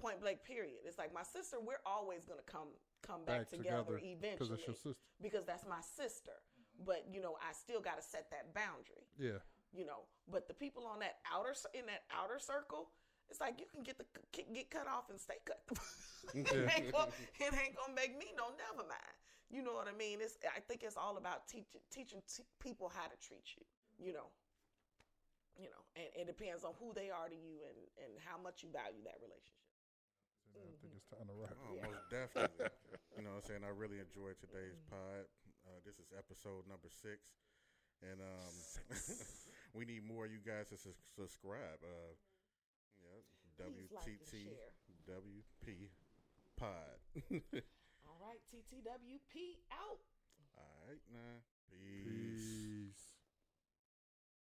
[0.00, 0.44] Point blank.
[0.44, 0.82] Period.
[0.86, 1.58] It's like my sister.
[1.60, 5.00] We're always gonna come come back, Back together, together, eventually Because it's your sister.
[5.20, 6.36] because that's my sister.
[6.84, 9.04] But you know, I still got to set that boundary.
[9.18, 9.44] Yeah.
[9.72, 12.90] You know, but the people on that outer in that outer circle,
[13.28, 15.62] it's like you can get the get cut off and stay cut.
[16.34, 19.14] it, ain't gonna, it ain't gonna make me no never mind.
[19.50, 20.22] You know what I mean?
[20.22, 23.64] It's I think it's all about teaching teaching t- people how to treat you.
[23.98, 24.30] You know.
[25.58, 28.62] You know, and it depends on who they are to you and and how much
[28.64, 29.60] you value that relationship.
[30.56, 31.52] I think it's time to wrap.
[31.60, 31.84] Oh, Yeah.
[31.90, 32.70] most definitely.
[33.18, 33.62] you know what I'm saying?
[33.66, 35.26] I really enjoyed today's pod.
[35.68, 37.20] Uh, this is episode number six.
[38.00, 38.54] And um,
[39.76, 41.78] we need more of you guys to sus- subscribe.
[41.84, 42.16] Uh,
[43.04, 43.20] yeah,
[43.68, 44.72] Please like and share.
[45.04, 45.92] WTTWP
[46.56, 46.96] pod.
[48.20, 50.04] All right, TTWP out.
[50.54, 51.40] All right, now.
[51.72, 52.92] Peace.
[52.92, 53.09] Peace.